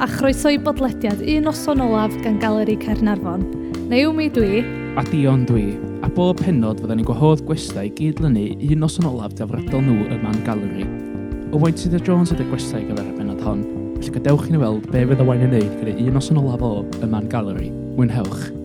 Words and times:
a 0.00 0.06
chroeso 0.06 0.48
i 0.48 0.56
bodlediad 0.56 1.20
un 1.20 1.44
noson 1.44 1.80
olaf 1.84 2.14
gan 2.24 2.38
Galeri 2.40 2.76
Caernarfon. 2.80 3.42
Naomi 3.90 4.30
dwi. 4.32 4.62
A 4.96 5.02
Dion 5.04 5.44
dwi. 5.44 5.76
A 6.00 6.08
bob 6.08 6.40
penod 6.40 6.80
fydda 6.80 6.96
ni'n 6.96 7.04
gwahodd 7.04 7.42
gwestai 7.44 7.90
gyd-lynu 7.98 8.46
un 8.56 8.80
noson 8.80 9.10
olaf 9.10 9.34
defrydol 9.36 9.84
nhw 9.84 10.06
yma'n 10.16 10.38
galeri. 10.46 10.86
Owain 11.52 11.76
Tudor 11.76 12.00
Jones 12.06 12.32
ydy'r 12.32 12.48
gwestai 12.48 12.86
gyfer 12.86 13.10
y 13.10 13.18
penod 13.18 13.42
hon, 13.44 13.60
felly 13.98 14.14
gadewch 14.16 14.48
i 14.48 14.54
ni 14.54 14.62
weld 14.62 14.88
be 14.88 15.04
fydd 15.10 15.20
y 15.20 15.28
Wain 15.28 15.44
yn 15.50 15.52
neud 15.58 15.76
gyda 15.82 15.98
un 15.98 16.16
noson 16.16 16.40
olaf 16.40 16.64
o 16.64 16.72
yma'n 17.04 17.28
galeri. 17.28 17.68
Mwynhewch. 17.98 18.59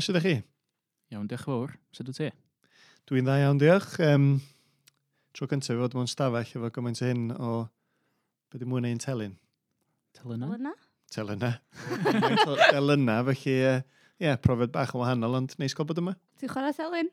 helo, 0.00 0.06
sydd 0.06 0.16
ydych 0.16 0.24
chi? 0.24 0.42
Iawn, 1.12 1.26
diolch 1.28 1.44
fawr. 1.44 1.72
Sut 1.92 2.08
wyt 2.08 2.16
ti? 2.16 2.28
Dwi'n 3.08 3.26
dda 3.26 3.36
iawn, 3.42 3.58
diolch. 3.60 3.98
Um, 4.00 4.28
tro 5.36 5.48
cyntaf 5.50 5.74
i 5.74 5.80
fod 5.80 5.96
mewn 5.98 6.08
stafell 6.08 6.40
efo 6.40 6.70
gymaint 6.72 7.02
o 7.02 7.08
hyn 7.08 7.26
o... 7.36 7.50
Be 8.50 8.58
di 8.58 8.66
mwyn 8.66 8.88
ein 8.88 9.00
telyn? 9.02 9.36
Telyna? 10.16 10.72
Telyna. 11.12 11.52
Telyna, 12.72 13.18
felly, 13.28 13.52
ie, 13.52 13.68
uh, 13.68 13.84
yeah, 14.22 14.40
profiad 14.40 14.72
bach 14.74 14.94
yn 14.94 15.02
wahanol, 15.02 15.36
ond 15.38 15.54
neis 15.60 15.76
gael 15.76 15.86
bod 15.86 16.00
yma. 16.02 16.16
Ti'n 16.40 16.50
chwarae 16.50 16.74
telyn? 16.74 17.12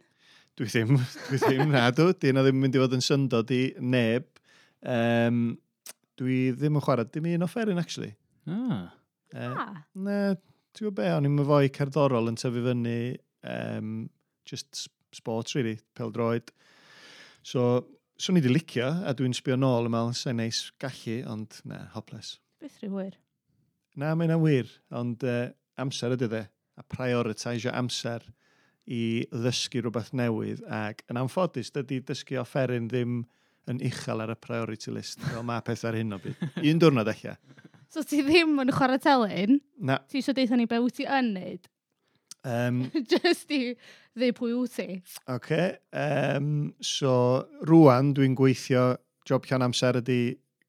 Dwi 0.57 0.71
ddim, 0.71 0.95
dwi 1.27 1.41
ddim 1.43 1.75
na, 1.75 1.85
dwi. 1.93 2.15
Di 2.17 2.31
yna 2.31 2.45
ddim 2.45 2.57
yn 2.57 2.65
mynd 2.65 2.79
i 2.79 2.81
fod 2.81 2.97
yn 2.97 3.05
syndod 3.05 3.53
i 3.53 3.61
neb. 3.83 4.31
Um, 4.81 5.57
dwi 6.17 6.39
ddim 6.55 6.79
yn 6.79 6.87
chwarae, 6.87 7.11
dim 7.11 7.29
un 7.35 7.45
offeryn, 7.45 7.83
actually. 7.83 8.15
Ah. 8.47 8.87
Uh, 9.35 9.51
ah. 9.51 9.73
Na, 9.93 10.21
Ti'n 10.77 10.85
gwybod 10.85 10.99
be, 10.99 11.05
o'n 11.09 11.25
i'n 11.25 11.39
fwy 11.41 11.71
cerddorol 11.73 12.29
yn 12.29 12.35
tyfu 12.37 12.61
fyny 12.61 12.97
um, 13.49 13.93
just 14.45 14.83
sports, 15.15 15.55
really, 15.57 15.79
peldroed. 15.97 16.51
So, 17.41 17.87
so 18.13 18.33
ni 18.35 18.43
di 18.45 18.51
licio, 18.51 18.85
a 18.85 19.15
dwi'n 19.17 19.33
sbio 19.33 19.57
nôl 19.57 19.89
yma, 19.89 20.03
sy'n 20.13 20.37
neis 20.37 20.67
gallu, 20.77 21.15
ond 21.33 21.57
na, 21.65 21.87
hopeless. 21.95 22.35
Beth 22.61 22.77
rhyw 22.83 22.93
wir? 22.93 23.17
Na, 23.97 24.11
mae'n 24.13 24.35
wir, 24.43 24.69
ond 24.93 25.25
uh, 25.25 25.47
amser 25.81 26.13
ydy 26.13 26.29
dde, 26.29 26.43
a 26.77 26.85
prioritisio 26.93 27.73
amser 27.73 28.27
i 28.85 29.01
ddysgu 29.33 29.81
rhywbeth 29.81 30.13
newydd, 30.13 30.61
ac 30.69 31.01
yn 31.09 31.17
anffodus, 31.23 31.73
dydy 31.73 32.03
dysgu 32.05 32.37
offeryn 32.43 32.91
ddim 32.91 33.23
yn 33.67 33.81
uchel 33.89 34.21
ar 34.21 34.35
y 34.35 34.37
priority 34.45 34.93
list, 34.93 35.25
fel 35.25 35.41
mae 35.41 35.65
pethau 35.65 35.89
ar 35.89 35.97
hyn 35.97 36.13
o 36.13 36.21
bryd. 36.21 36.45
Un 36.61 36.85
diwrnod 36.85 37.09
eich 37.15 37.31
So 37.93 38.03
ti 38.03 38.19
ddim 38.25 38.57
yn 38.61 38.71
chwarae 38.75 38.99
telyn? 38.99 39.59
Na. 39.79 40.01
Ti 40.11 40.19
eisiau 40.19 40.35
deitha 40.35 40.59
ni 40.59 40.67
be 40.67 40.79
wyt 40.83 40.97
ti 40.99 41.07
yn 41.07 41.33
neud? 41.37 41.67
Um, 42.47 42.83
Just 43.11 43.51
i 43.55 43.61
ddeu 44.17 44.35
pwy 44.35 44.53
wyt 44.57 44.75
ti. 44.75 44.87
Ok. 45.31 45.51
Um, 45.95 46.73
so, 46.83 47.11
rwan 47.67 48.13
dwi'n 48.17 48.35
gweithio 48.39 48.89
job 49.27 49.47
llawn 49.47 49.65
amser 49.69 49.99
ydy 50.01 50.21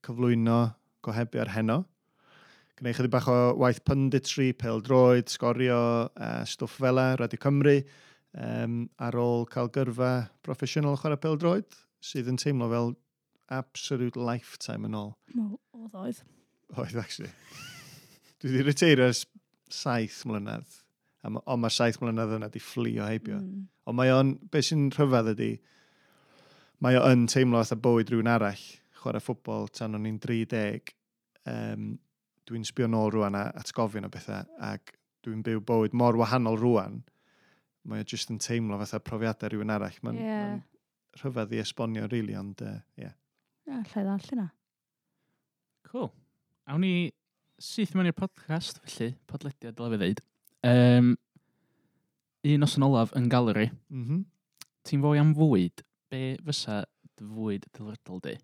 cyflwyno 0.06 0.60
gohebio'r 1.06 1.52
heno. 1.54 1.82
Gwneud 2.78 2.94
chydig 2.94 3.10
bach 3.10 3.26
o 3.30 3.38
waith 3.58 3.82
punditry, 3.86 4.52
pel 4.54 4.78
droed, 4.86 5.30
sgorio, 5.32 5.80
uh, 6.14 6.44
stwff 6.46 6.78
fela, 6.78 7.10
Radio 7.18 7.42
Cymru, 7.42 7.80
um, 8.38 8.80
ar 9.02 9.18
ôl 9.18 9.46
cael 9.50 9.70
gyrfa 9.74 10.12
proffesiynol 10.46 10.98
chwarae 11.00 11.18
pel 11.18 11.38
droed, 11.42 11.78
sydd 11.98 12.30
yn 12.30 12.38
teimlo 12.38 12.70
fel 12.70 12.92
absolute 13.50 14.18
lifetime 14.20 14.86
yn 14.86 14.98
ôl. 14.98 15.14
Wel, 15.34 15.54
oedd 15.74 16.02
oedd. 16.04 16.26
Oedd, 16.76 16.98
actually. 17.00 17.30
Dwi 18.38 18.52
wedi 18.52 18.66
reteirio 18.66 19.08
saith 19.72 20.20
mlynedd. 20.28 20.76
Ond 21.28 21.62
mae'r 21.62 21.74
saith 21.74 21.98
mlynedd 22.02 22.36
yna 22.38 22.50
di 22.52 22.60
fflio 22.62 23.06
heibio. 23.08 23.40
Mm. 23.40 23.64
Ond 23.88 23.98
mae 23.98 24.12
o'n, 24.14 24.34
beth 24.52 24.68
sy'n 24.68 24.88
rhyfedd 24.94 25.32
ydy, 25.34 25.50
mae 26.84 26.98
o 26.98 27.02
yn 27.10 27.26
teimlo 27.30 27.62
fatha 27.62 27.78
bywyd 27.82 28.12
rhywun 28.12 28.30
arall, 28.30 28.62
chwarae 29.00 29.24
ffwbol 29.24 29.68
tan 29.74 29.96
o'n 29.98 30.06
i'n 30.08 30.20
30. 30.22 30.92
Um, 31.48 31.90
dwi'n 32.48 32.64
sbio 32.68 32.88
nôl 32.88 33.10
rwan 33.12 33.36
a 33.36 33.48
atgofyn 33.60 34.06
o 34.08 34.12
bethau, 34.12 34.46
ac 34.64 34.94
dwi'n 35.24 35.42
byw 35.44 35.62
bywyd 35.68 35.96
mor 35.98 36.16
wahanol 36.20 36.60
rwan, 36.60 37.00
mae 37.88 38.04
o 38.04 38.08
jyst 38.08 38.32
yn 38.32 38.40
teimlo 38.44 38.78
fatha 38.80 39.00
profiadau 39.04 39.52
rhywun 39.52 39.74
arall. 39.74 39.98
Mae'n 40.04 40.22
yeah. 40.22 40.54
rhyfedd 41.18 41.56
i 41.56 41.62
esbonio, 41.64 42.06
rili, 42.06 42.30
really, 42.30 42.38
ond, 42.38 42.62
ie. 42.62 42.70
Uh, 42.70 43.02
yeah. 43.02 43.18
Alla 43.68 43.84
lle 43.84 44.06
ddall 44.06 44.32
yna. 44.36 44.48
Cool. 45.88 46.10
Awn 46.68 46.82
ni 46.84 47.08
syth 47.64 47.94
mewn 47.96 48.10
i'r 48.10 48.16
podcast, 48.16 48.82
felly, 48.84 49.14
podlediad 49.30 49.76
dylai 49.78 49.94
fi 49.94 49.98
ddeud. 50.02 50.18
Um, 50.68 51.14
un 52.44 52.66
os 52.66 52.74
yn 52.76 52.84
olaf 52.84 53.14
yn 53.16 53.28
galeri. 53.32 53.70
Mm 53.88 54.02
-hmm. 54.04 54.24
Ti'n 54.84 55.00
fwy 55.00 55.20
am 55.20 55.30
fwyd? 55.36 55.80
Be 56.12 56.20
fysa 56.44 56.82
dy 57.16 57.24
fwyd 57.24 57.64
dylrydol 57.72 58.20
di? 58.26 58.34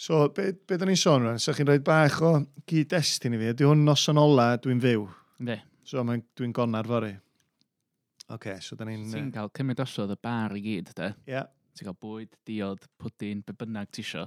So, 0.00 0.22
be, 0.32 0.54
be 0.66 0.78
da 0.80 0.88
ni'n 0.88 0.96
sôn 0.96 1.26
rhan? 1.26 1.38
Sa 1.38 1.52
chi'n 1.52 1.68
rhoi 1.68 1.82
bach 1.84 2.16
o 2.24 2.30
gyd-destun 2.70 3.36
i 3.36 3.40
fi? 3.42 3.50
Ydy 3.52 3.68
hwn 3.68 3.84
nos 3.84 4.08
yn 4.08 4.20
ola 4.22 4.46
dwi'n 4.56 4.80
fyw? 4.80 5.04
Ne. 5.44 5.58
So, 5.84 6.00
dwi'n 6.00 6.54
gonar 6.56 6.88
fori. 6.88 7.12
Oce, 7.12 8.34
okay, 8.38 8.56
so 8.64 8.76
da 8.80 8.88
ni'n... 8.88 9.04
Ti'n 9.12 9.28
cael 9.34 9.52
cymryd 9.52 9.82
osodd 9.84 10.14
y 10.14 10.16
bar 10.22 10.56
i 10.56 10.62
gyd, 10.64 10.94
de? 10.96 11.10
Ie. 11.28 11.34
Yeah. 11.36 11.52
Ti'n 11.76 11.90
cael 11.90 12.00
bwyd, 12.00 12.32
diod, 12.48 12.88
pwdyn, 12.96 13.44
be 13.44 13.52
bynnag 13.52 13.92
ti 13.92 14.00
isio. 14.00 14.24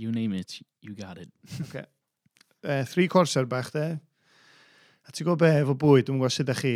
You 0.00 0.12
name 0.12 0.40
it, 0.40 0.62
you 0.80 0.96
got 0.96 1.20
it. 1.20 1.28
Oce. 1.44 1.68
Okay. 1.68 1.84
uh, 2.66 2.84
three 2.90 3.08
corser 3.08 3.46
bach, 3.48 3.70
de. 3.74 3.86
A 5.06 5.14
ti'n 5.14 5.26
gwybod 5.26 5.42
be, 5.44 5.52
efo 5.62 5.76
bwyd, 5.78 6.08
dwi'n 6.08 6.18
gwybod 6.18 6.34
sut 6.34 6.46
ydych 6.46 6.62
chi, 6.64 6.74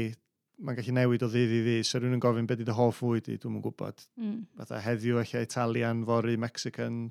mae'n 0.61 0.79
gallu 0.79 0.95
newid 0.95 1.25
o 1.27 1.31
ddydd 1.33 1.55
i 1.57 1.61
ddydd, 1.65 1.89
so 1.89 1.99
rhywun 1.99 2.19
yn 2.19 2.23
gofyn 2.23 2.49
beth 2.49 2.61
ydy 2.61 2.69
dy 2.69 2.77
hoff 2.77 3.01
fwyd 3.01 3.31
i, 3.33 3.39
dwi'n 3.41 3.59
gwybod. 3.65 4.05
Mm. 4.21 4.37
Fatha 4.61 4.81
heddiw, 4.85 5.19
eich 5.23 5.35
Italian, 5.41 6.05
fori, 6.09 6.37
Mexican. 6.41 7.03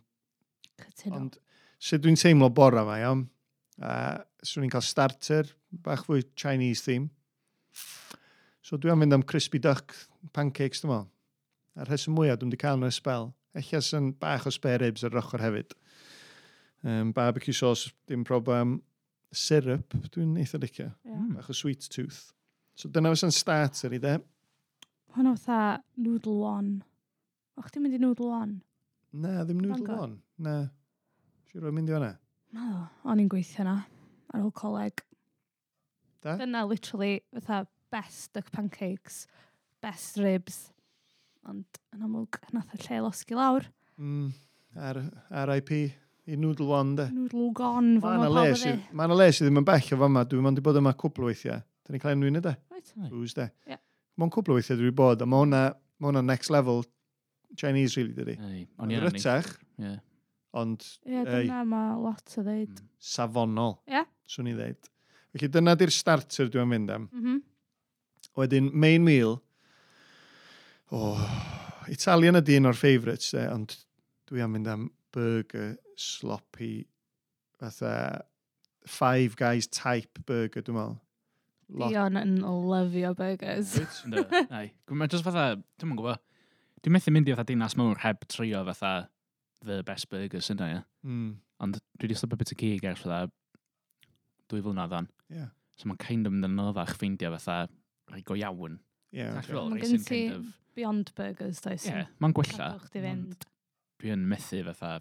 Cytuno. 0.79 1.19
Ond 1.19 1.39
sut 1.81 2.03
dwi'n 2.05 2.19
teimlo 2.19 2.51
bora 2.55 2.85
mae, 2.87 3.03
iawn. 3.03 3.25
A 3.83 3.93
swn 4.45 4.67
i'n 4.67 4.73
cael 4.73 4.85
starter, 4.85 5.49
bach 5.85 6.05
fwy 6.07 6.23
Chinese 6.39 6.85
theme. 6.85 7.09
So 8.63 8.77
dwi'n 8.77 8.99
mynd 9.01 9.15
am 9.17 9.25
crispy 9.25 9.59
duck 9.63 9.95
pancakes, 10.35 10.83
dwi'n 10.83 10.93
meddwl. 10.93 11.09
A'r 11.79 11.91
rheswm 11.91 12.17
mwyaf, 12.17 12.39
dwi'n 12.39 12.51
wedi 12.51 12.61
cael 12.61 12.79
nhw'n 12.79 12.93
spel. 12.93 13.29
Eich 13.57 13.71
as 13.77 13.93
yn 13.97 14.11
bach 14.19 14.47
o 14.47 14.53
spare 14.53 14.83
ribs 14.83 15.05
ar 15.07 15.15
ochr 15.19 15.41
hefyd. 15.41 15.73
Um, 16.83 17.11
barbecue 17.11 17.53
sauce, 17.53 17.91
dim 18.07 18.23
problem. 18.23 18.81
Syrup, 19.35 19.93
dwi'n 20.13 20.37
eitha 20.41 20.57
licio. 20.61 20.87
Yeah. 21.05 21.17
Hmm. 21.17 21.33
Bach 21.37 21.49
o 21.51 21.53
sweet 21.53 21.85
tooth. 21.91 22.31
So 22.79 22.89
dyna 22.89 23.11
fysa'n 23.13 23.33
starter 23.35 23.93
i 23.93 23.99
de. 24.01 24.15
Hwna 25.15 25.35
fatha 25.37 25.83
noodle 25.99 26.39
one. 26.41 26.79
O'ch 27.59 27.69
ti'n 27.73 27.83
mynd 27.83 27.97
i 27.97 28.01
noodle 28.01 28.31
one? 28.31 28.61
Na, 29.11 29.43
ddim 29.43 29.59
noodle 29.61 29.83
Mango. 29.83 29.99
one. 30.05 30.17
Na. 30.39 30.55
Siwr 31.49 31.67
o'n 31.69 31.75
mynd 31.75 31.91
i 31.91 31.95
fanna? 31.97 32.13
Na, 32.55 32.87
o'n 33.05 33.21
i'n 33.21 33.29
gweithio 33.29 33.65
na. 33.67 33.75
Ar 34.33 34.45
ôl 34.45 34.53
coleg. 34.55 35.03
Da? 36.23 36.35
Dyna 36.39 36.63
literally 36.69 37.19
fatha 37.35 37.65
best 37.91 38.33
duck 38.33 38.51
pancakes, 38.55 39.25
best 39.81 40.17
ribs. 40.21 40.69
Ond 41.49 41.79
yn 41.95 42.05
amlwg, 42.05 42.39
nath 42.53 42.73
y 42.77 42.81
lle 42.85 43.03
losgi 43.05 43.37
lawr. 43.37 43.65
Mm, 43.99 44.29
R 44.77 45.03
RIP 45.51 45.71
i 46.29 46.37
Noodle 46.37 46.67
One, 46.69 46.95
de. 46.99 47.07
Noodle 47.15 47.47
Gone, 47.57 47.95
fo 48.03 48.07
Mae 48.11 48.19
yna 48.21 48.29
le 48.45 48.55
sy- 48.59 48.75
mae 48.93 49.09
yna 49.09 49.17
le 49.17 49.27
sydd 49.33 49.47
ddim 49.49 49.61
yn 49.63 49.65
bell 49.67 49.87
o 49.95 49.99
fama. 50.03 50.23
Dwi'n 50.29 50.45
mynd 50.45 50.61
i 50.61 50.63
bod 50.65 50.77
yma 50.79 50.93
cwbl 50.99 51.25
o 51.25 51.29
weithiau. 51.31 51.61
Da 51.85 51.93
ni'n 51.95 52.03
cael 52.03 52.15
enw 52.17 52.29
un 52.29 52.39
yda. 52.41 52.53
Right. 52.73 52.91
Booze, 53.09 53.33
de. 53.39 53.47
Ie. 53.73 53.79
Mae'n 54.19 54.33
cwbl 54.35 54.53
o 54.53 54.59
weithiau 54.59 54.77
dwi'n 54.81 54.95
bod, 54.99 55.23
a 55.25 55.27
mae 55.29 55.41
hwnna, 55.45 55.63
ma 55.99 56.11
hwnna 56.11 56.23
next 56.27 56.53
level 56.53 56.83
Chinese, 57.57 57.97
really, 57.97 58.13
dydi. 58.13 58.35
Ei, 58.45 58.67
o'n 58.77 58.91
i'n 58.93 59.01
anu. 59.01 59.09
Rytach, 59.09 59.49
Ie. 59.81 59.95
ond 60.61 60.85
Ie, 61.07 61.23
Ei. 61.23 61.25
dyna 61.47 61.63
mae 61.65 61.95
lot 62.03 62.35
o 62.37 62.43
ddeud. 62.45 62.75
Mm. 62.77 62.89
safonol, 63.09 63.77
Ie. 63.89 64.03
swn 64.29 64.51
i 64.51 64.53
ddeud. 64.59 64.91
Felly 65.33 65.49
dyna 65.57 65.73
di'r 65.79 65.93
starter 65.93 66.49
dwi'n 66.53 66.69
mynd 66.69 66.93
am. 66.93 67.09
Mhm. 67.13 67.39
Wedyn, 68.37 68.69
main 68.73 69.03
meal. 69.03 69.39
Oh, 70.91 71.19
Italian 71.89 72.37
ydy 72.39 72.55
un 72.61 72.69
o'r 72.69 72.77
favourites, 72.77 73.31
de, 73.35 73.43
ond 73.53 73.75
dwi 74.29 74.41
am 74.45 74.53
mynd 74.55 74.69
am 74.69 74.87
burger 75.15 75.77
sloppy, 75.99 76.87
fatha 77.59 78.23
Five 78.87 79.35
Guys 79.35 79.67
type 79.67 80.23
burger, 80.25 80.63
dwi'n 80.65 80.77
meddwl. 80.77 80.97
Lot. 81.69 81.91
Dion 81.93 82.17
yn 82.17 82.39
lyfio 82.41 83.11
burgers. 83.17 83.75
Ynddo, 84.07 84.23
ai. 84.57 84.71
Mae'n 84.89 85.11
just 85.11 85.25
fatha, 85.27 85.51
dwi'n 85.77 85.91
mwyn 85.91 85.99
gwybod, 85.99 86.23
dwi'n 86.81 86.95
methu 86.95 87.13
mynd 87.13 87.29
i 87.29 87.35
fatha 87.35 87.51
dinas 87.51 87.77
mawr 87.77 88.01
heb 88.01 88.25
trio 88.31 88.63
fatha 88.71 88.93
the 89.65 89.83
best 89.85 90.09
burgers 90.09 90.49
yna, 90.53 90.69
ia. 90.73 90.81
Mm. 91.05 91.35
Ond 91.59 91.77
dwi 91.99 92.07
wedi 92.07 92.17
slybo 92.17 92.39
bit 92.39 92.55
o 92.55 92.57
gig 92.57 92.85
ers 92.87 93.03
fatha 93.03 93.27
dwy 94.49 94.63
flynedd 94.65 94.95
o'n. 94.97 95.09
Yeah. 95.29 95.51
So 95.77 95.91
mae'n 95.91 96.01
kind 96.01 96.27
of 96.27 96.33
mynd 96.35 96.49
yn 96.49 96.63
oddach 96.63 96.95
ffeindio 96.97 97.31
fatha 97.35 97.67
rhaid 98.09 98.25
go 98.25 98.39
iawn. 98.39 98.79
Yeah, 99.15 99.37
okay. 99.39 99.53
Mae'n 99.53 99.83
gen 99.83 100.01
ti 100.05 100.23
kind 100.29 100.39
of... 100.39 100.49
Beyond 100.77 101.13
Burgers, 101.17 101.61
does? 101.65 101.85
Ie, 101.89 102.05
mae'n 102.23 102.33
gwella. 102.37 102.71
Mae'n 102.93 103.23
dwi 103.99 104.13
yn 104.15 104.25
methu 104.29 104.61
fatha 104.67 104.97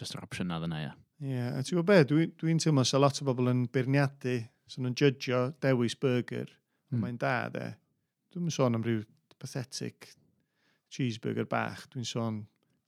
just 0.00 0.16
yr 0.16 0.24
opsiwn 0.26 0.50
na 0.50 0.60
ddyn 0.62 0.76
ia. 0.78 0.92
Ie, 1.24 1.40
a 1.46 1.62
ti'n 1.62 1.78
gwybod 1.78 1.90
be, 1.90 1.98
dwi'n 2.10 2.34
dwi, 2.40 2.56
teimlo 2.64 2.84
sa 2.88 3.00
lot 3.00 3.22
o 3.22 3.28
bobl 3.28 3.52
yn 3.52 3.64
beirniadu, 3.72 4.40
so 4.68 4.82
nhw'n 4.82 4.96
judgio 4.98 5.44
dewis 5.62 5.96
burger, 6.00 6.50
mm. 6.92 7.00
mae'n 7.02 7.20
da, 7.22 7.36
de. 7.54 7.68
Dwi'n 8.34 8.52
sôn 8.54 8.78
am 8.78 8.84
rhyw 8.86 9.04
pathetic 9.38 10.10
cheeseburger 10.92 11.48
bach, 11.50 11.86
dwi'n 11.92 12.06
sôn 12.08 12.44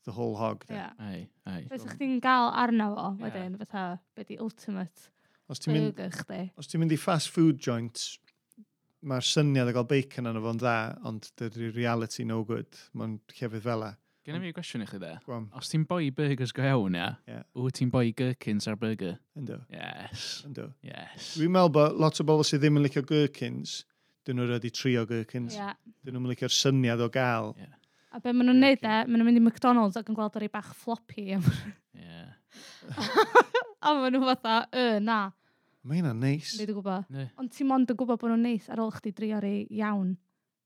the 0.07 0.15
whole 0.15 0.37
hog. 0.39 0.67
de. 0.67 0.79
Ie. 0.79 0.89
Ai, 1.03 1.21
ai. 1.51 1.61
Fes 1.71 1.87
chdi'n 1.95 2.19
gael 2.23 2.53
arno 2.53 2.93
fo, 2.95 3.11
wedyn, 3.23 3.59
fatha, 3.63 3.93
be 4.15 4.27
di 4.27 4.41
ultimate 4.43 5.11
os 5.53 5.63
ti'n 5.63 5.77
mynd, 5.77 6.01
os 6.59 6.71
ti'n 6.71 6.83
mynd 6.83 6.95
i 6.95 6.99
fast 6.99 7.31
food 7.35 7.61
joints, 7.63 8.17
mae'r 9.07 9.27
syniad 9.27 9.71
o 9.71 9.75
gael 9.77 9.89
bacon 9.91 10.31
arno 10.31 10.43
fo'n 10.43 10.61
dda, 10.63 10.77
ond 11.07 11.31
dydy'r 11.39 11.75
reality 11.77 12.27
no 12.27 12.41
good, 12.49 12.79
mae'n 12.99 13.19
llefydd 13.37 13.67
fel 13.67 13.87
e. 13.87 13.93
Gen 14.27 14.37
i 14.37 14.41
fi 14.43 14.51
gwestiwn 14.57 14.83
i 14.83 14.87
chi 14.91 14.99
dde. 14.99 15.13
Gwam. 15.25 15.45
Os 15.55 15.69
ti'n 15.71 15.85
boi 15.87 16.09
burgers 16.11 16.51
go 16.57 16.65
iawn, 16.67 16.97
ia, 16.99 17.13
Ie. 17.31 17.37
wyt 17.63 17.77
ti'n 17.79 17.93
boi 17.95 18.09
gherkins 18.19 18.67
ar 18.67 18.75
burger? 18.81 19.21
Ynddo. 19.39 19.61
Yes. 19.71 20.25
Ynddo. 20.49 20.65
Yes. 20.83 21.29
Dwi'n 21.39 21.53
meddwl 21.55 21.71
bod 21.77 22.01
lot 22.03 22.19
o 22.21 22.27
bobl 22.27 22.43
sydd 22.49 22.65
ddim 22.65 22.81
yn 22.81 22.87
licio 22.89 23.05
gherkins, 23.07 23.77
dyn 24.27 24.41
nhw'n 24.41 24.51
rhaid 24.51 24.67
i 24.67 24.73
trio 24.75 25.05
gherkins. 25.07 25.55
Ie. 25.55 25.71
Dyn 26.03 26.19
nhw'n 26.19 26.27
licio'r 26.33 26.55
syniad 26.57 27.05
o 27.07 27.09
gael. 27.15 27.53
Ie. 27.63 27.71
A 28.17 28.21
be 28.25 28.33
maen 28.35 28.51
nhw'n 28.51 28.63
neud 28.67 28.83
e, 28.83 28.97
maen 29.07 29.15
nhw'n 29.21 29.29
mynd 29.31 29.39
i 29.39 29.45
McDonald's 29.47 29.99
ac 30.01 30.11
yn 30.11 30.19
gweld 30.19 30.37
ar 30.41 30.47
ei 30.49 30.51
bach 30.51 30.73
floppy. 30.75 31.29
a 31.37 31.41
ma- 31.45 31.55
A 33.87 33.93
maen 33.95 34.15
nhw 34.17 34.25
fatha, 34.27 34.55
y, 34.75 34.87
na, 35.05 35.21
Mae 35.87 36.01
hynna'n 36.01 36.19
neis. 36.19 36.57
nid 36.59 36.71
y 36.73 36.75
gwybod. 36.75 37.05
Ne. 37.15 37.29
Ond 37.39 37.53
ti'n 37.55 37.69
mond 37.71 37.91
yn 37.93 37.99
gwybod 38.01 38.19
bod 38.19 38.33
nhw'n 38.33 38.43
neis 38.49 38.67
ar 38.73 38.81
ôl 38.83 38.91
chdi 38.97 39.13
drio 39.15 39.37
ar 39.39 39.45
ei 39.47 39.61
iawn. 39.79 40.17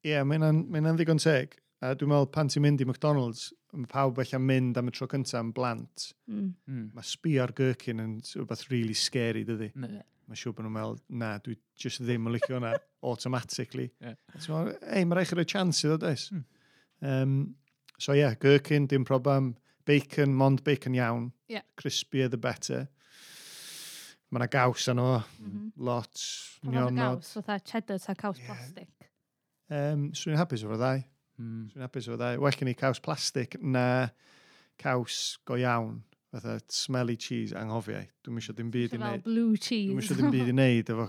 Ie, 0.06 0.14
mae 0.24 0.38
hynna'n 0.38 0.62
mae 0.70 0.80
hynna'n 0.80 0.96
ddigon 0.96 1.20
teg. 1.20 1.58
A 1.80 1.94
dwi'n 1.96 2.10
meddwl, 2.12 2.28
pan 2.34 2.50
ti'n 2.52 2.60
mynd 2.60 2.82
i 2.82 2.86
McDonald's, 2.86 3.46
mae 3.72 3.88
pawb 3.88 4.18
allan 4.20 4.42
mynd 4.44 4.76
am 4.76 4.90
y 4.90 4.92
tro 4.92 5.06
cyntaf 5.08 5.40
yn 5.40 5.52
blant. 5.56 6.10
Mm. 6.28 6.50
Mm. 6.68 6.86
Mae 6.96 7.06
sbi 7.08 7.38
ar 7.40 7.54
gherkin 7.56 8.02
yn 8.02 8.18
rhywbeth 8.20 8.66
really 8.68 8.96
scary, 8.96 9.46
dydy. 9.48 9.70
Mm. 9.72 10.02
Mae 10.28 10.38
siŵr 10.38 10.54
bod 10.58 10.66
nhw'n 10.66 10.74
meddwl, 10.76 10.98
na, 11.22 11.30
dwi 11.40 11.56
just 11.80 12.02
ddim 12.04 12.28
yn 12.28 12.36
licio 12.36 12.58
hwnna 12.58 12.74
automatically. 13.12 13.88
Yeah. 14.04 14.18
meddwl, 14.36 14.74
ei, 14.92 15.06
mae 15.08 15.18
rhaid 15.18 15.30
chi 15.30 15.38
roi 15.38 15.46
chance 15.48 15.86
iddo, 15.86 15.96
des. 16.02 16.26
Mm. 16.34 16.44
Um, 17.10 17.36
so, 17.96 18.12
ie, 18.12 18.20
yeah, 18.20 18.36
gherkin, 18.42 18.88
dim 18.90 19.06
problem. 19.08 19.54
Bacon, 19.88 20.34
mond 20.36 20.60
bacon 20.66 20.98
iawn. 20.98 21.30
Yeah. 21.48 21.64
Crispier 21.80 22.28
the 22.30 22.36
better. 22.38 22.90
Mae 24.30 24.44
yna 24.44 24.50
gaws 24.52 24.84
yno, 24.92 25.06
mm 25.40 25.48
-hmm. 25.48 25.70
lot. 25.88 26.26
Mae 26.62 26.76
yna 26.76 27.06
gaws, 27.16 27.32
fatha 27.38 27.56
cheddar 27.72 27.98
ta 27.98 28.14
caws 28.14 28.38
yeah. 28.38 28.52
plastic. 28.52 29.08
Um, 29.70 30.10
Swy'n 30.14 30.38
hapus 30.38 30.62
o'r 30.68 30.76
ddau. 30.76 31.02
Mm. 31.40 31.70
Swn 31.72 31.86
hapus 31.86 32.08
o 32.10 32.18
dda. 32.18 32.34
Well 32.42 32.56
gen 32.60 32.70
i 32.70 32.76
caws 32.76 33.00
plastig 33.02 33.56
na 33.62 33.84
caws 34.80 35.38
go 35.48 35.58
iawn. 35.60 36.00
Fatha 36.30 36.60
smelly 36.70 37.16
cheese 37.18 37.56
anghofiau. 37.58 38.06
Dwi'n 38.22 38.36
mysio 38.36 38.54
dim 38.56 38.70
byd 38.70 38.94
i 38.94 39.00
wneud. 39.00 39.24
Fel 39.24 39.26
blue 39.26 39.56
cheese. 39.56 39.88
Dwi'n 39.88 39.98
mysio 39.98 40.18
dim 40.18 40.30
byd 40.34 40.52
i 40.52 40.54
wneud 40.54 40.92
efo 40.94 41.08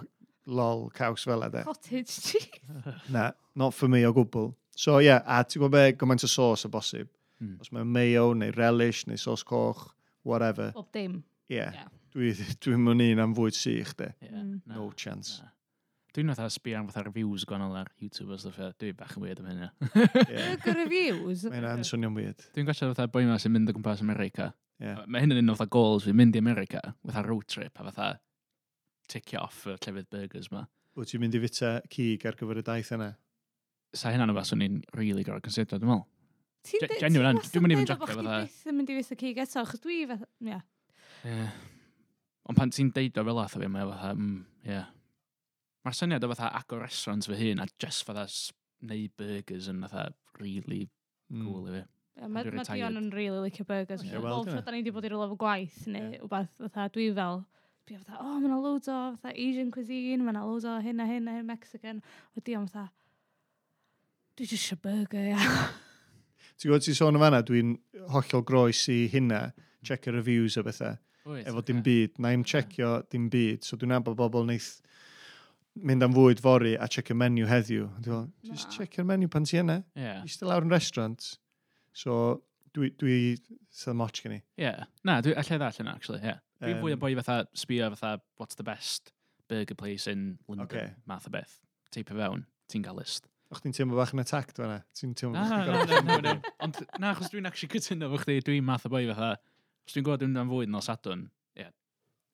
lol 0.59 0.87
caws 0.97 1.27
fel 1.29 1.45
yna. 1.45 1.65
Cottage 1.67 2.15
cheese. 2.29 2.61
na, 3.15 3.29
not 3.55 3.75
for 3.77 3.91
me 3.91 4.05
o 4.07 4.13
gwbl. 4.15 4.53
So 4.75 4.97
ie, 4.99 5.09
yeah, 5.11 5.21
a 5.27 5.43
ti'n 5.45 5.61
gwybod 5.61 5.75
be, 5.75 5.85
gymaint 5.99 6.25
o 6.25 6.31
sos 6.31 6.65
o 6.65 6.71
bosib. 6.73 7.11
Mm. 7.41 7.57
Os 7.61 7.71
mae 7.75 7.85
mayo, 7.85 8.31
neu 8.37 8.53
relish, 8.55 9.03
neu 9.09 9.19
sos 9.19 9.43
coch, 9.45 9.89
whatever. 10.23 10.71
Bob 10.75 10.91
dim. 10.95 11.23
Ie. 11.51 11.57
Yeah. 11.59 11.81
Yeah. 11.81 11.89
Dwi'n 12.11 12.57
dwi 12.63 12.77
mwyn 12.85 13.03
un 13.11 13.25
am 13.27 13.33
fwyd 13.37 13.57
sych, 13.57 13.93
de. 13.99 14.13
Hmm. 14.21 14.27
Yeah. 14.31 14.45
No, 14.65 14.85
no 14.87 14.91
chance. 14.95 15.39
Nah. 15.41 15.51
Dwi'n 16.11 16.27
fatha 16.33 16.49
sbio 16.51 16.75
am 16.75 16.87
fatha 16.89 17.05
reviews 17.05 17.45
gwahanol 17.47 17.77
ar 17.79 17.89
YouTube 18.03 18.33
os 18.35 18.43
ddeffa. 18.43 18.73
Dwi'n 18.81 18.97
bach 18.99 19.13
yn 19.15 19.23
weird 19.23 19.39
am 19.39 19.45
hynny. 19.47 19.69
Yeah. 20.27 20.57
Dwi'n 20.59 20.79
reviews? 20.81 21.45
Mae'n 21.47 21.67
an 21.69 21.85
swnio'n 21.87 22.17
weird. 22.17 22.43
Dwi'n 22.51 22.67
gwachio 22.67 22.89
fatha 22.91 23.07
boi 23.13 23.23
ma 23.29 23.37
sy'n 23.39 23.53
mynd 23.55 23.71
o 23.71 23.75
gwmpas 23.77 24.03
America. 24.03 24.49
Yeah. 24.83 25.05
Mae 25.07 25.23
hyn 25.23 25.31
yn 25.37 25.39
un 25.45 25.53
o 25.53 25.55
fatha 25.55 25.71
goals 25.71 26.09
fi 26.09 26.15
mynd 26.17 26.35
i 26.35 26.43
America, 26.43 26.81
fatha 27.07 27.23
road 27.23 27.47
trip 27.47 27.79
a 27.79 27.87
fatha 27.87 28.11
ticio 29.11 29.45
off 29.45 29.63
y 29.71 29.77
llefydd 29.77 30.11
burgers 30.11 30.51
ma. 30.51 30.65
Wyt 30.99 31.13
ti'n 31.13 31.23
mynd 31.23 31.39
i 31.39 31.43
fita 31.47 31.73
cig 31.95 32.27
ar 32.27 32.35
gyfer 32.39 32.59
y 32.59 32.67
daith 32.73 32.91
yna? 32.99 33.11
Sa 33.95 34.11
hynna'n 34.11 34.35
fath 34.35 34.55
o'n 34.57 34.67
i'n 34.67 34.79
really 34.97 35.23
gorau 35.23 35.43
consider, 35.43 35.79
dwi'n 35.79 35.93
meddwl. 35.93 36.07
Genuine, 36.99 37.39
dwi'n 37.39 37.63
mynd 37.63 37.77
i 37.77 37.83
fynd 37.85 37.95
jaco 37.95 38.09
fatha. 38.11 38.39
Dwi'n 38.65 38.81
mynd 38.81 38.91
i 38.91 38.99
fysa 38.99 39.15
cig 39.19 39.39
eto, 39.45 39.63
achos 39.63 39.83
dwi 39.83 40.03
fatha, 40.11 40.27
ia. 40.43 40.63
Ond 42.51 42.57
pan 42.57 42.73
ti'n 42.73 42.91
deud 42.91 43.15
o 43.15 43.29
fel 43.29 43.45
atho 43.45 43.61
fi, 43.63 43.71
mae 43.71 43.87
fatha, 43.93 44.17
mm, 44.17 44.41
ia. 44.67 44.81
Yeah. 44.81 44.89
Mae'r 45.81 45.97
syniad 45.97 46.25
o 46.25 46.29
fatha 46.33 46.51
agor 46.59 46.83
restaurant 46.83 47.25
fy 47.25 47.37
hun 47.39 47.63
a 47.63 47.65
just 47.81 48.05
fatha 48.05 48.27
neu 48.85 49.07
burgers 49.17 49.69
yn 49.71 49.81
fatha 49.85 50.11
really 50.39 50.83
mm. 51.31 51.45
cool 51.45 51.67
i 51.69 51.73
fi. 51.77 51.81
Yeah, 52.19 52.27
mae 52.27 52.51
ma 52.53 52.65
Dion 52.67 52.99
yn 52.99 53.09
really 53.15 53.39
licio 53.47 53.65
burgers. 53.65 54.03
Yeah, 54.05 54.19
well, 54.19 54.43
well, 54.45 54.61
da 54.61 54.73
ni 54.73 54.83
wedi 54.83 54.93
bod 54.93 55.07
i'r 55.09 55.17
lof 55.17 55.33
o 55.33 55.39
gwaith 55.41 55.83
neu 55.89 56.11
yeah. 56.17 56.25
wbeth 56.27 56.53
fatha 56.67 56.87
dwi 56.93 57.07
fel. 57.17 57.41
Dwi 57.89 57.97
fatha, 57.97 58.19
o, 58.19 58.27
oh, 58.27 58.39
mae'na 58.43 58.59
loads 58.61 58.91
o 58.91 58.97
fatha 59.21 59.33
Asian 59.33 59.71
cuisine, 59.73 60.21
mae'na 60.25 60.43
loads 60.45 60.67
o 60.69 60.75
hyn 60.85 61.01
a 61.01 61.07
hyn 61.09 61.29
a 61.31 61.37
hyn 61.39 61.47
Mexican. 61.49 62.03
O 62.37 62.43
Dion 62.45 62.67
fatha, 62.69 62.91
dwi 64.37 64.49
just 64.51 64.67
eisiau 64.67 64.83
burger, 64.85 65.31
ia. 65.33 65.39
Ti'n 66.61 66.69
gwybod, 66.69 66.85
ti'n 66.85 66.97
sôn 66.97 67.17
am 67.17 67.23
fanna, 67.25 67.41
dwi'n 67.45 67.73
hollol 68.13 68.45
groes 68.45 68.83
i 68.93 69.07
hynna, 69.09 69.47
hmm. 69.49 69.69
check 69.87 70.05
y 70.05 70.13
reviews 70.13 70.59
o 70.61 70.65
bethau. 70.67 70.99
Efo 71.41 71.61
dim 71.65 71.81
byd. 71.85 72.19
Na 72.21 72.31
i'm 72.33 72.43
checio 72.45 72.99
dim 73.09 73.29
byd, 73.33 73.65
so 73.65 73.77
dwi'n 73.77 73.95
nabod 73.95 74.17
bobl 74.19 74.45
neith 74.45 74.75
mynd 75.87 76.05
am 76.05 76.13
fwyd 76.15 76.41
fory 76.43 76.75
a 76.77 76.87
check 76.91 77.11
y 77.13 77.17
menu 77.17 77.47
heddiw. 77.49 77.87
Dwi'n 78.05 78.29
no. 78.29 78.53
just 78.53 78.71
check 78.75 78.97
yr 79.01 79.07
menu 79.07 79.29
pan 79.31 79.47
ti 79.47 79.59
yna. 79.61 79.81
Yeah. 79.97 80.21
Eistedd 80.25 80.49
lawr 80.49 80.65
yn 80.65 80.73
restaurant. 80.73 81.33
So, 81.97 82.41
dwi, 82.75 82.91
dwi 83.01 83.17
sydd 83.73 83.97
moch 83.99 84.13
gen 84.17 84.37
i. 84.37 84.39
Ie. 84.39 84.67
Yeah. 84.67 84.85
Na, 85.07 85.19
dwi 85.25 85.35
allai 85.39 85.59
ddall 85.59 85.81
yna, 85.83 85.97
actually, 85.97 86.21
ie. 86.21 86.33
Yeah. 86.33 86.45
Dwi'n 86.61 86.77
um, 86.77 86.85
fwy 86.85 86.95
o 86.95 87.01
boi 87.01 87.11
fatha 87.17 87.41
sbio 87.57 87.89
fatha 87.95 88.21
what's 88.37 88.59
the 88.59 88.65
best 88.67 89.13
burger 89.51 89.75
place 89.75 90.07
in 90.07 90.37
London, 90.47 90.65
okay. 90.67 90.87
math 91.09 91.27
o 91.27 91.33
beth. 91.33 91.57
Teip 91.91 92.11
o 92.13 92.17
fewn, 92.17 92.45
ti'n 92.71 92.85
cael 92.85 93.01
list. 93.01 93.27
O'ch 93.51 93.63
ti'n 93.65 93.73
teimlo 93.75 93.97
bach 93.99 94.13
yn 94.15 94.21
attack 94.23 94.53
dwi'n 94.55 94.77
Ti'n 94.95 95.15
teimlo 95.17 95.41
bach 95.41 95.97
yn 95.97 96.11
attack 96.13 96.51
Ond 96.63 96.77
na, 97.01 97.11
achos 97.11 97.33
dwi'n 97.33 97.49
actually 97.49 97.73
cytuno 97.73 98.11
fo 98.13 98.21
chdi, 98.21 98.37
dwi'n 98.47 98.67
math 98.67 98.85
o 98.87 98.93
boi 98.93 99.03
fatha, 99.09 99.33
os 99.83 99.95
dwi'n 99.95 100.05
gwybod 100.07 100.23
dwi'n 100.23 100.37
dan 100.37 100.51
fwyd 100.53 100.71
yn 100.71 100.79
osadwn, 100.79 101.25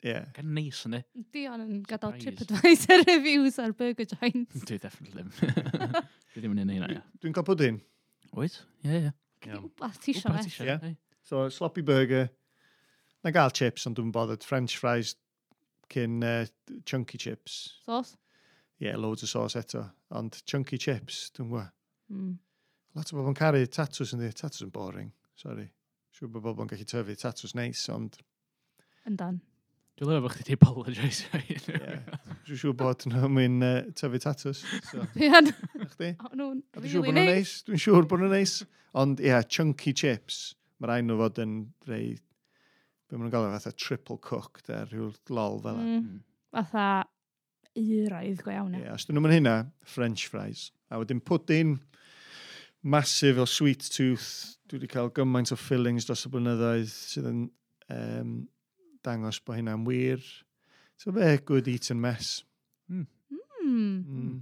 Yeah. 0.06 0.28
Gan 0.36 0.52
neis 0.54 0.84
yn 0.86 0.94
ni. 0.94 1.00
Dion 1.34 1.64
yn 1.64 1.78
gadael 1.88 2.20
Surprise. 2.22 2.46
TripAdvisor 2.46 3.06
reviews 3.10 3.58
ar 3.62 3.74
Burger 3.78 4.06
Joints. 4.06 4.62
Dwi 4.62 4.78
definitely 4.82 5.24
ddim. 5.24 5.32
Dwi 6.34 6.44
ddim 6.44 6.54
yn 6.54 6.62
un 6.64 6.74
eina, 6.76 6.90
ia. 6.94 7.06
Dwi'n 7.24 7.34
cael 7.36 7.48
pwdyn. 7.48 7.80
Oes? 8.38 8.60
Ie, 8.86 9.00
ie. 9.08 9.14
Iawn. 9.48 9.72
Wbath 9.72 9.98
ti 10.04 10.14
isio 10.14 10.30
Wbath 10.30 10.46
ti 10.46 10.54
isio, 10.54 10.78
ie. 10.92 10.94
So, 11.28 11.48
sloppy 11.54 11.82
burger. 11.88 12.30
Na 13.26 13.34
gael 13.34 13.56
chips, 13.58 13.88
ond 13.90 13.98
dwi'n 13.98 14.14
bothered. 14.14 14.46
French 14.46 14.78
fries 14.78 15.16
cyn 15.94 16.22
uh, 16.24 16.46
chunky 16.86 17.18
chips. 17.18 17.58
Sauce? 17.86 18.16
Ie, 18.78 18.92
yeah, 18.92 19.02
loads 19.02 19.26
o 19.26 19.32
sauce 19.32 19.58
eto. 19.58 19.88
Ond 20.16 20.38
chunky 20.46 20.78
chips, 20.78 21.32
dwi'n 21.34 21.50
gwa. 21.50 21.66
Mm. 22.14 22.38
Lot 22.98 23.12
o 23.14 23.18
bobl 23.18 23.34
yn 23.34 23.38
caru 23.38 23.66
tatws 23.66 24.14
yn 24.14 24.22
di. 24.22 24.30
Tatws 24.30 24.62
yn 24.66 24.72
boring, 24.74 25.10
sorry. 25.38 25.68
Siw 26.14 26.30
bod 26.30 26.46
bobl 26.46 26.68
yn 26.68 26.72
gallu 26.72 26.86
tyfu 26.88 27.18
tatws 27.18 27.58
neis, 27.58 27.82
ond... 27.94 28.22
Yn 29.10 29.18
dan. 29.18 29.42
Dwi'n 29.98 30.12
lyfo 30.12 30.28
bod 30.28 30.34
chdi 30.36 30.44
di 30.46 30.54
apologise. 30.54 31.26
Dwi'n 32.46 32.60
siŵr 32.62 32.74
bod 32.78 33.02
nhw'n 33.10 33.32
mynd 33.34 33.64
uh, 33.66 33.78
tyfu 33.98 34.20
tatws. 34.22 34.60
So. 34.92 35.02
Dwi'n 35.18 35.48
chdi? 35.90 36.10
O, 36.22 36.30
nhw'n 36.38 36.60
Dwi'n 36.76 36.92
siŵr 36.92 37.08
really 37.08 37.08
bod 37.08 37.16
nhw'n 37.16 37.18
neis. 37.18 37.38
neis. 37.40 37.54
Dwi'n 37.66 37.82
siŵr 37.82 38.06
bod 38.12 38.22
nhw'n 38.22 38.36
neis. 38.36 38.52
Ond, 39.02 39.24
ie, 39.24 39.32
yeah, 39.32 39.42
chunky 39.42 39.96
chips. 39.98 40.52
Mae 40.78 40.92
rhaid 40.92 41.08
nhw 41.08 41.18
fod 41.24 41.42
yn 41.42 41.56
rei... 41.90 42.12
Be 43.08 43.18
maen 43.18 43.26
nhw'n 43.26 43.34
gael 43.34 43.48
fatha 43.56 43.74
triple 43.74 44.20
cooked, 44.22 44.70
a 44.70 44.84
rhyw 44.84 45.08
lol 45.34 45.58
fel 45.64 45.80
yna. 45.82 45.86
Mm. 45.88 46.04
Hmm. 46.04 46.20
Fatha 46.54 46.86
uraidd 47.82 48.44
go 48.46 48.54
iawn. 48.54 48.76
Ie, 48.78 48.84
yeah, 48.84 48.98
os 49.00 49.08
dyn 49.08 49.18
nhw'n 49.18 49.34
hynna, 49.34 49.56
french 49.96 50.28
fries. 50.30 50.68
A 50.94 51.00
wedyn 51.02 51.24
pudding, 51.26 51.80
massive 52.86 53.42
o 53.42 53.48
sweet 53.50 53.90
tooth. 53.96 54.60
Dwi 54.70 54.78
wedi 54.78 54.92
cael 54.94 55.10
gymaint 55.18 55.56
o 55.56 55.58
fillings 55.58 56.06
dros 56.06 56.28
y 56.28 56.32
blynyddoedd 56.36 56.94
sydd 56.94 57.32
yn 57.32 57.42
um, 57.96 58.38
dangos 59.08 59.40
bod 59.44 59.62
hynna'n 59.62 59.88
wir. 59.88 60.22
So 61.00 61.14
fe, 61.16 61.38
good 61.46 61.68
eat 61.72 61.90
and 61.94 62.02
mess. 62.04 62.44
Mm. 62.92 63.08
Mm. 63.64 64.04
Mm. 64.20 64.38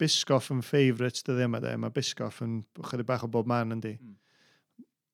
Biscoff 0.00 0.50
yn 0.54 0.62
favourite 0.66 1.22
dyddi 1.26 1.46
yma 1.46 1.60
de. 1.62 1.76
Mae 1.78 1.94
Biscoff 1.94 2.40
yn 2.44 2.62
chydig 2.88 3.08
bach 3.08 3.26
o 3.26 3.30
bob 3.30 3.50
man 3.50 3.76
yndi. 3.76 3.96
Hmm. 4.00 4.16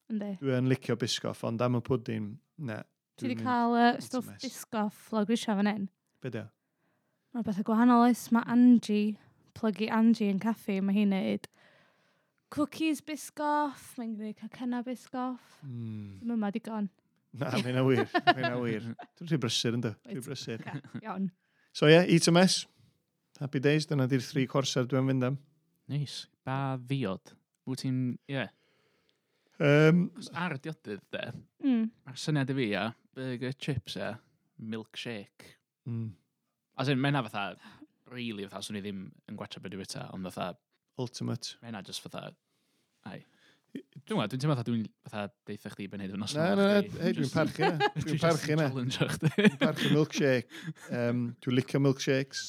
Yndi. 0.08 0.30
Mm. 0.32 0.38
Dwi 0.42 0.56
yn 0.56 0.70
licio 0.72 0.96
Biscoff, 1.00 1.44
ond 1.48 1.62
am 1.64 1.78
y 1.78 1.82
pwdyn, 1.84 2.30
na. 2.70 2.80
Ti 3.18 3.26
wedi 3.26 3.42
cael 3.42 3.74
uh, 3.74 3.90
stwff 4.02 4.30
Biscoff 4.42 5.08
log 5.12 5.30
risio 5.30 5.56
fan 5.58 5.68
hyn. 5.68 5.88
Be 6.22 6.32
da? 6.32 6.46
Mae 7.34 7.44
beth 7.44 7.60
y 7.60 7.66
gwahanol 7.66 8.06
oes. 8.06 8.28
Mae 8.34 8.46
Angie, 8.50 9.18
plygu 9.58 9.90
Angie 9.92 10.30
yn 10.32 10.40
caffi, 10.42 10.78
mae 10.80 10.96
hi'n 10.96 11.12
neud 11.12 11.48
cookies 12.54 13.02
Biscoff, 13.04 13.92
mae'n 13.98 14.14
gwneud 14.16 14.38
cacenna 14.38 14.80
Biscoff. 14.86 15.58
Mm. 15.66 16.18
Dwi'n 16.22 16.36
yma 16.38 16.50
digon. 16.54 16.88
Na, 17.38 17.52
mae 17.62 17.72
yna 17.72 17.84
wir. 17.86 18.04
Mae 18.26 18.42
yna 18.42 18.56
wir. 18.62 18.88
Dwi'n 19.18 19.30
rhy 19.30 19.38
brysur 19.42 19.76
yn 19.78 19.84
dy. 19.84 19.94
Dwi'n 20.08 20.24
brysur. 20.24 20.64
Iawn. 21.02 21.30
So 21.76 21.86
ie, 21.86 21.94
yeah, 21.94 22.08
eat 22.10 22.28
a 22.30 22.34
mess. 22.34 22.64
Happy 23.38 23.60
days, 23.62 23.86
dyna 23.86 24.08
di'r 24.10 24.24
thri 24.24 24.46
corser 24.50 24.86
dwi'n 24.88 25.06
mynd 25.06 25.26
am. 25.28 25.36
Neis. 25.92 26.24
Ba 26.46 26.76
fiod. 26.90 27.34
Wyt 27.68 27.84
ti'n, 27.84 28.00
ie. 28.30 28.38
Yeah. 28.38 28.54
Um, 29.58 30.04
ar 30.38 30.54
y 30.54 30.60
diodydd, 30.62 31.02
de. 31.14 31.24
Mm. 31.64 31.84
A'r 32.08 32.18
syniad 32.18 32.50
i 32.50 32.56
fi, 32.58 32.66
ia. 32.72 32.84
Burger, 33.18 33.54
chips, 33.58 33.98
ia. 33.98 34.12
Milkshake. 34.58 35.54
Mm. 35.88 36.12
As 36.78 36.90
in, 36.90 37.00
mae'na 37.02 37.24
fatha, 37.26 37.72
really 38.10 38.46
fatha, 38.46 38.62
swn 38.66 38.80
i 38.80 38.82
ddim 38.84 39.06
yn 39.30 39.38
gwachio 39.38 39.62
beth 39.62 39.74
i 39.74 39.80
wyta, 39.80 40.08
ond 40.14 40.30
fatha... 40.30 40.52
Ultimate. 40.98 41.56
Mae'na 41.62 41.84
just 41.86 42.02
fatha, 42.02 42.32
ai, 43.06 43.20
Dwi'n 43.78 44.16
gwybod, 44.16 44.32
dwi'n 44.32 44.42
teimlo 44.42 44.62
dwi'n 44.66 44.84
fatha 45.08 45.24
deitha 45.48 45.72
chdi 45.72 45.88
ben 45.92 46.02
hyn 46.04 46.14
o'n 46.16 46.24
osno. 46.26 46.44
Na, 46.44 46.54
na, 46.58 46.68
na, 46.80 47.10
dwi'n 47.16 47.32
parchu 47.32 47.64
na. 47.66 47.90
Dwi'n 48.04 48.22
parchu 48.22 48.56
na. 48.58 48.68
Dwi'n 48.74 49.58
parchu 49.60 49.90
milkshake. 49.92 50.62
Um, 50.94 51.24
dwi'n 51.44 51.58
licio 51.58 51.80
milkshakes. 51.82 52.46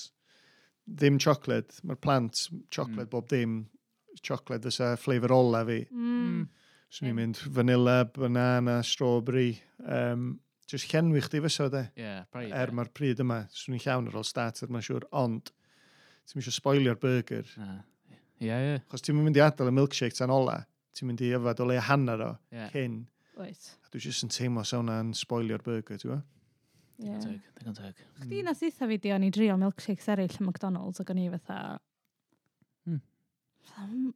Ddim 0.90 1.20
chocolate. 1.22 1.82
Mae'r 1.86 2.00
plant 2.02 2.46
chocolate 2.74 3.08
mm. 3.08 3.12
bob 3.14 3.28
dim. 3.32 3.60
Chocolate 4.26 4.70
fysa 4.70 4.94
ffleifr 5.00 5.34
ola 5.36 5.64
fi. 5.68 5.82
Mm. 5.92 6.48
So 6.90 7.06
ni'n 7.06 7.18
mynd 7.20 7.44
vanilla, 7.54 8.00
banana, 8.16 8.80
strawberry. 8.86 9.52
Um, 9.86 10.40
just 10.70 10.90
llenwi 10.94 11.22
chdi 11.26 11.44
fysa 11.46 11.70
de. 11.74 11.86
Yeah, 12.00 12.26
braidd. 12.34 12.56
Er 12.58 12.74
mae'r 12.74 12.90
pryd 12.96 13.22
yma. 13.22 13.44
Swn 13.54 13.78
i'n 13.78 13.86
llawn 13.86 14.10
ar 14.10 14.20
ôl 14.22 14.28
starter, 14.28 14.72
mae'n 14.74 14.86
siŵr. 14.88 15.06
Ond, 15.22 15.54
ti'n 16.30 16.42
mysio 16.42 16.56
spoilio'r 16.56 16.98
burger. 17.02 17.46
Ie, 18.40 18.50
ie. 18.50 18.76
Chos 18.90 19.06
ti'n 19.06 19.20
mynd 19.20 19.38
i 19.38 19.44
adael 19.46 19.70
y 19.70 19.76
milkshake 19.76 20.18
tan 20.18 20.34
ola 20.34 20.62
ti'n 20.98 21.10
mynd 21.10 21.24
i 21.26 21.32
yfad 21.38 21.62
o 21.64 21.70
le 21.70 21.80
hanner 21.90 22.26
o 22.26 22.34
yeah. 22.56 22.70
cyn. 22.74 23.04
Oes. 23.40 23.70
A 23.86 23.94
dwi 23.94 24.04
jyst 24.04 24.26
yn 24.26 24.34
teimlo 24.34 24.66
sa 24.68 24.82
hwnna'n 24.82 25.14
spoilio'r 25.18 25.64
burger, 25.66 26.00
ti'n 26.00 26.10
gwybod? 26.10 26.28
Digon 27.00 27.76
teg, 27.78 28.00
Chdi 28.20 28.42
mm. 28.42 28.48
na 28.50 28.54
sytha 28.58 28.88
fi 28.90 28.98
di 29.00 29.14
o'n 29.16 29.24
i 29.24 29.30
drio 29.32 29.56
milkshakes 29.60 30.10
eraill 30.12 30.36
yn 30.42 30.50
McDonald's 30.50 31.00
ac 31.00 31.14
o'n 31.14 31.22
i 31.22 31.30
fatha... 31.32 31.60
Hmm. 32.88 33.00
Um, 33.80 34.10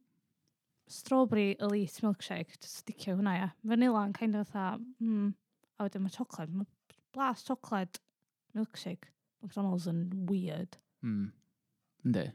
strawberry 0.92 1.54
elite 1.64 2.04
milkshake, 2.04 2.58
just 2.58 2.82
sticio 2.82 3.16
hwnna, 3.16 3.38
ia. 3.40 3.48
Vanilla 3.64 4.04
yn 4.04 4.12
kind 4.16 4.36
of 4.36 4.50
fatha... 4.52 4.82
Mm, 5.00 5.32
a 5.78 5.88
wedyn 5.88 6.04
mae 6.04 6.12
chocolate, 6.12 6.52
mae 6.52 6.68
blas 7.16 7.46
chocolate 7.46 8.02
milkshake. 8.54 9.08
McDonald's 9.40 9.88
yn 9.88 10.04
weird. 10.28 10.76
Hmm. 11.04 11.32
Ynddi. 12.04 12.28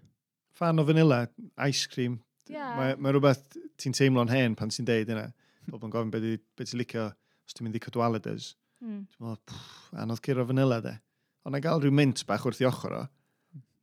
Fan 0.58 0.82
o 0.82 0.84
vanilla, 0.84 1.28
ice 1.62 1.86
cream, 1.90 2.20
Yeah. 2.50 2.74
Mae, 2.78 2.96
mae 2.98 3.14
rhywbeth 3.14 3.60
ti'n 3.80 3.96
teimlo'n 3.96 4.32
hen 4.34 4.58
pan 4.58 4.74
ti'n 4.74 4.88
deud 4.88 5.12
yna. 5.14 5.28
Pobl 5.70 5.88
yn 5.88 5.94
gofyn 5.94 6.14
beth 6.14 6.26
be 6.58 6.66
ti'n 6.66 6.82
licio 6.82 7.06
os 7.12 7.56
ti'n 7.56 7.68
mynd 7.68 7.78
i 7.78 7.84
cydwaladers. 7.84 8.54
Mm. 8.82 9.04
Ti'n 9.14 9.28
meddwl, 9.28 9.62
anodd 10.02 10.24
curo 10.26 10.46
fanila 10.50 10.80
de. 10.84 10.96
Ond 11.46 11.56
na 11.56 11.62
gael 11.64 11.82
rhyw 11.84 11.96
mint 11.96 12.26
bach 12.30 12.48
wrth 12.48 12.62
i 12.64 12.68
ochr 12.70 12.96
o. 12.98 13.04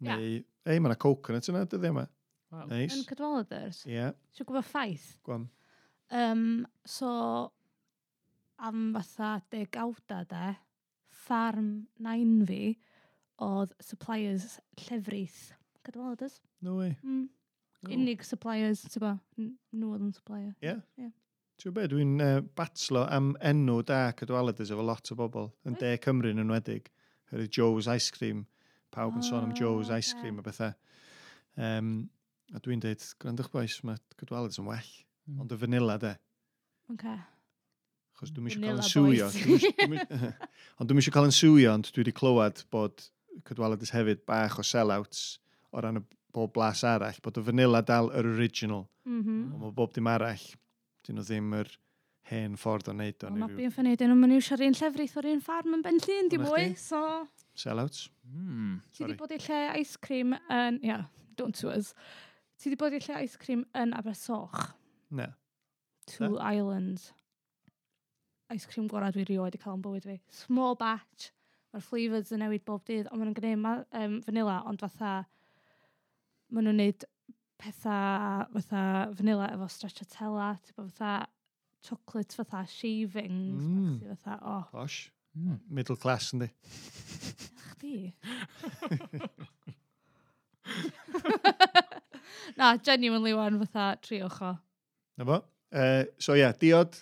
Neu, 0.07 0.25
yeah. 0.35 0.47
ei, 0.67 0.81
mae 0.81 0.91
yna 0.91 0.99
coconut 1.01 1.49
yna, 1.53 1.65
dyddi 1.71 1.93
yma. 1.93 2.07
Wow. 2.53 2.67
Nice. 2.71 2.99
Yn 2.99 3.07
cydwaladers? 3.09 3.83
Ie. 3.87 3.95
Yeah. 3.97 4.17
Siw 4.35 4.49
gwybod 4.49 4.67
ffaith? 4.67 5.07
Gwam. 5.27 5.49
Um, 6.15 6.67
so, 6.87 7.09
am 8.63 8.91
fatha 8.95 9.37
degawda 9.53 10.23
de, 10.31 10.51
ffarm 11.25 11.71
nain 12.03 12.39
fi, 12.49 12.77
oedd 13.43 13.75
suppliers 13.83 14.59
llefrith 14.85 15.55
cydwaladers. 15.87 16.41
No 16.63 16.79
way. 16.81 16.97
Mm 17.05 17.27
unig 17.95 18.25
suppliers, 18.27 18.83
ti'n 18.91 19.03
bo, 19.05 19.13
nhw 19.39 19.93
oedd 19.93 20.05
yn 20.09 20.13
supplier. 20.17 20.53
Ie? 20.65 20.75
Ie. 21.01 21.13
Ti'n 21.57 21.71
gwybod, 21.71 21.93
dwi'n 21.95 22.19
uh, 22.21 22.41
batslo 22.59 23.07
am 23.09 23.31
enw 23.45 23.79
da 23.89 24.11
cydwaladus 24.19 24.73
efo 24.75 24.85
lot 24.85 25.13
o 25.13 25.17
bobl, 25.17 25.49
yn 25.69 25.79
de 25.81 25.95
Cymru 26.05 26.35
yn 26.35 26.43
enwedig. 26.43 26.91
Hyrwyd 27.33 27.55
Joe's 27.57 27.89
Ice 27.89 28.13
Cream, 28.13 28.45
pawb 28.95 29.17
yn 29.17 29.25
oh, 29.25 29.29
sôn 29.29 29.47
am 29.47 29.55
ah, 29.55 29.57
Joe's 29.57 29.93
Ice 29.95 30.13
Cream 30.19 30.43
a 30.43 30.45
bethau. 30.45 30.75
Um, 31.57 31.95
a 32.53 32.61
dwi'n 32.63 32.83
dweud, 32.85 33.07
gwrandwch 33.23 33.49
boes, 33.55 33.79
mae 33.89 33.97
cydwaladus 34.21 34.61
yn 34.61 34.69
well, 34.69 34.93
mm. 35.27 35.41
ond 35.43 35.57
y 35.57 35.59
vanilla 35.63 35.97
de. 36.03 36.13
Okay. 36.93 37.17
Chos 38.17 38.33
dwi'n 38.33 38.51
eisiau 38.51 38.65
cael 38.65 38.83
yn 38.83 38.91
swio. 38.91 39.31
ond 40.79 40.91
dwi'n 40.91 41.01
eisiau 41.01 41.17
cael 41.17 41.31
yn 41.31 41.35
swio, 41.37 41.73
ond 41.73 41.91
dwi 41.91 42.05
wedi 42.05 42.15
clywed 42.17 42.63
bod 42.73 43.09
cydwaladus 43.49 43.93
hefyd 43.97 44.23
bach 44.29 44.61
o 44.61 44.65
sell-outs 44.65 45.25
o 45.73 45.83
ran 45.85 46.01
y 46.01 46.05
bob 46.37 46.53
blas 46.53 46.85
arall, 46.85 47.19
bod 47.25 47.41
y 47.41 47.45
vanilla 47.47 47.83
dal 47.87 48.11
yr 48.13 48.29
original. 48.35 48.85
Mm 49.09 49.23
-hmm. 49.23 49.43
Ond 49.55 49.65
mae 49.65 49.75
bob 49.81 49.95
dim 49.97 50.09
arall, 50.13 50.47
dyn 51.07 51.17
nhw 51.17 51.25
ddim 51.25 51.53
yr 51.61 51.73
hen 52.31 52.57
ffordd 52.61 52.91
o 52.91 52.95
wneud 52.95 53.25
o. 53.25 53.33
Mae 53.33 53.55
bu'n 53.55 53.73
ffynnu, 53.73 53.97
dyn 53.97 54.11
nhw'n 54.13 54.23
mynd 54.23 54.37
iwsio'r 54.37 54.65
un 54.67 54.79
llefrith 54.81 55.17
o'r 55.21 55.31
un 55.33 55.43
ffarm 55.45 55.77
yn 55.79 55.85
ben 55.87 56.01
llun, 56.03 56.31
di 56.33 56.41
mwy, 56.43 56.73
so... 56.81 57.03
Sellouts. 57.57 58.09
Mm, 58.27 58.81
Ti 58.93 59.07
di 59.09 59.17
bod 59.21 59.33
i 59.33 59.39
lle 59.41 59.61
ice 59.81 60.01
cream 60.03 60.35
yn... 60.35 60.81
Ia, 60.83 60.89
yeah, 60.89 61.05
don't 61.39 61.57
to 61.61 61.71
us. 61.73 61.95
Ti 62.61 62.73
di 62.73 62.77
bod 62.81 62.97
i 62.97 63.01
lle 63.01 63.23
ice 63.23 63.39
cream 63.41 63.65
yn 63.79 63.95
Abersoch? 63.97 64.75
Na. 65.11 65.31
Two 66.11 66.35
Na. 66.35 66.51
Islands. 66.53 67.13
Ice 68.53 68.67
cream 68.67 68.91
gorau 68.91 69.15
dwi 69.15 69.25
rioed 69.25 69.49
wedi 69.49 69.63
cael 69.63 69.79
yn 69.79 69.87
bywyd 69.87 70.05
fi. 70.07 70.19
Small 70.43 70.77
batch. 70.79 71.31
Mae'r 71.73 71.87
flavours 71.87 72.35
yn 72.35 72.43
newid 72.43 72.67
bob 72.67 72.85
dydd, 72.89 73.09
ond 73.13 73.23
mae'n 73.23 73.35
gwneud 73.37 73.63
ma, 73.63 73.73
um, 74.03 74.21
vanilla, 74.27 74.61
ond 74.69 74.83
fatha 74.83 75.15
maen 76.53 76.69
nhw'n 76.69 76.79
neud 76.81 77.05
pethau 77.61 78.47
fatha 78.55 78.83
vanilla 79.17 79.49
efo 79.55 79.67
stracciatella, 79.73 80.49
tipo 80.67 80.87
fatha 80.87 81.27
chocolate 81.87 82.35
fatha 82.35 82.65
shavings, 82.69 83.63
mm. 83.63 83.99
bach 84.01 84.19
fatha, 84.19 84.39
oh. 84.45 84.65
Posh. 84.73 85.11
Mm. 85.37 85.59
Middle 85.69 85.97
class 85.97 86.33
yndi. 86.33 86.49
Chdi. 87.71 88.13
Na, 92.57 92.77
genuinely 92.77 93.35
wan 93.37 93.59
fatha 93.65 93.97
triwch 94.03 94.41
o. 94.43 94.55
Na 95.19 95.25
fo. 95.29 95.43
Uh, 95.73 96.05
so 96.19 96.35
ie, 96.35 96.41
yeah, 96.45 96.55
diod. 96.57 96.93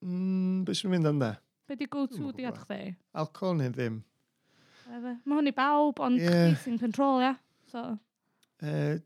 Mm, 0.00 0.64
Beth 0.64 0.78
sy'n 0.78 0.92
mynd 0.94 1.10
amda? 1.10 1.34
Be 1.68 1.76
di 1.76 1.86
go-to 1.90 2.32
diod 2.36 2.56
chdi? 2.64 2.94
Alcohol 3.20 3.58
neu 3.60 3.70
ddim. 3.74 4.00
Mae 4.90 5.36
hwn 5.36 5.50
i 5.50 5.54
bawb, 5.54 6.00
ond 6.02 6.18
yeah. 6.18 6.48
chdi 6.48 6.56
sy'n 6.64 6.80
control, 6.80 7.20
ia. 7.20 7.30
Yeah? 7.30 7.38
So. 7.70 7.84
Uh, 8.60 8.98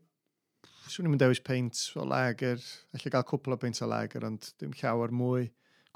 Swn 0.85 1.09
i'n 1.09 1.17
dewis 1.17 1.41
peint 1.41 1.79
o 1.97 2.03
lager, 2.05 2.61
allai 2.93 3.11
gael 3.13 3.25
cwpl 3.25 3.55
o 3.55 3.57
peint 3.61 3.81
o 3.81 3.87
lager, 3.89 4.25
ond 4.27 4.51
dim 4.61 4.73
llawer 4.77 5.13
mwy. 5.13 5.47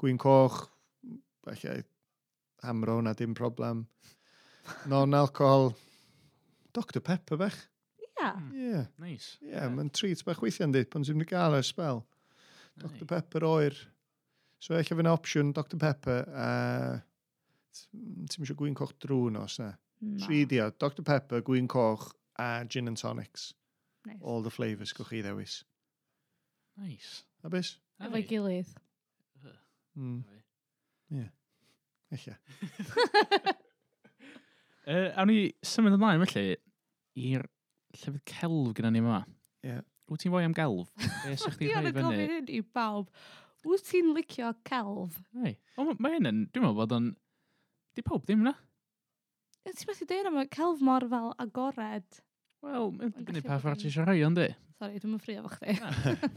Gwyn 0.02 0.18
coch, 0.18 0.64
allai 1.46 1.82
hamro 2.64 2.98
hwnna 2.98 3.14
dim 3.18 3.36
problem. 3.38 3.84
Non-alcohol, 4.90 5.70
Dr 6.74 7.02
Pepper 7.06 7.38
bech. 7.40 7.58
Hmm. 8.20 8.50
Ie. 8.52 8.64
Yeah. 8.66 8.88
Nice. 8.98 9.38
Ie, 9.40 9.54
yeah. 9.54 9.70
mae'n 9.72 9.92
treat 9.94 10.24
bach 10.26 10.42
weithio 10.42 10.66
ynddi, 10.66 10.82
pan 10.90 11.06
sy'n 11.06 11.18
mynd 11.20 11.30
gael 11.30 11.56
y 11.56 11.62
spel. 11.66 12.02
Dr. 12.80 13.06
Pepper 13.08 13.46
oer. 13.46 13.76
So 14.60 14.76
eich 14.76 14.90
efo'n 14.92 15.08
opsiwn 15.08 15.54
Dr 15.56 15.78
Pepper 15.80 16.26
a 16.36 16.48
ti'n 17.70 18.42
mysio 18.42 18.56
gwyn 18.58 18.76
coch 18.76 18.92
drwn 19.00 19.38
os 19.40 19.58
na. 19.62 19.72
Tri 20.00 20.42
Tridio, 20.44 20.70
Dr 20.80 21.04
Pepper, 21.06 21.44
gwyn 21.44 21.68
coch 21.70 22.10
a 22.40 22.64
gin 22.64 22.88
and 22.88 22.96
tonics. 22.96 23.52
Nice. 24.06 24.22
All 24.22 24.42
the 24.42 24.50
flavours 24.50 24.94
gwych 24.96 25.10
chi 25.12 25.20
ddewis. 25.24 25.60
Nice. 26.80 27.24
A 27.44 27.50
bys? 27.52 27.74
Efo'i 28.00 28.24
gilydd. 28.28 28.70
Mm. 29.98 30.22
Ie. 31.12 31.26
Echa. 32.14 32.36
uh, 34.86 35.10
awn 35.18 35.28
ni 35.28 35.50
symud 35.66 35.96
ymlaen 35.98 36.24
felly 36.24 36.56
i'r 37.20 37.44
llyfydd 37.98 38.24
celf 38.30 38.72
gyda 38.78 38.92
ni 38.94 39.02
yma. 39.04 39.22
Ie. 39.26 39.74
Yeah. 39.74 39.84
Wyt 40.10 40.24
ti'n 40.24 40.32
fwy 40.34 40.46
am 40.48 40.56
gelf? 40.56 40.88
Beth 40.98 41.44
sy'ch 41.44 41.56
chi'n 41.60 41.70
rhoi 41.76 41.92
fyny? 41.92 41.92
Dwi'n 41.92 42.08
gofyn 42.08 42.32
hyn 42.34 42.48
i 42.56 42.62
bawb. 42.78 43.12
Wyt 43.68 43.84
ti'n 43.86 44.10
licio 44.16 44.54
celf? 44.66 45.20
Ei. 45.44 45.54
O, 45.76 45.84
mae 45.92 46.16
hyn 46.16 46.30
yn, 46.30 46.40
dwi'n 46.50 46.66
meddwl 46.66 46.80
bod 46.80 46.96
o'n... 46.96 47.12
Di 47.94 48.02
pawb 48.06 48.24
ddim 48.24 48.42
yna. 48.46 48.56
Ti'n 49.68 49.86
methu 49.90 50.08
dweud 50.08 50.30
am 50.30 50.40
y 50.40 50.48
celf 50.56 50.82
mor 50.86 51.06
fel 51.12 51.30
agored? 51.44 52.20
Wel, 52.60 52.90
mae'n 52.92 53.12
dibynnu 53.16 53.42
pa 53.44 53.56
ffordd 53.60 53.80
ti 53.80 53.88
eisiau 53.88 54.04
rhoi 54.04 54.24
o'n 54.26 54.36
di. 54.36 54.46
Sori, 54.80 55.00
dwi'n 55.00 55.14
mynd 55.14 55.24
ffrio 55.24 55.44
fo 55.46 55.54
chdi. 55.54 55.76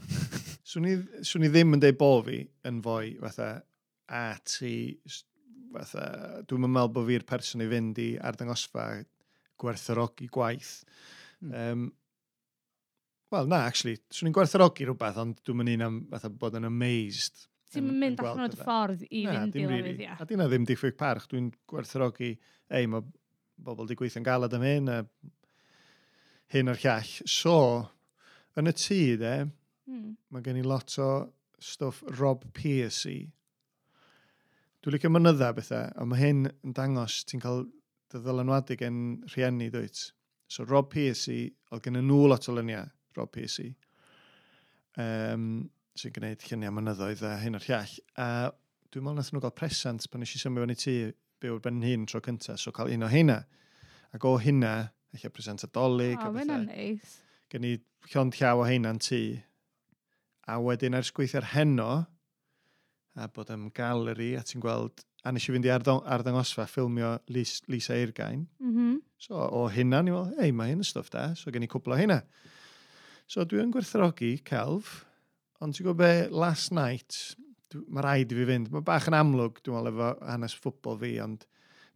Swn 0.70 0.88
i, 0.88 0.94
swn 1.26 1.46
i 1.46 1.50
ddim 1.52 1.76
yn 1.76 1.82
deud 1.82 1.98
bo 2.00 2.10
fi 2.24 2.38
yn 2.68 2.78
fwy, 2.84 3.14
fatha, 3.20 3.48
a 4.08 4.22
ti, 4.48 4.72
fatha, 5.74 6.06
dwi'n 6.48 6.64
meddwl 6.64 6.94
bod 6.94 7.10
fi'r 7.10 7.26
person 7.28 7.64
i 7.64 7.68
fynd 7.68 8.00
i 8.00 8.08
ardangosfa 8.30 8.86
gwerthorogi 9.60 10.30
gwaith. 10.32 10.78
Mm. 11.44 11.52
Um, 11.60 11.84
Wel, 13.34 13.48
na, 13.50 13.64
actually, 13.66 13.96
swn 14.14 14.28
i'n 14.30 14.34
gwerthorogi 14.36 14.84
rhywbeth, 14.86 15.16
ond 15.18 15.38
dwi'n 15.42 15.58
mynd 15.58 15.72
un 15.74 15.84
am 15.86 15.94
fatha 16.12 16.30
bod 16.30 16.54
yn 16.58 16.68
amazed. 16.68 17.48
Ti'n 17.74 17.88
mynd 17.90 18.20
allan 18.22 18.44
o'r 18.46 18.58
ffordd 18.60 19.00
i 19.08 19.24
na, 19.26 19.40
fynd 19.40 19.56
i 19.58 19.64
lefydd, 19.66 20.02
ia. 20.04 20.18
A 20.20 20.26
dyna 20.28 20.46
ddim 20.50 20.66
diffyg 20.68 20.94
parch, 21.00 21.26
dwi'n 21.32 21.48
gwerthorogi, 21.70 22.34
ei, 22.70 22.86
mae 22.90 23.02
bobl 23.64 23.88
di 23.88 23.96
gweithio'n 23.98 24.26
galad 24.26 24.54
am 24.54 24.66
hyn, 24.66 24.92
a 24.92 25.00
hyn 26.54 26.70
o'r 26.72 26.80
llall. 26.80 27.12
So, 27.30 27.56
yn 28.58 28.70
y 28.70 28.74
tŷ, 28.78 29.00
de, 29.20 29.34
mm. 29.90 30.10
mae 30.34 30.44
gen 30.44 30.60
i 30.60 30.66
lot 30.66 30.94
o 31.02 31.10
stwff 31.64 32.02
Rob 32.18 32.44
Piercy. 32.56 33.22
Dwi'n 34.84 34.96
licio 34.96 35.10
mynydda 35.10 35.54
bethau, 35.56 35.88
a 35.96 36.04
mae 36.06 36.20
hyn 36.20 36.44
yn 36.50 36.74
dangos 36.76 37.22
ti'n 37.28 37.42
cael 37.42 37.64
dy 38.12 38.20
ddylanwadu 38.20 38.76
gen 38.78 38.98
rhieni, 39.32 39.70
dwyt. 39.72 40.10
So 40.46 40.66
Rob 40.68 40.90
Piercy, 40.92 41.48
oedd 41.72 41.86
gen 41.86 41.98
nhw 41.98 42.26
lot 42.28 42.50
o 42.50 42.54
lyniau, 42.54 42.90
Rob 43.16 43.32
Piercy, 43.32 43.70
um, 45.00 45.64
sy'n 45.98 46.14
gwneud 46.14 46.44
lluniau 46.48 46.74
mynyddoedd 46.74 47.24
a 47.26 47.36
hyn 47.40 47.58
o'r 47.58 47.68
llall. 47.70 47.94
A 48.20 48.28
dwi'n 48.92 49.06
meddwl 49.06 49.18
nath 49.18 49.32
nhw 49.34 49.42
gael 49.42 49.56
presant 49.56 50.06
pan 50.10 50.26
eisiau 50.26 50.44
symud 50.44 50.62
fan 50.62 50.74
i 50.74 50.78
ti 50.78 50.96
byw 51.42 51.58
ben 51.64 51.80
hyn 51.82 52.04
tro 52.10 52.20
cyntaf, 52.24 52.60
so 52.60 52.72
cael 52.74 52.92
un 52.94 53.06
o 53.06 53.10
hynna. 53.10 53.40
Ac 54.14 54.26
o 54.28 54.36
hynna, 54.38 54.74
eich 55.14 55.30
present 55.32 55.64
adolyg. 55.66 56.18
O, 56.20 56.32
mae'n 56.34 56.66
neis. 56.68 57.18
Gen 57.52 57.66
i 57.68 57.74
llond 58.10 58.36
llaw 58.38 58.62
o 58.62 58.66
heina'n 58.68 59.00
tŷ. 59.02 59.22
A 60.50 60.58
wedyn 60.60 60.96
ers 60.98 61.12
gweithio'r 61.14 61.52
heno, 61.54 61.90
a 63.14 63.28
bod 63.32 63.52
ym 63.54 63.68
galeri, 63.74 64.34
a 64.36 64.42
ti'n 64.44 64.62
gweld, 64.64 65.04
a 65.24 65.32
nes 65.32 65.46
i 65.46 65.54
fynd 65.54 65.68
i 65.68 65.72
arddangosfa 65.72 66.66
ffilmio 66.68 67.14
Lys, 67.32 67.60
Lisa 67.70 67.94
Eirgain. 67.96 68.44
Mm 68.60 68.74
-hmm. 68.74 68.98
So, 69.24 69.38
o 69.38 69.68
hynna, 69.72 70.02
ni'n 70.02 70.12
meddwl, 70.12 70.42
ei, 70.42 70.52
mae 70.52 70.74
hyn 70.74 70.82
yn 70.82 70.88
stwff 70.88 71.12
da, 71.14 71.30
so 71.38 71.50
gen 71.50 71.64
i 71.64 71.70
cwbl 71.70 71.94
o 71.94 72.00
hynna. 72.00 72.20
So, 73.26 73.44
dwi'n 73.48 73.72
gwerthrogi 73.72 74.34
celf, 74.44 75.06
ond 75.60 75.74
ti'n 75.74 75.86
gwybod 75.86 76.02
be, 76.02 76.12
last 76.28 76.74
night, 76.76 77.36
mae 77.88 78.04
rhaid 78.04 78.34
i 78.34 78.36
fi 78.36 78.44
fynd, 78.50 78.70
mae 78.70 78.84
bach 78.84 79.08
yn 79.08 79.16
amlwg, 79.16 79.62
dwi'n 79.64 79.78
meddwl, 79.78 79.94
efo 79.94 80.26
hanes 80.28 80.58
ffwbol 80.58 81.00
fi, 81.00 81.14
ond 81.24 81.46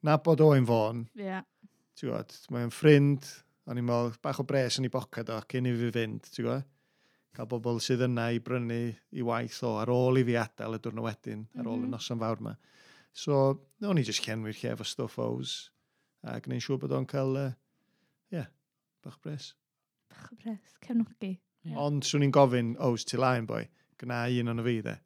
na 0.02 0.16
bod 0.16 0.40
o'n 0.40 0.64
fôn. 0.64 1.04
Yeah 1.18 1.44
ti'n 1.98 2.08
gwybod, 2.08 2.34
mae'n 2.54 2.70
ffrind, 2.70 3.26
o'n 3.66 3.78
i'n 3.80 3.86
meddwl, 3.86 4.12
bach 4.22 4.38
o 4.38 4.44
bres 4.46 4.78
yn 4.78 4.86
ei 4.86 4.92
bocad 4.94 5.30
o 5.34 5.38
cyn 5.50 5.66
i 5.66 5.72
fi 5.74 5.88
fynd, 5.94 6.28
ti'n 6.30 6.46
gwybod? 6.46 6.66
Cael 7.34 7.48
bobl 7.50 7.80
sydd 7.82 8.04
yna 8.06 8.28
i 8.34 8.38
brynu 8.42 8.78
i 9.14 9.24
waith 9.26 9.58
o 9.66 9.74
ar 9.82 9.90
ôl 9.94 10.20
i 10.20 10.24
fi 10.26 10.36
adael 10.40 10.78
y 10.78 10.80
diwrnod 10.82 11.06
wedyn, 11.06 11.44
ar 11.58 11.66
ôl 11.66 11.74
mm 11.76 11.82
-hmm. 11.82 11.82
y 11.82 11.88
mhm. 11.88 11.94
noson 11.96 12.22
fawr 12.22 12.42
yma. 12.42 12.54
So, 13.12 13.40
o'n 13.82 13.98
i 13.98 14.04
jyst 14.06 14.24
cenwyr 14.24 14.54
lle 14.54 14.72
efo 14.74 14.86
stwff 14.86 15.18
oes, 15.24 15.56
a 16.22 16.38
gwneud 16.40 16.62
siŵr 16.62 16.80
bod 16.82 16.94
o'n 16.94 17.06
cael, 17.06 17.34
ie, 17.36 17.46
uh, 17.46 17.52
yeah, 18.34 18.48
bach 19.02 19.18
o 19.18 19.24
bres. 19.26 19.54
Bach 20.10 20.32
o 20.32 20.36
bres, 20.36 20.78
cefnogi. 20.86 21.34
Yeah. 21.66 21.78
Ond 21.82 22.06
swn 22.06 22.26
i'n 22.26 22.34
gofyn, 22.34 22.76
oes, 22.78 23.04
ti 23.04 23.18
laen 23.18 23.46
boi, 23.46 23.64
gna 23.98 24.26
un 24.40 24.54
o'n 24.54 24.64
fi, 24.64 24.80
de. 24.86 24.98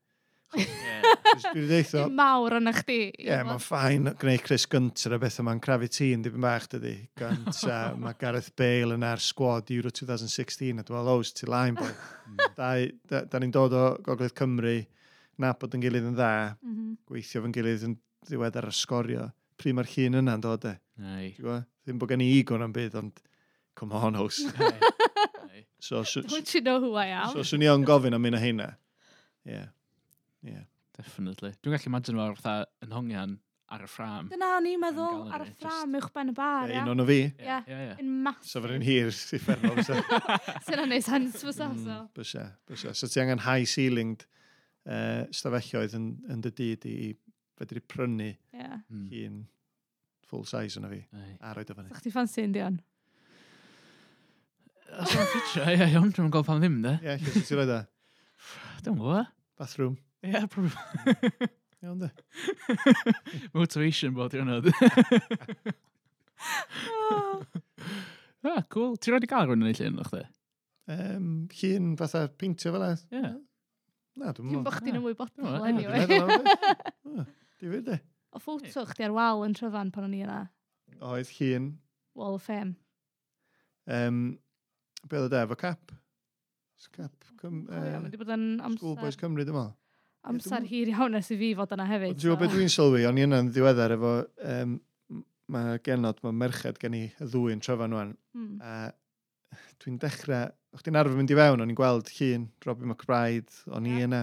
yeah. 0.61 1.01
Dwi'n 1.12 1.66
deitho. 1.66 1.66
ddeitho... 1.69 2.04
Mawr 2.16 2.57
yna 2.59 2.73
chdi. 2.76 2.99
Ie, 3.11 3.26
yeah, 3.28 3.42
mae'n 3.47 3.61
ffain 3.62 4.11
gwneud 4.21 4.45
Chris 4.47 4.66
Gunter 4.71 5.16
a 5.16 5.19
beth 5.23 5.38
yma'n 5.42 5.61
crafu 5.64 5.88
ti 5.92 6.11
yn 6.16 6.25
dipyn 6.25 6.45
bach 6.45 6.69
dydy. 6.73 6.95
Gynta, 7.19 7.78
mae 8.02 8.19
Gareth 8.21 8.52
Bale 8.59 8.97
yn 8.97 9.07
ar 9.07 9.23
squad 9.23 9.73
Euro 9.75 9.92
2016 9.92 10.81
a 10.81 10.87
dwi'n 10.87 10.99
meddwl, 10.99 11.12
oes, 11.14 11.33
ti 11.37 11.49
lain 11.50 11.78
bod. 11.78 11.92
Hmm. 12.26 12.40
da, 12.57 12.73
da, 13.11 13.25
da 13.28 13.42
ni'n 13.42 13.54
dod 13.54 13.76
o 13.76 13.85
Gogledd 14.07 14.37
Cymru, 14.38 14.78
na 15.42 15.52
bod 15.59 15.76
yn 15.76 15.85
gilydd 15.85 16.09
yn 16.12 16.16
dda, 16.16 16.33
mm 16.61 16.73
-hmm. 16.73 16.97
gweithio 17.09 17.45
fy'n 17.45 17.54
gilydd 17.57 17.87
yn 17.88 17.99
ddiwedd 18.28 18.59
ar 18.61 18.71
y 18.71 18.75
sgorio. 18.76 19.28
Pryd 19.61 19.76
mae'r 19.78 19.92
llun 19.95 20.21
yna'n 20.23 20.42
dod 20.45 20.66
e. 20.71 20.75
Ddim 21.02 21.99
bod 21.99 22.12
gen 22.12 22.23
i 22.25 22.31
egon 22.38 22.64
am 22.64 22.75
byd, 22.75 22.99
ond 23.00 23.23
come 23.78 23.97
on, 23.97 24.14
host. 24.14 24.47
so, 25.78 26.02
so, 26.04 26.23
Don't 26.23 26.54
you 26.54 26.61
know 26.61 26.81
who 26.81 26.95
I 26.95 27.09
am? 27.11 27.33
So, 27.33 27.45
swn 27.47 27.64
i 27.64 27.71
o'n 27.73 27.87
gofyn 27.87 28.14
am 28.14 28.28
un 28.28 28.38
o 28.38 28.42
hynna. 28.42 28.69
Yeah. 29.45 29.73
Yeah. 30.42 30.66
Definitely. 30.96 31.54
Dwi'n 31.62 31.76
gallu 31.76 31.90
imagine 31.90 32.20
fo'r 32.20 32.38
fatha 32.38 32.84
yn 32.84 32.94
hongian 32.96 33.38
ar 33.72 33.84
y 33.87 33.88
ffram. 33.88 34.28
Dyna 34.28 34.50
o'n 34.58 34.66
i'n 34.68 34.80
meddwl, 34.82 35.22
ar 35.32 35.46
y 35.46 35.49
ffram, 35.54 35.94
uwch 35.96 36.11
ben 36.12 36.32
y 36.32 36.34
bar. 36.37 36.68
Ie, 36.68 36.82
un 36.82 36.92
o'n 36.92 37.04
o 37.04 37.06
fi. 37.08 37.20
Ie, 37.40 37.78
yn 38.02 38.11
massive. 38.26 38.50
So 38.50 38.62
fy'n 38.66 38.84
hir 38.84 39.08
i 39.08 39.40
fferno. 39.40 39.72
Sy'n 40.66 40.82
o'n 40.82 40.92
neud 40.92 41.06
sens 41.06 41.40
fysa. 41.40 41.70
Bysia, 42.18 42.44
bysia. 42.68 42.92
So 42.99 43.08
ti 43.08 43.22
angen 43.25 43.40
high 43.46 43.64
ceilinged 43.68 44.26
uh, 44.84 45.25
stafelloedd 45.32 45.96
yn, 45.96 46.12
yn 46.32 46.44
dy 46.44 46.52
dyd 46.61 46.87
i 46.90 46.99
fedru 47.58 47.82
prynu 47.88 48.28
yeah. 48.28 48.82
Hmm. 48.90 49.08
un 49.08 49.42
full 50.28 50.44
size 50.49 50.80
yna 50.80 50.92
fi. 50.92 51.02
A 51.40 51.56
roed 51.56 51.72
o 51.72 51.78
fyny. 51.78 51.88
Sa'ch 51.94 52.04
ti 52.04 52.12
ffansi'n 52.12 52.52
dion? 52.56 52.80
Os 54.92 55.16
yna'n 55.16 55.28
ffitio, 55.32 55.68
ie, 55.72 55.90
iawn, 55.94 56.12
dwi'n 56.12 56.32
gofio 56.32 56.50
pam 56.50 56.61
ddim, 56.61 56.80
de. 56.84 56.99
Ie, 57.00 57.16
lle 57.22 57.37
sy'n 57.38 57.49
ti 57.49 57.56
roed 57.56 57.72
o? 57.72 57.82
Dwi'n 58.84 58.99
gwybod. 59.00 59.37
Bathroom. 59.61 59.96
Ie, 60.22 60.46
probably. 60.46 61.48
Iawn 61.82 61.98
de. 61.98 62.10
Motivation 63.58 64.14
bod 64.14 64.35
i'n 64.38 64.50
hwnna. 64.50 64.72
Ah, 68.42 68.64
cool. 68.74 68.96
Ti'n 68.98 69.14
rhaid 69.14 69.22
i 69.22 69.28
gael 69.30 69.46
rhywun 69.46 69.62
yn 69.62 69.68
ei 69.70 69.76
llun, 69.78 70.00
o'ch 70.02 70.08
di? 70.16 70.22
Um, 70.90 71.26
llun 71.61 71.92
fatha 72.00 72.24
peintio 72.40 72.72
fel 72.74 72.85
e. 72.88 72.88
Ie. 73.14 73.28
Na, 74.18 74.32
dwi'n 74.35 74.48
mwyn. 74.48 74.56
Ti'n 74.56 74.64
bach 74.66 74.80
di'n 74.82 74.98
ymwybodol, 74.98 75.66
anyway. 75.68 76.02
Di 77.62 77.70
fi, 77.70 77.78
de. 77.87 77.98
O 78.35 78.42
ffwtw 78.42 78.82
chdi 78.90 79.06
ar 79.06 79.14
wal 79.14 79.44
yn 79.46 79.54
tryfan 79.54 79.92
pan 79.94 80.08
o'n 80.08 80.16
i 80.18 80.24
yna. 80.26 80.40
Oedd 81.06 81.30
llun. 81.37 81.68
Wall 82.18 82.35
of 82.40 82.42
Fame. 82.48 82.74
Um, 83.87 84.18
be 85.06 85.20
oedd 85.20 85.30
y 85.30 85.35
de, 85.37 85.44
efo 85.46 85.58
cap? 85.62 85.94
Cap, 86.90 87.14
Cym, 87.38 87.62
oh, 87.70 87.78
uh, 87.78 87.87
yeah, 87.87 88.18
bod 88.18 88.35
yn 88.35 88.48
amser. 88.66 89.14
Cymru, 89.22 89.46
dim 89.46 89.61
ond 89.62 89.78
amser 90.28 90.64
hir 90.68 90.90
iawn 90.92 91.18
ers 91.18 91.30
i 91.35 91.38
fi 91.38 91.52
fod 91.58 91.74
yna 91.74 91.87
hefyd. 91.88 92.18
Dwi'n 92.22 92.40
beth 92.40 92.54
dwi'n 92.54 92.72
sylwi, 92.72 93.04
o'n 93.08 93.18
i 93.18 93.24
yna'n 93.26 93.50
ddiweddar 93.52 93.94
efo, 93.96 94.12
um, 94.54 94.76
mae 95.52 95.78
genod, 95.85 96.20
mae 96.24 96.37
merched 96.44 96.78
gen 96.82 96.96
i 96.98 97.04
y 97.11 97.30
ddwy'n 97.32 97.62
trefan 97.64 97.92
nhw'n. 97.92 98.12
Mm. 98.38 98.52
A 98.62 99.58
dwi'n 99.82 99.98
dechrau, 100.02 100.52
o'ch 100.72 100.85
di'n 100.87 100.98
arfer 101.00 101.18
mynd 101.18 101.32
i 101.35 101.38
fewn, 101.38 101.64
o'n 101.64 101.72
i'n 101.72 101.78
gweld 101.78 102.12
llun, 102.16 102.46
Robbie 102.66 102.88
McBride, 102.88 103.64
o'n 103.74 103.88
i 103.88 103.96
yeah. 103.96 104.06
yna. 104.08 104.22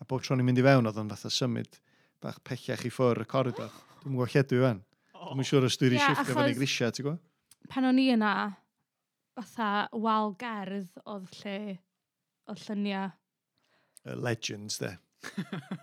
A 0.00 0.06
bob 0.06 0.22
tro 0.22 0.36
o'n 0.36 0.44
i'n 0.44 0.48
mynd 0.48 0.62
i 0.62 0.66
fewn, 0.66 0.88
oedd 0.88 1.00
o'n 1.02 1.10
fatha 1.12 1.32
symud 1.32 1.80
bach 2.22 2.38
pellach 2.46 2.86
i 2.86 2.92
ffwr 2.92 3.24
y 3.24 3.28
corridor. 3.30 3.74
Dwi'n 4.02 4.14
gwybod 4.14 4.32
lle 4.36 4.44
i 4.46 4.62
fan. 4.62 4.84
Dwi'n 5.26 5.48
siŵr 5.50 5.66
os 5.66 5.80
dwi'n 5.80 5.98
yeah, 5.98 6.14
shifftio 6.14 6.38
fan 6.38 6.52
i 6.52 6.56
grisiau, 6.56 6.94
ti'n 6.94 7.08
gwybod? 7.08 7.22
Pan 7.72 7.88
o'n 7.88 7.98
i 7.98 8.06
yna, 8.14 8.32
fatha 9.36 9.70
wal 9.98 10.36
gerdd 10.38 11.00
oedd 11.02 11.32
lle, 11.40 11.58
o 12.46 12.54
lluniau 12.54 13.10
uh, 14.06 14.14
legends 14.14 14.78
there? 14.78 15.00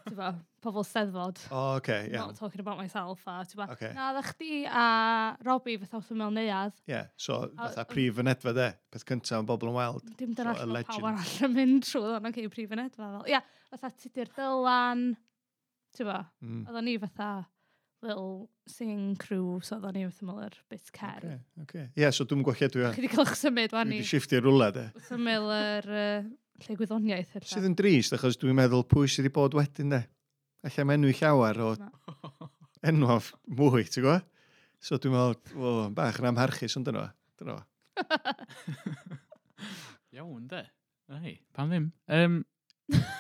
Tyfa, 0.08 0.30
pobl 0.64 0.86
steddfod. 0.88 1.40
O, 1.50 1.56
oh, 1.56 1.76
oce, 1.76 1.78
okay, 1.78 2.10
yeah. 2.12 2.20
Not 2.20 2.38
talking 2.38 2.62
about 2.62 2.78
myself. 2.78 3.22
A, 3.28 3.44
tyfa, 3.50 3.68
okay. 3.74 3.92
na, 3.96 4.12
dda 4.16 4.24
chdi 4.30 4.60
a 4.70 4.84
Robbie 5.44 5.76
fatha 5.82 6.00
wrth 6.00 6.12
ymwyl 6.16 6.32
neuad. 6.36 6.76
Ie, 6.86 6.94
yeah, 6.94 7.10
so 7.18 7.40
fatha 7.58 7.86
prif 7.90 8.16
fynedfa 8.20 8.54
de, 8.56 8.70
peth 8.94 9.06
cyntaf 9.10 9.42
yn 9.42 9.50
bobl 9.50 9.72
yn 9.72 9.78
weld. 9.78 10.14
Dim 10.20 10.36
dyna 10.38 10.54
so, 10.56 10.68
lle 10.70 10.84
pawb 10.88 11.08
arall 11.10 11.34
yn 11.48 11.56
mynd 11.58 11.88
trwy 11.88 12.04
ddod, 12.06 12.20
o'n 12.20 12.30
okay, 12.32 12.52
prif 12.54 12.70
fynedfa. 12.72 13.10
Ie, 13.26 13.34
yeah, 13.36 13.50
fatha 13.74 13.92
tudur 14.04 14.32
dylan, 14.38 15.10
tyfa, 15.98 16.22
mm. 16.44 16.62
oedden 16.70 16.88
ni 16.88 16.96
fatha 17.02 17.32
little 18.04 18.50
singing 18.68 19.18
crew, 19.20 19.60
so 19.64 19.76
oedden 19.80 19.98
ni 19.98 20.06
wrth 20.08 20.24
ymwyl 20.24 20.46
yr 20.46 20.56
bit 20.72 20.88
cer. 20.88 21.20
Okay, 21.20 21.42
okay. 21.66 21.90
Ie, 21.90 22.06
yeah, 22.06 22.16
so 22.16 22.28
dwi'n 22.30 22.46
gwachio 22.48 22.72
dwi... 22.72 22.88
Chi 22.96 23.04
wedi 23.04 23.12
cael 23.12 23.28
eich 23.28 23.36
symud, 23.42 23.76
wan 23.76 23.92
ni. 23.92 24.00
Dwi 24.00 24.06
wedi 24.06 24.14
shiftio 24.14 24.46
rwla 24.46 24.72
de. 24.76 24.88
Symud 25.10 25.52
yr... 25.58 25.92
Uh, 25.92 26.32
lle 26.62 26.78
gwyddoniaeth 26.80 27.34
hella. 27.38 27.50
Sydd 27.50 27.70
yn 27.70 27.78
drist, 27.80 28.16
achos 28.16 28.38
dwi'n 28.42 28.58
meddwl 28.58 28.86
pwy 28.90 29.10
sydd 29.10 29.26
wedi 29.26 29.34
bod 29.36 29.58
wedyn 29.58 29.96
de. 29.96 30.04
Alla 30.64 30.86
mae 30.88 31.00
enw 31.00 31.10
i 31.12 31.18
llawer 31.18 31.60
o 31.64 31.72
enwaf 32.90 33.34
mwy, 33.50 33.88
ti'n 33.88 34.06
gwybod? 34.06 34.30
So 34.84 35.00
dwi'n 35.00 35.16
meddwl, 35.16 35.38
o, 35.58 35.74
bach 35.96 36.20
yn 36.22 36.30
amharchus 36.32 36.78
ond 36.80 36.88
dyna. 36.90 37.08
Dyna. 37.40 37.58
Iawn, 40.16 40.48
de. 40.52 40.64
Ei, 41.20 41.38
pam 41.56 41.72
ddim. 41.72 41.90
Um, 42.12 42.42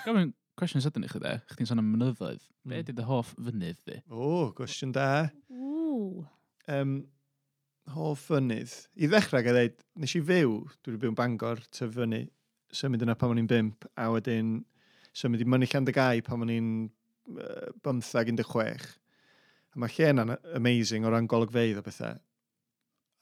Gofyn 0.04 0.34
cwestiwn 0.60 0.84
sydyn 0.84 1.08
i 1.08 1.10
chi 1.10 1.22
de, 1.24 1.34
chdi'n 1.54 1.70
sôn 1.70 1.82
am 1.82 1.90
mynyddoedd. 1.94 2.44
Mm. 2.44 2.70
Be 2.70 2.76
hmm. 2.76 2.84
ydy 2.84 2.96
dy 2.98 3.08
hoff 3.08 3.34
fynydd 3.40 3.80
di? 3.90 3.98
O, 4.12 4.52
cwestiwn 4.58 4.94
da. 4.96 5.08
Ww. 5.50 6.24
Um, 6.72 6.94
hoff 7.96 8.28
fynydd. 8.30 8.76
I 8.96 9.10
ddechrau 9.12 9.44
gael 9.46 9.58
dweud, 9.58 9.84
nes 10.04 10.16
i 10.20 10.22
fyw, 10.30 10.60
dwi'n 10.86 11.02
byw 11.02 11.14
yn 11.14 11.20
bangor, 11.20 11.64
tyfynu 11.74 12.24
symud 12.74 13.04
yna 13.06 13.16
pan 13.20 13.34
o'n 13.34 13.42
i'n 13.44 13.50
bimp, 13.50 13.88
a 14.00 14.10
wedyn 14.14 14.58
symud 15.14 15.42
i 15.44 15.48
myny 15.48 15.70
Llandygau 15.70 16.24
pan 16.26 16.46
o'n 16.46 16.54
i'n 16.54 16.70
uh, 17.38 17.70
15-16. 17.86 18.88
A 19.74 19.82
mae 19.82 19.94
lle 19.96 20.10
yna'n 20.14 20.36
amazing 20.58 21.06
o 21.06 21.14
ran 21.14 21.30
golygfeidd 21.30 21.80
o 21.82 21.86
bethau. 21.86 22.20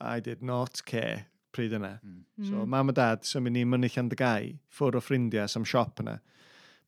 I 0.01 0.19
did 0.23 0.41
not 0.41 0.81
care 0.85 1.27
pryd 1.55 1.75
yna. 1.77 1.97
Mm. 1.99 2.19
So, 2.47 2.55
hmm. 2.55 2.69
mam 2.71 2.89
a 2.89 2.95
dad, 2.95 3.25
symud 3.27 3.53
ni 3.55 3.63
myny 3.67 3.89
Llandygau, 3.91 4.53
ffwrdd 4.71 4.97
o 4.97 5.03
ffrindiau, 5.03 5.49
sam 5.51 5.67
siop 5.67 5.99
yna. 6.03 6.17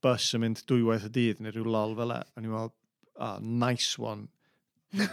Bus 0.03 0.29
yn 0.35 0.43
mynd 0.43 0.63
dwywaith 0.67 1.07
y 1.07 1.11
dydd 1.17 1.41
neu 1.43 1.53
rhyw 1.53 1.67
lol 1.67 1.97
fel 1.99 2.15
e. 2.15 2.21
A 2.23 2.43
ni'n 2.43 2.51
meddwl, 2.51 2.71
oh, 3.27 3.37
nice 3.63 3.99
one. 3.99 4.27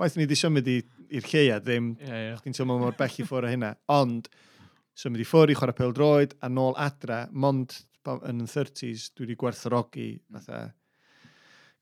Waith 0.00 0.16
ni 0.16 0.26
di 0.28 0.38
symud 0.38 0.70
i'r 0.70 1.26
lleia, 1.26 1.58
ddim. 1.62 1.92
Yeah, 2.00 2.22
yeah. 2.28 2.38
Chdi'n 2.40 2.56
teimlo 2.56 2.78
mor 2.80 2.96
bell 2.98 3.18
i 3.20 3.26
ffwrdd 3.26 3.48
o 3.48 3.52
hynna. 3.52 3.74
Ond, 3.92 4.30
symud 5.00 5.22
i 5.22 5.24
ffwrdd 5.24 5.54
i 5.54 5.56
chwarae 5.56 5.76
pel 5.76 5.94
droed 5.96 6.34
a 6.44 6.50
nôl 6.52 6.76
adra, 6.76 7.22
mond 7.32 7.78
yn 8.28 8.44
y 8.44 8.48
30s 8.48 9.10
dwi 9.14 9.26
wedi 9.26 9.36
gwerthorogi, 9.40 10.10
fatha 10.34 10.60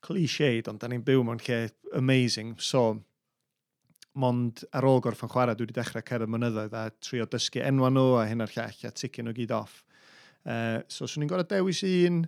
cliched, 0.05 0.69
ond 0.71 0.81
da 0.83 0.91
ni'n 0.91 1.05
byw 1.07 1.25
mewn 1.27 1.41
lle 1.43 1.61
amazing, 1.99 2.55
so 2.63 3.01
mond 4.19 4.63
ar 4.75 4.87
ôl 4.87 5.03
gorffan 5.03 5.31
chwarae 5.31 5.59
dwi 5.59 5.67
wedi 5.67 5.79
dechrau 5.79 6.07
cerdd 6.07 6.31
mynyddoedd 6.31 6.77
a 6.79 6.85
trio 7.03 7.27
dysgu 7.31 7.63
enwa 7.67 7.91
nhw 7.95 8.19
a 8.21 8.27
hyn 8.31 8.45
a'r 8.45 8.55
llall 8.55 8.87
a 8.87 8.95
ticyn 8.95 9.27
nhw 9.27 9.35
gyd 9.37 9.55
off. 9.57 9.83
Uh, 10.47 10.81
so, 10.87 11.07
swn 11.07 11.27
i'n 11.27 11.33
gorau 11.33 11.47
dewis 11.49 11.83
un 11.87 12.23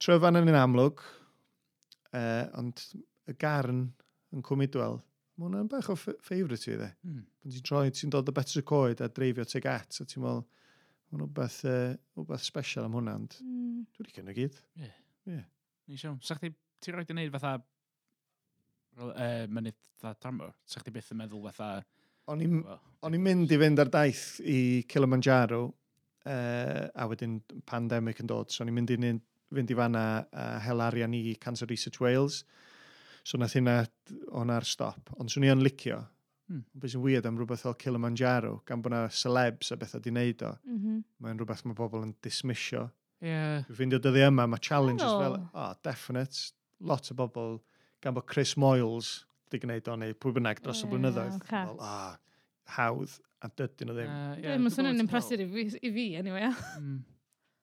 tryfan 0.00 0.40
yn 0.40 0.52
un 0.52 0.60
amlwg, 0.60 1.00
uh, 2.12 2.44
ond 2.60 2.84
y 3.28 3.36
garn 3.40 3.86
yn 4.36 4.44
cwmidwel 4.44 5.00
mae 5.40 5.48
hwnna'n 5.48 5.68
bach 5.72 5.88
o 5.88 5.96
ffeifryd 5.96 6.60
ti, 6.60 6.74
dde. 6.76 6.90
Mm. 7.06 7.20
Pan 7.40 7.54
ti'n 7.54 7.64
troi, 7.64 7.84
ti'n 7.96 8.12
dod 8.12 8.28
o 8.28 8.34
betra 8.36 8.62
coed 8.66 9.00
a 9.00 9.08
dreifio 9.08 9.46
teg 9.48 9.68
at, 9.70 9.96
a 10.02 10.04
ti'n 10.04 10.20
meddwl, 10.24 10.42
mae'n 11.10 11.22
rhywbeth, 11.22 11.58
uh, 11.64 11.94
rhywbeth 12.18 12.44
special 12.44 12.86
am 12.86 12.98
hwnna, 12.98 13.16
ond 13.22 13.38
mm. 13.40 13.78
dwi'n 13.96 14.10
licio 14.10 14.24
nhw 14.26 14.36
gyd. 14.36 14.60
Ie. 14.76 14.84
Yeah. 14.84 14.98
Yeah. 15.30 15.46
Ni 15.88 16.00
siawn, 16.00 16.20
sa'ch 16.24 16.42
ti, 16.44 16.52
ti'n 16.84 16.98
rhaid 16.98 17.12
i 17.12 17.16
wneud 17.16 17.32
fatha, 17.38 17.54
uh, 19.06 19.24
mynydd 19.48 19.80
fatha 20.02 20.28
tamo, 20.28 20.52
sa'ch 20.68 20.84
ti 20.86 20.94
byth 20.94 21.12
yn 21.16 21.22
meddwl 21.22 21.48
fatha... 21.48 21.72
O'n 22.30 22.44
i'n 22.44 22.60
well, 22.60 23.16
mynd 23.24 23.50
i 23.50 23.58
fynd 23.58 23.80
ar 23.82 23.88
daith 23.90 24.24
i 24.44 24.58
Kilimanjaro, 24.92 25.64
uh, 26.28 26.84
a 26.92 27.08
wedyn 27.10 27.40
pandemic 27.66 28.20
yn 28.20 28.28
dod, 28.30 28.52
so 28.52 28.62
o'n 28.62 28.70
i'n 28.70 28.76
mynd 28.76 28.92
i 28.92 28.98
fynd 29.00 29.72
i 29.72 29.78
fanna 29.78 30.04
uh, 30.20 30.58
hel 30.62 30.84
arian 30.84 31.16
i 31.16 31.32
Cancer 31.40 31.66
Research 31.70 31.98
Wales, 32.04 32.44
So 33.24 33.38
nath 33.38 33.56
hynna 33.58 33.82
o'n 34.36 34.52
ar 34.54 34.66
stop. 34.68 35.12
Ond 35.18 35.32
swn 35.32 35.46
i 35.46 35.52
yn 35.52 35.64
licio. 35.64 36.00
Hmm. 36.50 36.64
Beth 36.74 36.94
sy'n 36.94 37.02
weird 37.04 37.26
am 37.28 37.36
rhywbeth 37.38 37.62
fel 37.62 37.76
Kilimanjaro, 37.78 38.56
gan 38.66 38.82
bod 38.82 38.90
yna 38.90 39.04
celebs 39.14 39.70
a 39.70 39.76
bethau 39.78 40.02
di 40.02 40.10
wneud 40.10 40.42
o. 40.42 40.54
Mm 40.66 40.78
-hmm. 40.78 41.02
Mae'n 41.22 41.38
rhywbeth 41.38 41.62
mae 41.66 41.78
bobl 41.78 42.02
yn 42.02 42.14
dismisio. 42.26 42.88
Yeah. 43.22 43.62
Dwi'n 43.68 43.76
ffeindio 43.76 44.00
dyddi 44.02 44.24
yma, 44.26 44.48
mae 44.50 44.62
challenges 44.64 45.06
oh. 45.06 45.20
fel, 45.20 45.36
oh, 45.54 45.74
definite. 45.86 46.50
Lot 46.80 47.12
o 47.12 47.14
bobl, 47.14 47.60
gan 48.02 48.16
bod 48.16 48.26
Chris 48.26 48.56
Moyles 48.56 49.26
di 49.52 49.60
gwneud 49.62 49.88
o, 49.92 49.96
neu 50.00 50.16
pwy 50.16 50.34
bynnag 50.38 50.62
dros 50.64 50.80
y 50.80 50.86
yeah, 50.86 50.92
blynyddoedd. 50.94 51.38
Okay. 51.42 51.66
Fel, 51.68 51.76
ah, 51.84 52.16
hawdd, 52.76 53.16
a 53.44 53.50
dydyn 53.60 53.90
nhw 53.90 53.96
ddim. 53.98 54.10
Uh, 54.10 54.34
yeah, 54.40 54.56
Dwi'n 54.56 54.74
swnio'n 54.74 55.04
impressive 55.04 55.46
i 55.46 55.92
fi, 55.92 56.06
anyway. 56.18 56.50
mm. 56.80 56.98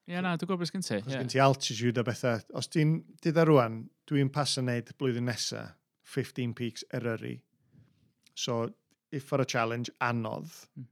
Ie, 0.07 0.13
yeah, 0.13 0.23
na, 0.23 0.37
dwi'n 0.39 0.47
gwybod 0.47 0.61
beth 0.63 0.71
gen 0.71 0.85
ti. 0.85 0.97
Os 1.01 1.11
Yeah. 1.11 1.19
Gen 1.19 1.31
ti 1.33 1.39
altitude 1.43 1.99
a 1.99 2.03
bethau. 2.07 2.39
Os 2.55 2.69
ti'n 2.71 2.91
dydda 3.19 3.43
rwan, 3.43 3.81
dwi'n 4.07 4.29
pas 4.31 4.53
yn 4.55 4.69
neud 4.69 4.93
blwyddyn 4.95 5.25
nesa, 5.27 5.63
15 6.07 6.53
peaks 6.55 6.85
Eryri. 6.95 7.41
So, 8.33 8.69
if 9.11 9.25
for 9.27 9.41
a 9.41 9.45
challenge, 9.45 9.91
anodd. 9.99 10.47
Mm. 10.77 10.85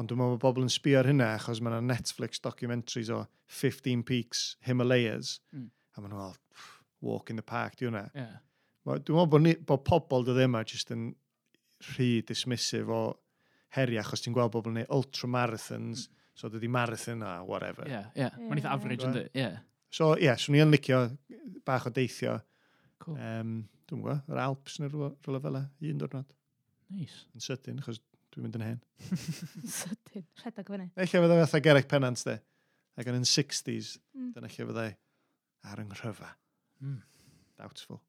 Ond 0.00 0.08
dwi'n 0.08 0.22
meddwl 0.22 0.38
bod 0.38 0.44
bobl 0.46 0.64
yn 0.64 0.72
sbio 0.72 1.02
ar 1.02 1.10
hynna, 1.10 1.34
achos 1.36 1.60
mae 1.60 1.74
yna 1.74 1.82
Netflix 1.84 2.40
documentaries 2.40 3.10
o 3.12 3.26
15 3.60 4.06
peaks 4.08 4.56
Himalayas. 4.64 5.34
Mm. 5.52 5.68
A 5.92 6.00
maen 6.00 6.14
nhw'n 6.14 6.22
meddwl, 6.22 6.72
walk 7.04 7.28
in 7.28 7.36
the 7.36 7.44
park, 7.44 7.76
di 7.76 7.90
hwnna. 7.90 8.06
Yeah. 8.16 8.40
Dwi'n 8.88 9.02
meddwl 9.18 9.30
bod, 9.36 9.44
ni, 9.44 9.54
bod 9.68 9.84
pobl 9.84 10.24
dod 10.24 10.40
yma 10.40 10.64
jyst 10.64 10.96
yn 10.96 11.10
rhy 11.90 12.22
dismissive 12.24 12.88
o 12.88 13.04
heriau, 13.76 14.00
achos 14.00 14.24
ti'n 14.24 14.32
gweld 14.32 14.56
bobl 14.56 14.72
yn 14.72 14.80
neud 14.80 14.96
ultramarathons, 14.96 16.08
mm 16.08 16.21
So 16.38 16.48
dydy 16.52 16.70
marathon 16.72 17.22
a 17.26 17.42
whatever. 17.44 17.86
Ie, 17.88 18.00
ie. 18.16 18.28
Mae'n 18.40 18.60
eitha 18.62 18.72
average 18.72 19.08
yn 19.08 19.18
Ie. 19.22 19.50
So, 19.92 20.14
ie, 20.16 20.24
yeah, 20.24 20.38
swn 20.40 20.56
i 20.56 20.62
yn 20.64 20.72
licio 20.72 21.02
bach 21.66 21.84
o 21.88 21.92
deithio. 21.92 22.38
Cool. 23.02 23.18
Um, 23.20 23.56
dwi'n 23.90 24.00
gwybod, 24.00 24.22
yr 24.32 24.40
Alps 24.40 24.78
neu 24.80 24.88
rhywle 24.88 25.40
fel 25.44 25.58
e, 25.58 25.62
un 25.90 26.00
diwrnod. 26.00 26.30
Nice. 26.96 27.26
Yn 27.36 27.44
sydyn, 27.44 27.82
achos 27.82 28.00
dwi'n 28.32 28.46
mynd 28.46 28.56
yn 28.56 28.64
hen. 28.64 28.80
sydyn, 29.76 30.24
rhedeg 30.40 30.72
fyny. 30.72 30.88
Eich 30.96 31.12
fydda 31.12 31.36
fatha 31.42 31.60
Gerrig 31.66 31.90
Pennant, 31.90 32.24
de. 32.28 32.38
Ac 32.96 33.10
yn 33.12 33.18
yn 33.20 33.28
60s, 33.28 33.98
mm. 34.16 34.30
dyna 34.36 34.48
lle 34.48 34.68
fydda 34.70 34.86
ar 35.68 35.84
yng 35.84 35.92
nghyfa. 35.92 36.30
Mm. 36.80 36.96
Doubtful. 37.60 38.00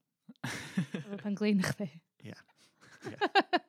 Efo 0.47 1.19
pan 1.19 1.35
glin 1.39 1.63
chdi. 1.67 1.91
Ie. 2.29 2.39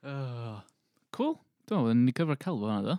Oh, 0.00 0.62
cool. 1.12 1.34
Dwi'n 1.68 1.82
meddwl, 1.84 1.98
ni'n 2.06 2.14
cyfro 2.16 2.36
celf 2.40 2.62
hwnna, 2.64 2.78
do? 2.86 2.94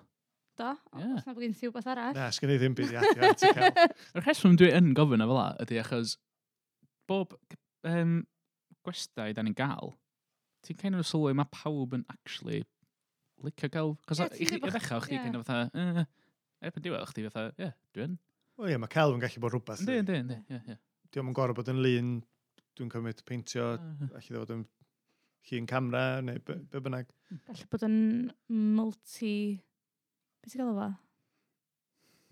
adio, 0.63 1.00
yeah. 1.02 1.15
os 1.17 1.28
na 1.28 1.36
bod 1.36 1.45
gen 1.45 1.56
ti 1.58 1.69
wbeth 1.69 1.89
arall. 1.91 2.13
Na, 2.17 2.28
sgen 2.36 2.54
i 2.54 2.60
ddim 2.62 2.76
byd 2.78 2.93
i 2.93 3.00
adio. 3.02 3.30
at 3.30 3.45
i 3.45 3.54
cael. 3.58 3.95
Yr 4.15 4.26
rheswm 4.26 4.58
dwi 4.60 4.69
yn 4.78 4.91
gofyn 4.97 5.26
o 5.26 5.30
fel 5.32 5.63
ydy 5.65 5.82
achos 5.82 6.15
bob 7.10 7.36
um, 7.88 8.21
gwestai 8.86 9.32
da 9.38 9.45
ni'n 9.45 9.58
gael, 9.58 9.95
ti'n 10.65 10.80
kind 10.80 11.00
of 11.00 11.08
sylwi 11.10 11.34
mae 11.38 11.50
pawb 11.54 11.95
yn 11.97 12.06
actually 12.13 12.63
licio 13.45 13.69
gael... 13.74 13.95
Cos 14.10 14.21
yeah, 14.21 14.34
i 14.38 14.47
chi 14.50 14.60
ddechrau, 14.62 15.02
chdi 15.06 15.21
kind 15.21 15.39
of 15.39 15.47
fatha, 15.47 15.69
eh, 15.74 16.06
erbyn 16.67 16.86
diwedd, 16.86 17.08
chdi 17.10 17.26
fatha, 17.28 17.47
ie, 17.58 17.71
dwi 17.95 18.06
yn. 18.08 18.19
O 18.62 18.69
ie, 18.69 18.78
mae 18.82 18.91
celf 18.93 19.15
yn 19.15 19.24
gallu 19.24 19.41
bod 19.43 19.56
rhywbeth. 19.56 19.82
Ynddi, 19.82 19.97
ynddi, 20.04 20.19
ynddi, 20.21 20.38
ie, 20.54 20.62
ie. 20.76 20.78
Diolch 21.12 21.32
yn 21.32 21.38
gorau 21.38 21.58
bod 21.58 21.71
yn 21.71 21.82
lun, 21.84 22.13
dwi'n 22.78 22.93
cymryd 22.93 23.24
peintio, 23.28 23.74
allu 24.12 24.38
ddod 24.38 24.54
yn 24.58 24.63
llun 25.50 25.67
camera, 25.69 26.06
neu 26.26 26.41
be 26.45 26.84
bynnag. 26.86 27.10
Gallu 27.50 27.67
bod 27.74 27.88
yn 27.88 27.97
multi 28.78 29.34
beth 30.42 30.58
i'n 30.58 30.64
gael 30.64 30.76
fo? 30.78 30.90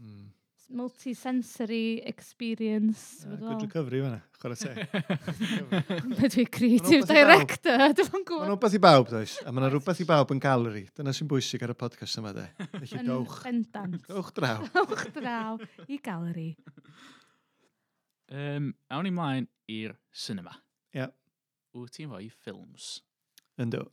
Mm. 0.04 0.28
Multisensory 0.70 2.06
experience. 2.06 3.26
Uh, 3.26 3.38
good 3.42 3.64
recovery 3.64 4.04
fanna, 4.04 4.20
chwarae 4.38 4.58
te. 4.60 4.74
Be 6.20 6.30
dwi 6.30 6.46
creative 6.46 7.08
director, 7.10 7.88
dwi'n 7.98 8.26
gwybod. 8.28 8.44
Mae'n 8.44 8.52
rhywbeth 8.52 8.76
i 8.78 8.82
bawb, 8.84 9.10
does? 9.10 9.40
A 9.42 9.54
mae'n 9.54 9.72
rhywbeth 9.74 10.04
i 10.04 10.08
bawb 10.12 10.34
yn 10.36 10.42
gallery. 10.44 10.84
Dyna 10.94 11.14
sy'n 11.18 11.32
bwysig 11.32 11.66
ar 11.66 11.74
y 11.74 11.78
podcast 11.80 12.22
yma, 12.22 12.36
de. 12.38 12.46
Felly 12.76 13.02
dowch. 13.08 13.40
Bendant. 13.48 13.98
Dowch 14.06 14.30
draw. 14.38 14.62
dowch 14.78 15.06
draw 15.18 15.58
i 15.90 15.98
gallery. 16.06 16.52
Um, 18.30 18.76
awn 18.94 19.10
i 19.10 19.14
mlaen 19.16 19.50
i'r 19.74 19.98
cinema. 20.14 20.54
Ie. 20.94 21.02
Yeah. 21.02 21.16
Wyt 21.74 21.98
ti'n 21.98 22.14
fwy 22.14 22.30
ffilms? 22.30 23.00
Yndw 23.58 23.88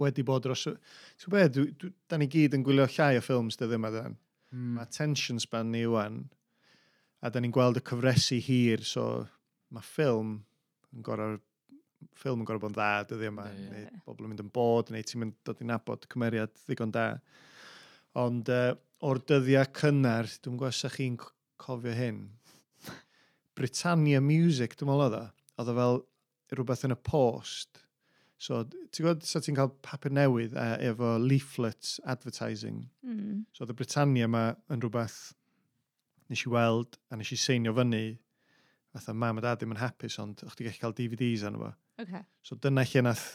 wedi 0.00 0.24
bod 0.26 0.44
dros... 0.46 0.66
Ti'n 0.66 1.30
gwybod 1.32 1.56
beth, 1.56 1.78
dwi, 1.80 1.92
da 2.10 2.18
ni 2.20 2.28
gyd 2.32 2.56
yn 2.56 2.64
gwylio 2.66 2.86
llai 2.96 3.16
o 3.18 3.24
ffilms 3.24 3.58
dy 3.60 3.68
ddim 3.70 3.88
dan. 3.94 4.16
Mm. 4.52 4.76
Mae 4.76 4.86
attention 4.86 5.40
span 5.42 5.72
ni 5.72 5.82
ywan, 5.86 6.22
a 7.24 7.32
da 7.32 7.42
ni'n 7.42 7.54
gweld 7.54 7.80
y 7.80 7.84
cyfresu 7.86 8.38
hir, 8.44 8.84
so 8.86 9.26
mae 9.74 9.84
ffilm 9.84 10.38
yn 10.94 11.06
gorau 11.06 11.38
ffilm 12.16 12.42
yn 12.42 12.48
gorau 12.48 12.62
bod 12.62 12.72
yn 12.72 12.76
dda 12.76 12.90
dyddi 13.10 13.30
yma, 13.30 13.46
yeah. 13.50 13.70
neu 13.72 14.02
bobl 14.06 14.26
yn 14.26 14.32
mynd 14.32 14.42
yn 14.44 14.50
bod, 14.54 14.92
neu 14.92 15.06
ti'n 15.06 15.22
mynd 15.22 15.36
dod 15.46 15.62
i 15.62 15.68
nabod 15.68 16.06
cymeriad 16.12 16.52
ddigon 16.64 16.92
da. 16.94 17.06
Ond 18.20 18.50
uh, 18.52 18.74
o'r 19.04 19.20
dyddiau 19.28 19.68
cynnar, 19.76 20.28
dwi'n 20.44 20.60
gwybod 20.60 20.76
sa 20.76 20.92
chi'n 20.92 21.18
cofio 21.60 21.96
hyn, 21.96 22.22
Britannia 23.56 24.20
Music, 24.20 24.76
dwi'n 24.76 24.90
meddwl 24.90 25.06
oedd 25.06 25.18
o, 25.18 25.24
oedd 25.56 25.72
o 25.72 25.76
fel 25.80 26.00
rhywbeth 26.52 26.84
yn 26.88 26.94
y 26.94 26.98
post, 27.08 27.85
So, 28.38 28.64
ti'n 28.68 29.06
gwybod, 29.06 29.24
so 29.24 29.40
ti'n 29.40 29.56
cael 29.56 29.72
papur 29.84 30.12
newydd 30.12 30.56
uh, 30.60 30.76
efo 30.84 31.14
leaflet 31.22 31.96
advertising. 32.04 32.84
Mm. 33.06 33.46
So, 33.56 33.64
the 33.64 33.76
Britannia 33.76 34.28
yma 34.28 34.50
yn 34.72 34.82
rhywbeth 34.84 35.32
nes 36.30 36.42
i 36.44 36.52
weld 36.52 36.98
a 37.10 37.16
nes 37.16 37.32
i 37.32 37.38
seinio 37.38 37.72
fyny 37.76 38.18
fatha 38.96 39.14
mam 39.14 39.38
a 39.38 39.44
dad 39.44 39.60
ddim 39.60 39.74
yn 39.74 39.80
hapus, 39.80 40.18
ond 40.22 40.42
o'ch 40.46 40.56
ti'n 40.56 40.68
gallu 40.68 40.80
cael 40.82 40.94
DVDs 40.96 41.44
anno 41.46 41.62
fo. 41.62 41.72
Okay. 42.02 42.22
So 42.44 42.56
dyna 42.60 42.84
lle 42.86 43.02
nath 43.06 43.26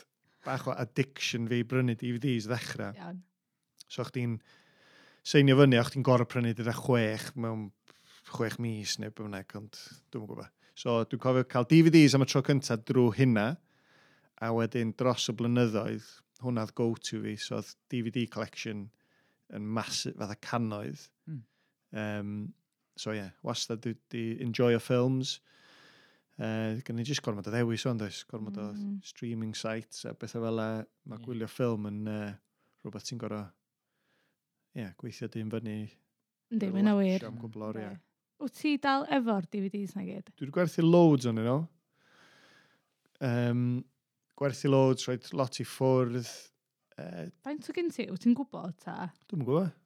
bach 0.45 0.67
o 0.69 0.73
addiction 0.77 1.47
fi 1.49 1.61
brynu 1.67 1.95
DVDs 1.97 2.47
ddechrau. 2.49 2.95
Iawn. 2.97 3.21
So 3.87 4.03
o'ch 4.03 4.13
ti'n 4.15 4.39
seinio 5.27 5.57
fyny, 5.59 5.77
o'ch 5.81 5.93
ti'n 5.93 6.05
gorau 6.07 6.29
prynu 6.29 6.53
dyda 6.57 6.73
chwech 6.77 7.31
mewn 7.35 7.69
chwech 8.31 8.57
mis 8.63 8.97
neu 9.01 9.13
bynnag, 9.15 9.53
ond 9.59 9.77
dwi'n 10.13 10.27
gwybod. 10.27 10.51
So 10.77 11.01
dwi'n 11.05 11.21
cofio 11.21 11.47
cael 11.51 11.69
DVDs 11.69 12.17
am 12.17 12.25
y 12.25 12.29
tro 12.31 12.43
cyntaf 12.47 12.83
drwy 12.87 13.13
hynna. 13.19 13.51
A 14.41 14.49
wedyn 14.55 14.95
dros 14.97 15.27
y 15.29 15.35
blynyddoedd, 15.37 16.07
hwnnadd 16.41 16.73
go-to 16.77 17.21
fi, 17.21 17.35
so 17.37 17.59
oedd 17.59 17.75
DVD 17.93 18.25
collection 18.33 18.87
yn 19.53 19.67
masif, 19.77 20.17
fatha 20.17 20.37
cannoedd. 20.41 21.05
Mm. 21.29 21.41
Um, 22.01 22.35
so 22.97 23.13
ie, 23.13 23.21
yeah, 23.21 23.31
wastad 23.45 23.83
di, 23.85 23.95
di 24.13 24.25
enjoy 24.43 24.75
o 24.77 24.81
films. 24.81 25.39
Uh, 26.41 26.79
Gan 26.87 26.97
ni 26.97 27.05
jyst 27.05 27.21
gormod 27.21 27.45
o 27.45 27.53
ddewis 27.53 27.85
o'n 27.85 27.99
does, 28.01 28.23
gormod 28.29 28.57
o 28.57 28.71
mm. 28.71 29.01
streaming 29.05 29.53
sites 29.57 30.07
a 30.09 30.15
bethau 30.17 30.47
fel 30.47 30.63
e. 30.63 30.69
Mae 31.05 31.19
yeah. 31.19 31.25
gwylio 31.27 31.49
ffilm 31.51 31.89
yn 31.91 31.99
uh, 32.09 32.29
rhywbeth 32.81 33.09
ti'n 33.09 33.21
gorau 33.21 33.45
yeah, 34.77 34.93
gweithio 34.97 35.29
dim 35.31 35.51
fyny. 35.51 35.83
Yndi, 36.51 36.71
mae'n 36.73 36.89
awyr. 36.91 37.27
Am 37.27 37.37
gwblor, 37.39 37.77
ie. 37.79 37.91
Wyt 38.41 38.57
ti 38.57 38.73
dal 38.81 39.05
efo'r 39.13 39.45
DVDs 39.53 39.93
na 39.95 40.03
gyd? 40.07 40.31
Dwi 40.33 40.47
wedi 40.47 40.55
gwerthu 40.55 40.85
loads 40.85 41.27
o'n 41.29 41.37
nhw. 41.37 41.59
Um, 43.21 43.65
gwerthu 44.41 44.71
loads, 44.71 45.05
rhoi 45.05 45.19
lot 45.37 45.59
i 45.61 45.65
ffwrdd. 45.67 46.31
Uh, 46.97 47.27
Faint 47.45 47.69
o 47.69 47.75
gen 47.75 47.91
ti? 47.93 48.07
Wyt 48.09 48.23
ti'n 48.25 48.35
gwybod 48.37 48.73
ta? 48.81 49.11
Dwi'n 49.29 49.45
gwybod. 49.45 49.77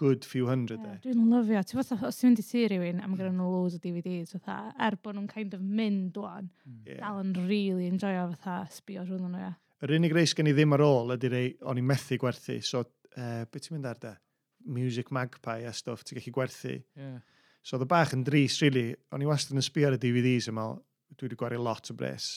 Good 0.00 0.24
few 0.24 0.46
hundred 0.48 0.80
yeah, 0.80 0.94
there. 0.94 1.00
Dwi'n 1.04 1.26
lyfio. 1.30 1.62
Ti'n 1.68 1.80
fatha, 1.82 2.08
os 2.08 2.18
ti'n 2.18 2.30
mynd 2.30 2.40
i 2.40 2.44
ti 2.46 2.62
rhywun, 2.70 3.02
am 3.04 3.16
gyda 3.18 3.28
mm. 3.28 3.40
nhw 3.40 3.48
loads 3.52 3.76
o 3.76 3.82
DVDs, 3.82 4.32
fatha, 4.38 4.72
er 4.86 4.96
bod 5.02 5.18
nhw'n 5.18 5.28
kind 5.30 5.56
of 5.56 5.60
mynd 5.62 6.16
o'n, 6.22 6.48
yeah. 6.86 6.94
Mm. 6.94 7.00
dal 7.02 7.20
yn 7.20 7.34
really 7.50 7.90
enjoyo 7.90 8.28
fatha 8.32 8.62
sbio 8.72 9.04
rhwng 9.04 9.26
nhw, 9.26 9.42
ia. 9.42 9.52
Yr 9.82 9.96
unig 9.98 10.14
reis 10.14 10.32
gen 10.38 10.48
i 10.48 10.54
ddim 10.54 10.74
ar 10.76 10.84
ôl 10.86 11.12
ydy 11.16 11.32
rei, 11.32 11.50
o'n 11.66 11.80
i 11.82 11.84
methu 11.84 12.16
gwerthu, 12.22 12.60
so 12.64 12.84
uh, 12.86 13.42
beth 13.50 13.66
ti'n 13.66 13.76
mynd 13.76 13.90
ar 13.90 14.00
da? 14.00 14.14
Music 14.62 15.10
Magpie 15.12 15.66
a 15.66 15.74
stuff, 15.74 16.06
ti'n 16.06 16.20
gallu 16.20 16.34
gwerthu. 16.38 16.78
Yeah. 16.96 17.18
So 17.66 17.76
oedd 17.76 17.84
y 17.84 17.90
bach 17.90 18.14
yn 18.14 18.24
dris, 18.26 18.60
really. 18.62 18.92
O'n 19.12 19.22
i 19.22 19.28
wastad 19.28 19.58
yn 19.58 19.66
sbio 19.66 19.90
ar 19.90 19.98
y 19.98 20.02
DVDs 20.02 20.48
yma, 20.50 20.70
dwi 21.18 21.28
wedi 21.28 21.38
gwario 21.38 21.60
lot 21.62 21.90
o 21.92 21.98
bres 21.98 22.30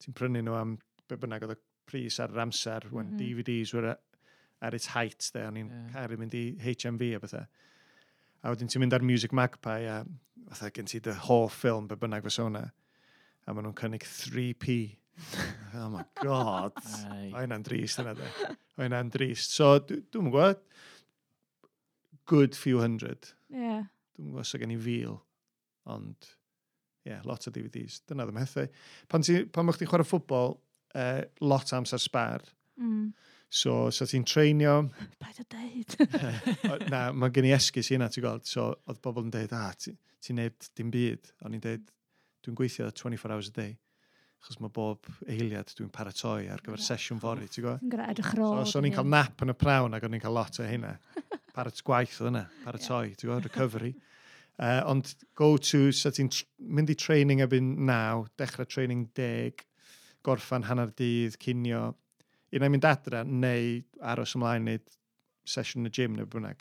ti'n 0.00 0.16
prynu 0.16 0.42
nhw 0.44 0.56
am 0.58 0.76
be 1.08 1.18
bynnag 1.20 1.46
oedd 1.46 1.56
y 1.56 1.60
pris 1.90 2.20
ar 2.22 2.32
yr 2.32 2.44
amser, 2.44 2.86
mm 2.88 3.00
-hmm. 3.00 3.18
DVDs 3.18 3.74
were 3.74 3.96
ar 4.60 4.74
its 4.74 4.92
height, 4.94 5.30
de, 5.34 5.46
o'n 5.48 5.56
i'n 5.56 5.70
yeah. 5.72 5.92
caru 5.94 6.18
mynd 6.20 6.36
i 6.36 6.44
HMV 6.60 7.14
a 7.16 7.20
bethau. 7.22 7.46
A 8.40 8.52
wedyn 8.52 8.70
ti'n 8.72 8.82
mynd 8.84 8.96
ar 8.96 9.04
Music 9.04 9.32
Magpie 9.36 9.88
a 9.88 10.04
fatha 10.50 10.70
gen 10.76 10.88
ti 10.88 11.00
dy 11.00 11.12
hoff 11.26 11.60
ffilm 11.62 11.88
be 11.88 11.96
bynnag 12.00 12.24
fes 12.26 12.38
o'na. 12.42 12.70
A 13.46 13.54
maen 13.54 13.66
nhw'n 13.66 13.78
cynnig 13.80 14.04
3p. 14.04 14.76
oh 15.76 15.88
my 15.92 16.04
god. 16.22 16.76
o 17.34 17.36
hynna'n 17.36 17.64
drist 17.66 18.00
yna 18.02 18.14
de. 18.16 18.28
O 18.78 18.84
hynna'n 18.84 19.12
drist. 19.12 19.56
So 19.56 19.78
dwi'n 19.80 20.30
gwybod, 20.30 20.60
good 22.30 22.56
few 22.56 22.80
hundred. 22.80 23.32
Yeah. 23.48 23.88
Dwi'n 24.16 24.30
gwybod 24.30 24.44
os 24.46 24.54
gen 24.60 24.76
i 24.76 24.78
fil, 24.80 25.18
ond 25.90 26.32
Ie, 27.00 27.14
yeah, 27.14 27.24
lot 27.24 27.46
o 27.48 27.52
DVDs. 27.54 28.02
Dyna 28.08 28.26
ddim 28.28 28.40
hethau. 28.42 28.68
Pan, 29.08 29.24
ti, 29.24 29.40
pan 29.48 29.64
mwch 29.64 29.80
ti'n 29.80 29.88
chwarae 29.88 30.08
ffwbol, 30.08 30.58
uh, 31.00 31.20
lot 31.44 31.72
amser 31.76 32.02
sbar. 32.02 32.44
Mm. 32.80 33.10
So, 33.50 33.90
so 33.90 34.06
ti'n 34.06 34.26
treinio... 34.28 34.76
Paid 35.22 35.40
o 35.42 35.46
deud. 35.56 36.90
na, 36.92 37.08
mae 37.16 37.32
gen 37.34 37.48
i 37.48 37.54
esgus 37.56 37.90
i 37.90 37.96
hynna, 37.96 38.10
ti'n 38.12 38.26
gweld. 38.26 38.44
So, 38.48 38.70
oedd 38.86 39.00
bobl 39.04 39.24
yn 39.26 39.32
deud, 39.34 39.54
ah, 39.56 39.72
ti'n 39.80 40.38
neud 40.38 40.68
dim 40.76 40.92
byd. 40.92 41.32
O'n 41.46 41.56
i'n 41.56 41.64
deud, 41.64 41.88
dwi'n 42.44 42.58
gweithio 42.58 42.90
24 42.92 43.34
hours 43.34 43.50
a 43.50 43.56
day. 43.56 43.78
Chos 44.40 44.56
mae 44.62 44.72
bob 44.72 45.04
eiliad 45.28 45.68
dwi'n 45.76 45.90
paratoi 45.92 46.46
ar 46.48 46.62
gyfer 46.64 46.80
sesiwn 46.80 47.18
fori, 47.20 47.48
ti'n 47.52 47.66
gweld? 47.66 47.82
Yn 47.84 47.90
gwrdd 47.92 48.12
edrych 48.14 48.30
rôl. 48.38 48.62
So, 48.62 48.70
so 48.70 48.80
o'n 48.80 48.88
i'n 48.88 48.94
cael 48.94 49.10
nap 49.12 49.42
yn 49.44 49.52
y 49.52 49.56
prawn 49.60 49.96
ac 49.96 50.06
o'n 50.06 50.16
i'n 50.16 50.22
cael 50.22 50.36
lot 50.36 50.60
o 50.62 50.68
hynna. 50.68 50.94
Parat 51.56 51.82
gwaith 51.84 52.20
oedd 52.22 52.30
yna, 52.30 52.46
paratoi, 52.64 53.02
yeah. 53.10 53.18
ti'n 53.20 53.32
gweld, 53.32 53.48
recovery. 53.50 53.90
Uh, 54.60 54.82
ond 54.84 55.14
go-to, 55.40 55.86
sa 55.96 56.10
ti'n 56.12 56.28
mynd 56.68 56.90
i 56.92 56.96
training 56.98 57.40
ebyn 57.40 57.78
naw, 57.88 58.26
dechrau 58.36 58.68
training 58.68 59.06
deg, 59.16 59.62
gorffan 60.26 60.66
hanner 60.68 60.90
dydd, 60.98 61.38
cinio, 61.40 61.86
un 62.52 62.66
i'n 62.66 62.74
mynd 62.74 62.84
adra, 62.84 63.22
neu 63.24 63.78
aros 64.12 64.36
ymlaen 64.36 64.66
wneud 64.66 64.92
sesiwn 65.48 65.88
y 65.88 65.92
gym 65.96 66.18
neu 66.18 66.28
bynnag. 66.28 66.60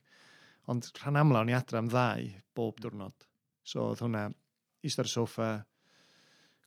Ond 0.71 0.87
rhan 1.01 1.19
amla 1.19 1.41
o'n 1.43 1.51
i 1.51 1.57
adra 1.57 1.81
am 1.83 1.89
ddau 1.91 2.29
bob 2.55 2.79
diwrnod. 2.79 3.27
So 3.67 3.89
oedd 3.89 4.05
hwnna, 4.05 4.29
eistedd 4.79 5.03
ar 5.03 5.11
y 5.11 5.13
soffa, 5.17 5.49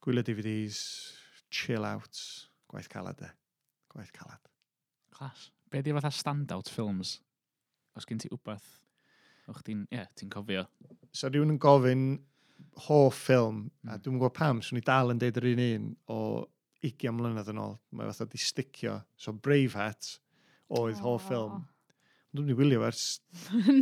gwylio 0.05 0.27
DVDs, 0.29 0.83
chill 1.49 1.89
out, 1.89 2.21
gwaith 2.69 2.93
calad 2.93 3.25
e. 3.25 3.33
Gwaith 3.95 4.13
calad. 4.13 4.53
Clas. 5.17 5.49
Be 5.73 5.81
di 5.81 5.97
fatha 5.97 6.13
standout 6.13 6.69
films? 6.69 7.23
Os 7.97 8.05
gen 8.05 8.21
ti 8.21 8.29
wbeth 8.37 8.82
O'ch 9.51 9.63
ti'n, 9.67 9.87
ie, 9.91 9.99
yeah, 9.99 10.11
ti'n 10.19 10.31
cofio. 10.33 10.67
So 11.13 11.31
rhywun 11.31 11.55
yn 11.57 11.61
gofyn 11.63 12.05
hoff 12.87 13.19
ffilm, 13.27 13.67
mm. 13.69 13.91
a 13.91 13.99
dwi'n 13.99 14.19
gwybod 14.19 14.37
pam, 14.37 14.63
swn 14.65 14.81
i 14.81 14.85
dal 14.87 15.13
yn 15.13 15.21
deud 15.21 15.41
yr 15.41 15.49
un 15.53 15.63
un 15.67 15.89
o 16.13 16.19
20 16.83 17.15
mlynedd 17.17 17.51
yn 17.53 17.61
ôl. 17.63 17.77
Mae 17.95 18.11
fatha 18.11 18.29
di 18.31 18.41
sticio. 18.41 19.01
So 19.19 19.35
Braveheart 19.35 20.17
oedd 20.73 21.01
oh. 21.01 21.05
hoff 21.07 21.29
ffilm. 21.29 21.65
Dwi'n 22.33 22.49
ni 22.49 22.57
wylio 22.57 22.85
ers 22.87 23.21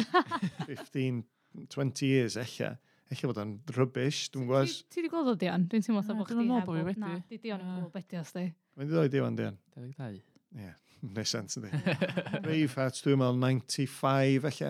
15, 0.66 1.22
20 1.70 2.08
years 2.08 2.38
eich. 2.40 2.60
Eich 3.10 3.22
bod 3.26 3.40
o'n 3.42 3.56
rybys, 3.74 4.24
dwi'n 4.30 4.46
gwybod. 4.46 4.74
Ti 4.90 5.00
wedi 5.00 5.10
gweld 5.10 5.32
o 5.32 5.38
Dion? 5.38 5.64
Dwi'n 5.70 5.86
teimlo 5.86 6.02
bod 6.02 6.28
chdi 6.28 6.36
hefyd. 6.36 6.36
Dwi'n 6.36 6.50
meddwl 6.50 6.68
bod 6.68 7.24
wedi. 7.26 7.40
Dion 7.42 7.64
yn 7.64 7.72
gwybod 7.76 7.94
beth 7.96 8.20
os 8.20 8.36
di. 8.36 8.44
Mae'n 8.78 8.92
dod 8.92 9.06
i 9.08 9.12
Dion, 9.14 9.38
Dion. 9.38 9.58
22. 9.78 10.20
Ie, 10.50 10.66
yeah, 10.66 11.24
sens 11.26 11.58
ydi. 11.58 11.70
Braveheart, 12.44 13.02
dwi'n 13.06 13.22
meddwl 13.22 13.42
95 13.42 14.50
eich. 14.50 14.62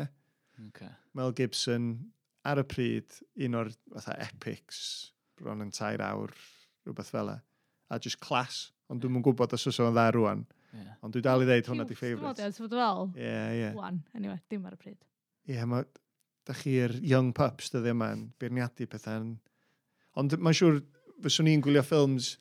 Okay. 0.69 0.91
Mel 1.17 1.33
Gibson, 1.37 1.91
ar 2.47 2.61
y 2.61 2.67
pryd, 2.69 3.17
un 3.47 3.57
o'r 3.61 3.71
fatha 3.95 4.17
epics, 4.27 4.81
bron 5.41 5.65
yn 5.65 5.73
tair 5.75 6.03
awr, 6.05 6.35
rhywbeth 6.85 7.13
fel 7.15 7.33
e. 7.33 7.39
A 7.91 7.99
just 7.99 8.21
class, 8.23 8.69
ond 8.91 9.03
dwi'n 9.03 9.23
gwybod 9.25 9.57
os 9.57 9.67
oes 9.71 9.81
o'n 9.83 9.95
dda 9.97 10.11
rwan. 10.15 10.45
Yeah. 10.71 10.93
Ond 11.03 11.15
dwi 11.17 11.23
dal 11.25 11.43
i 11.43 11.49
ddeud 11.49 11.67
hwnna 11.71 11.87
di 11.89 11.97
ffeifrif. 11.99 12.21
Dwi'n 12.39 12.55
fod 12.55 12.77
fel, 12.77 13.09
Ie, 13.19 13.33
ie. 13.59 13.71
wan, 13.75 14.03
anyway, 14.15 14.39
dim 14.53 14.69
ar 14.69 14.77
y 14.77 14.81
pryd. 14.81 15.01
Ie, 15.49 15.57
yeah, 15.57 15.67
mae, 15.69 15.89
da 16.47 16.55
chi'r 16.57 16.95
young 17.03 17.33
pups 17.37 17.73
dyddi 17.75 17.95
yma 17.95 18.13
yn 18.17 18.29
beirniadu 18.41 18.87
pethau'n... 18.91 19.33
Ond 20.21 20.37
mae'n 20.39 20.57
siŵr, 20.59 20.79
fyswn 21.25 21.51
i'n 21.51 21.65
gwylio 21.65 21.83
ffilms 21.87 22.35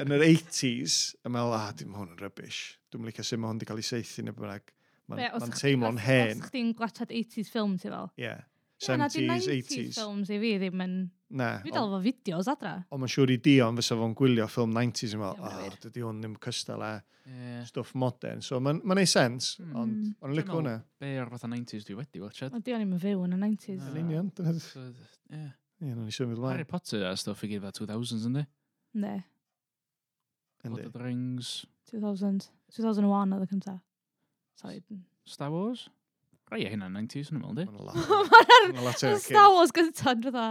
yn 0.00 0.14
yr 0.16 0.24
80s, 0.24 0.96
a 1.24 1.32
meddwl, 1.32 1.54
ah, 1.56 1.68
dim 1.76 1.94
hwn 1.96 2.14
yn 2.14 2.22
rybys. 2.22 2.62
Dwi'n 2.92 3.08
licio 3.08 3.24
sut 3.26 3.40
mae 3.40 3.50
hwn 3.52 3.60
wedi 3.60 3.68
cael 3.68 3.82
ei 3.82 3.86
seithi 3.88 4.24
neu 4.24 4.36
bynnag. 4.36 4.72
Mae'n 5.08 5.56
teimlo'n 5.56 6.00
hen. 6.04 6.44
Os 6.44 6.52
chdi'n 6.52 6.72
gwachad 6.76 7.12
80s 7.14 7.52
ffilm, 7.52 7.76
ti 7.80 7.88
fel? 7.88 8.10
Ie. 8.18 8.28
Yeah. 8.28 8.46
70s, 8.78 9.48
80s. 9.50 9.96
films 9.98 10.28
i 10.30 10.38
fi 10.38 10.52
ddim 10.60 10.82
yn... 10.84 10.98
Na. 11.38 11.48
Fi 11.64 11.72
dal 11.74 11.90
fo 11.90 11.98
fideos 12.04 12.46
adra. 12.48 12.76
Ond 12.94 13.02
mae'n 13.02 13.10
siŵr 13.10 13.32
i 13.34 13.38
Dion 13.42 13.78
fysa 13.80 13.96
fo'n 13.98 14.14
gwylio 14.16 14.46
ffilm 14.48 14.70
90s 14.76 15.16
yn 15.16 15.24
fel, 15.24 15.40
oh, 15.44 15.72
dydy 15.82 16.04
hwn 16.04 16.20
ddim 16.22 16.36
cystal 16.44 16.84
a 16.86 16.92
yeah. 17.26 17.64
stwff 17.66 17.96
modern. 17.98 18.44
So 18.44 18.60
mae'n 18.62 18.78
ma 18.86 18.96
neud 18.96 19.10
sens, 19.10 19.56
mm. 19.60 19.72
ond 19.82 20.12
o'n 20.22 20.36
licio 20.36 20.60
hwnna. 20.60 20.76
Be 21.02 21.16
ar 21.20 21.32
fatha 21.32 21.50
90s 21.50 21.88
dwi 21.88 21.98
wedi 21.98 22.22
watchad. 22.22 22.54
Ond 22.54 22.64
Dion 22.68 22.84
ddim 22.84 22.94
yn 22.94 23.02
fyw 23.02 23.24
yn 23.26 23.34
y 23.34 23.40
90s. 23.42 23.88
Yn 23.90 23.98
union. 24.04 24.30
Ie. 24.38 25.42
Ie, 25.42 25.90
nhw'n 25.90 26.06
i 26.06 26.14
symud 26.14 26.38
mlaen. 26.38 26.54
Harry 26.54 26.68
Potter 26.70 27.04
a 27.10 27.12
stwff 27.18 27.44
i 27.46 27.50
gyd 27.52 27.66
fa 27.66 27.74
2000s, 27.74 28.30
ynddi? 28.30 28.46
Ne. 29.02 29.16
Lord 30.64 30.86
of 30.86 30.94
the 30.94 31.02
Rings. 31.02 31.66
2000. 31.90 32.48
2001 32.76 33.34
oedd 33.34 33.44
y 33.44 33.50
cyntaf. 33.50 33.82
Soeden. 34.58 35.04
Star 35.28 35.52
Wars? 35.52 35.86
Rai 36.50 36.64
e 36.64 36.70
hynna'n 36.72 36.96
90s 36.96 37.28
yn 37.30 37.38
ymwneud, 37.38 37.60
di? 37.60 37.66
Mae'n 37.68 38.80
lot 38.82 39.04
o... 39.06 39.12
Star 39.22 39.52
Wars 39.54 39.70
gyntaf, 39.76 40.16
dwi'n 40.18 40.32
dda. 40.34 40.46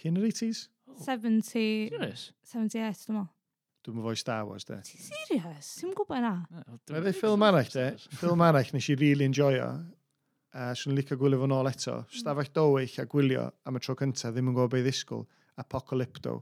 Cyn 0.00 0.18
yr 0.18 0.28
80s? 0.30 0.62
70... 1.04 1.50
Serious? 1.92 2.24
78, 2.50 3.04
dwi'n 3.04 3.18
meddwl. 3.18 3.28
Dwi'n 3.86 3.98
meddwl 4.00 4.18
Star 4.18 4.46
Wars, 4.48 4.66
de. 4.66 4.80
Ti'n 4.88 5.04
serious? 5.04 5.68
Ti'n 5.78 5.94
gwybod 5.94 6.18
yna? 6.18 6.32
Mae 6.50 6.80
dweud 6.90 7.10
ffilm 7.14 7.44
arall, 7.46 7.70
de. 7.70 7.86
Ffilm 8.16 8.42
arall 8.48 8.72
nes 8.74 8.88
i 8.90 8.96
really 8.98 9.28
enjoy 9.28 9.60
o. 9.62 9.70
A 10.56 10.70
swn 10.72 10.94
i'n 10.94 10.98
licio 11.02 11.18
gwylio 11.20 11.38
fo'n 11.42 11.54
ôl 11.54 11.70
eto. 11.70 11.98
Mm. 12.00 12.20
Stafell 12.22 12.52
dywyll 12.56 13.00
a 13.02 13.04
gwylio 13.12 13.48
am 13.68 13.78
y 13.78 13.82
tro 13.84 13.94
cyntaf, 14.00 14.32
ddim 14.32 14.50
yn 14.50 14.56
gwybod 14.56 14.72
beth 14.72 14.86
ddisgwyl. 14.88 15.26
Apocalypto. 15.62 16.38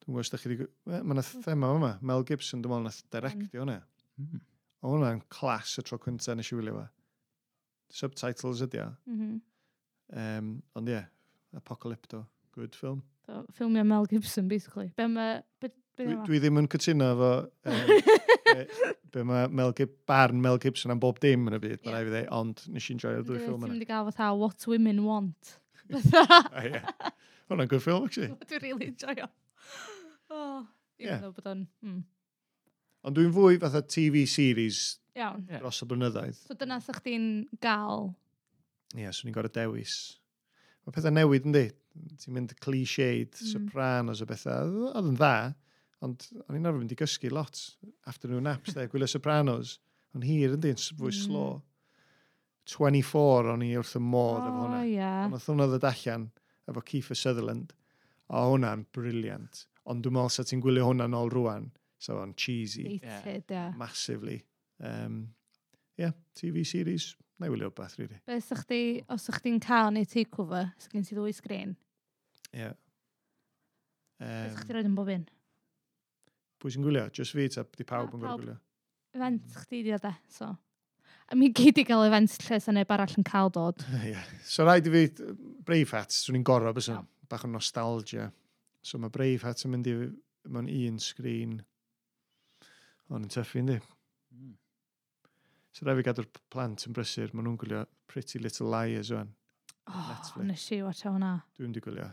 Dwi'n 0.00 0.08
gwybod 0.08 0.24
os 0.24 0.32
da 0.32 0.40
chi 0.40 0.50
wedi... 0.54 0.70
Mae 0.88 1.18
yna 1.18 1.26
thema 1.28 1.70
yma. 1.76 1.92
Mel 2.00 2.24
Gibson, 2.26 2.64
dwi'n 2.64 2.72
meddwl, 2.72 2.88
nath 2.88 3.04
directio 3.12 3.62
hwnna. 3.62 3.82
Mm. 4.18 4.40
O 4.82 4.92
hwnna'n 4.96 5.22
clas 5.30 5.76
y 5.78 5.84
tro 5.86 5.98
cynta 6.02 6.34
nes 6.34 6.50
i 6.50 6.58
wylio 6.58 6.80
fe. 6.80 6.86
Subtitles 7.92 8.62
ydi 8.66 8.80
o. 8.82 8.88
Mm 9.06 9.18
-hmm. 9.18 9.40
um, 10.22 10.52
ond 10.78 10.88
ie, 10.88 10.96
yeah, 10.96 11.08
Apocalypto, 11.56 12.24
good 12.56 12.74
film. 12.74 13.02
So, 13.26 13.44
ffilmio 13.52 13.84
Mel 13.86 14.06
Gibson, 14.10 14.48
basically. 14.48 14.92
Be 14.96 15.06
ma, 15.06 15.26
be, 15.60 15.70
be 15.96 16.06
dwi, 16.08 16.16
dwi 16.26 16.40
ddim 16.42 16.58
yn 16.58 16.68
cytuno 16.72 17.10
efo 17.12 17.30
um, 17.70 17.92
be, 18.48 18.64
be 19.14 19.24
ma 19.28 19.44
Mel 19.48 19.74
Gib, 19.78 19.92
barn 20.08 20.40
Mel 20.42 20.58
Gibson 20.58 20.94
am 20.94 21.02
bob 21.02 21.20
dim 21.22 21.46
yn 21.50 21.58
y 21.58 21.60
byd, 21.62 21.78
yeah. 21.84 22.00
fi 22.00 22.10
ddeu, 22.10 22.24
ond 22.40 22.64
nes 22.72 22.88
i'n 22.90 23.02
joio'r 23.02 23.26
dwy 23.28 23.42
ffilm 23.44 23.68
yna. 23.68 23.76
Dwi'n 23.76 23.90
gael 23.92 24.08
fatha 24.10 24.32
What 24.34 24.66
Women 24.66 25.04
Want. 25.06 25.58
oh, 25.92 26.64
yeah. 26.64 26.90
Hwna'n 27.50 27.70
good 27.70 27.84
film, 27.84 28.08
actually. 28.08 28.32
Dwi'n 28.48 28.66
really 28.66 28.90
enjoy 28.90 29.14
o. 29.22 29.30
Oh, 30.32 30.66
even 30.98 31.12
yeah. 31.12 31.20
though 31.20 31.36
bod 31.36 31.52
o'n... 31.52 31.66
Mm. 31.84 32.02
Ond 33.02 33.18
dwi'n 33.18 33.32
fwy 33.34 33.58
fatha 33.62 33.82
TV 33.82 34.22
series 34.30 34.98
Iawn. 35.18 35.42
dros 35.58 35.82
y 35.82 35.88
blynyddoedd. 35.90 36.38
So 36.46 36.54
dyna 36.58 36.78
sa 36.82 36.94
chdi'n 36.94 37.48
gael. 37.62 38.12
Ie, 38.94 39.02
yeah, 39.02 39.14
swn 39.14 39.32
i'n 39.32 39.36
gorau 39.36 39.50
dewis. 39.52 39.96
Mae 40.86 40.94
pethau 40.94 41.14
newid 41.14 41.48
yn 41.48 41.56
di. 41.56 41.64
Ti'n 42.22 42.36
mynd 42.36 42.54
cliched, 42.62 43.34
mm. 43.34 43.48
sopranos 43.50 44.22
o 44.22 44.28
bethau. 44.28 44.70
Oedd 44.92 45.10
yn 45.10 45.18
dda, 45.18 45.34
ond 46.06 46.28
o'n 46.46 46.60
i'n 46.60 46.70
arfer 46.70 46.78
mynd 46.78 46.94
i 46.94 47.00
gysgu 47.02 47.32
lot. 47.34 47.58
Afternoon 48.10 48.46
naps, 48.46 48.76
de, 48.78 48.86
gwylio 48.92 49.10
sopranos. 49.10 49.76
Ond 50.14 50.28
hir 50.28 50.54
yn 50.54 50.62
di, 50.62 50.72
fwy 50.78 51.10
mm. 51.10 51.18
slo. 51.18 51.46
24 52.70 53.50
o'n 53.50 53.66
i 53.66 53.74
wrth 53.74 53.98
y 53.98 54.06
modd 54.06 54.44
oh, 54.44 54.46
efo 54.46 54.64
hwnna. 54.68 54.82
Yeah. 54.86 55.20
Ond 55.26 55.40
oedd 55.40 55.50
hwnna 55.50 55.70
ddod 55.72 55.90
allan 55.90 56.30
efo 56.70 56.86
Kiefer 56.86 57.18
Sutherland. 57.18 57.74
O, 58.30 58.46
hwnna'n 58.52 58.86
briliant. 58.94 59.66
Ond 59.90 60.06
dwi'n 60.06 60.14
meddwl 60.14 60.30
sa 60.30 60.46
ti'n 60.46 60.62
gwylio 60.62 60.86
hwnna'n 60.86 61.18
ôl 61.18 61.34
rwan 61.34 61.72
so 62.02 62.18
on, 62.18 62.34
cheesy. 62.34 62.98
Dated, 62.98 63.44
yeah. 63.48 63.68
yeah. 63.68 63.72
Massively. 63.76 64.44
Um, 64.82 65.28
yeah, 65.96 66.10
TV 66.34 66.66
series, 66.66 67.14
na 67.38 67.46
i 67.46 67.52
wylio 67.52 67.70
beth, 67.74 67.94
really. 68.00 68.18
Be, 68.26 68.40
sych 68.42 68.64
chi, 68.66 68.80
os 69.12 69.28
ych 69.30 69.38
chi'n 69.44 69.60
cael 69.62 69.92
neu 69.94 70.08
takeover, 70.08 70.72
sych 70.82 70.96
gen 70.96 71.06
ti 71.06 71.14
ddwy 71.14 71.34
sgrin? 71.36 71.76
Ie. 72.50 72.64
Yeah. 72.64 72.74
Um, 74.18 74.26
Beth 74.32 74.56
sych 74.56 74.66
chi 74.66 74.76
roed 74.76 74.90
yn 74.90 74.98
bob 74.98 75.14
un? 75.14 75.24
Pwy 76.62 76.74
sy'n 76.74 76.86
gwylio? 76.88 77.06
Just 77.14 77.38
fi, 77.38 77.46
ta, 77.54 77.66
di 77.78 77.86
pawb 77.86 78.18
yn 78.18 78.26
gwylio? 78.26 78.58
Event 79.14 79.46
mm. 79.46 79.54
sych 79.54 79.70
di 79.70 79.86
di 79.86 80.02
de, 80.02 80.14
so. 80.32 80.50
A 81.30 81.38
mi 81.38 81.52
gyd 81.54 81.78
i 81.80 81.86
gael 81.86 82.08
event 82.08 82.34
lle 82.48 82.58
sy'n 82.60 82.80
neb 82.80 82.90
arall 82.92 83.18
yn 83.20 83.30
cael 83.30 83.54
dod. 83.54 83.86
Yeah. 84.10 84.26
So 84.42 84.66
rhaid 84.66 84.90
i 84.90 84.96
fi, 84.96 85.32
Braveheart, 85.62 86.18
swn 86.18 86.40
i'n 86.40 86.46
gorau, 86.50 86.74
bys 86.74 86.90
no. 86.90 87.04
bach 87.30 87.46
o 87.46 87.52
nostalgia. 87.52 88.32
So 88.82 88.98
mae 88.98 89.14
Braveheart 89.14 89.62
yn 89.68 89.76
mynd 89.76 89.92
i, 89.92 90.00
mewn 90.50 90.66
un 90.66 90.98
sgrin, 90.98 91.60
O'n 93.12 93.26
yn 93.26 93.32
tyffu, 93.32 93.60
yndi. 93.60 93.76
Mm. 94.32 94.54
So 95.72 95.84
rhaid 95.84 96.00
fi 96.00 96.06
gadw'r 96.06 96.28
plant 96.52 96.86
yn 96.88 96.96
brysur, 96.96 97.32
maen 97.32 97.46
nhw'n 97.48 97.58
gwylio 97.60 97.84
Pretty 98.08 98.40
Little 98.40 98.70
Liars 98.72 99.12
o'n. 99.16 99.32
Oh, 99.90 100.12
nes 100.46 100.64
i 100.72 100.78
watch 100.84 101.04
hwnna. 101.08 101.34
Dwi'n 101.58 101.74
di 101.74 101.82
gwylio, 101.84 102.08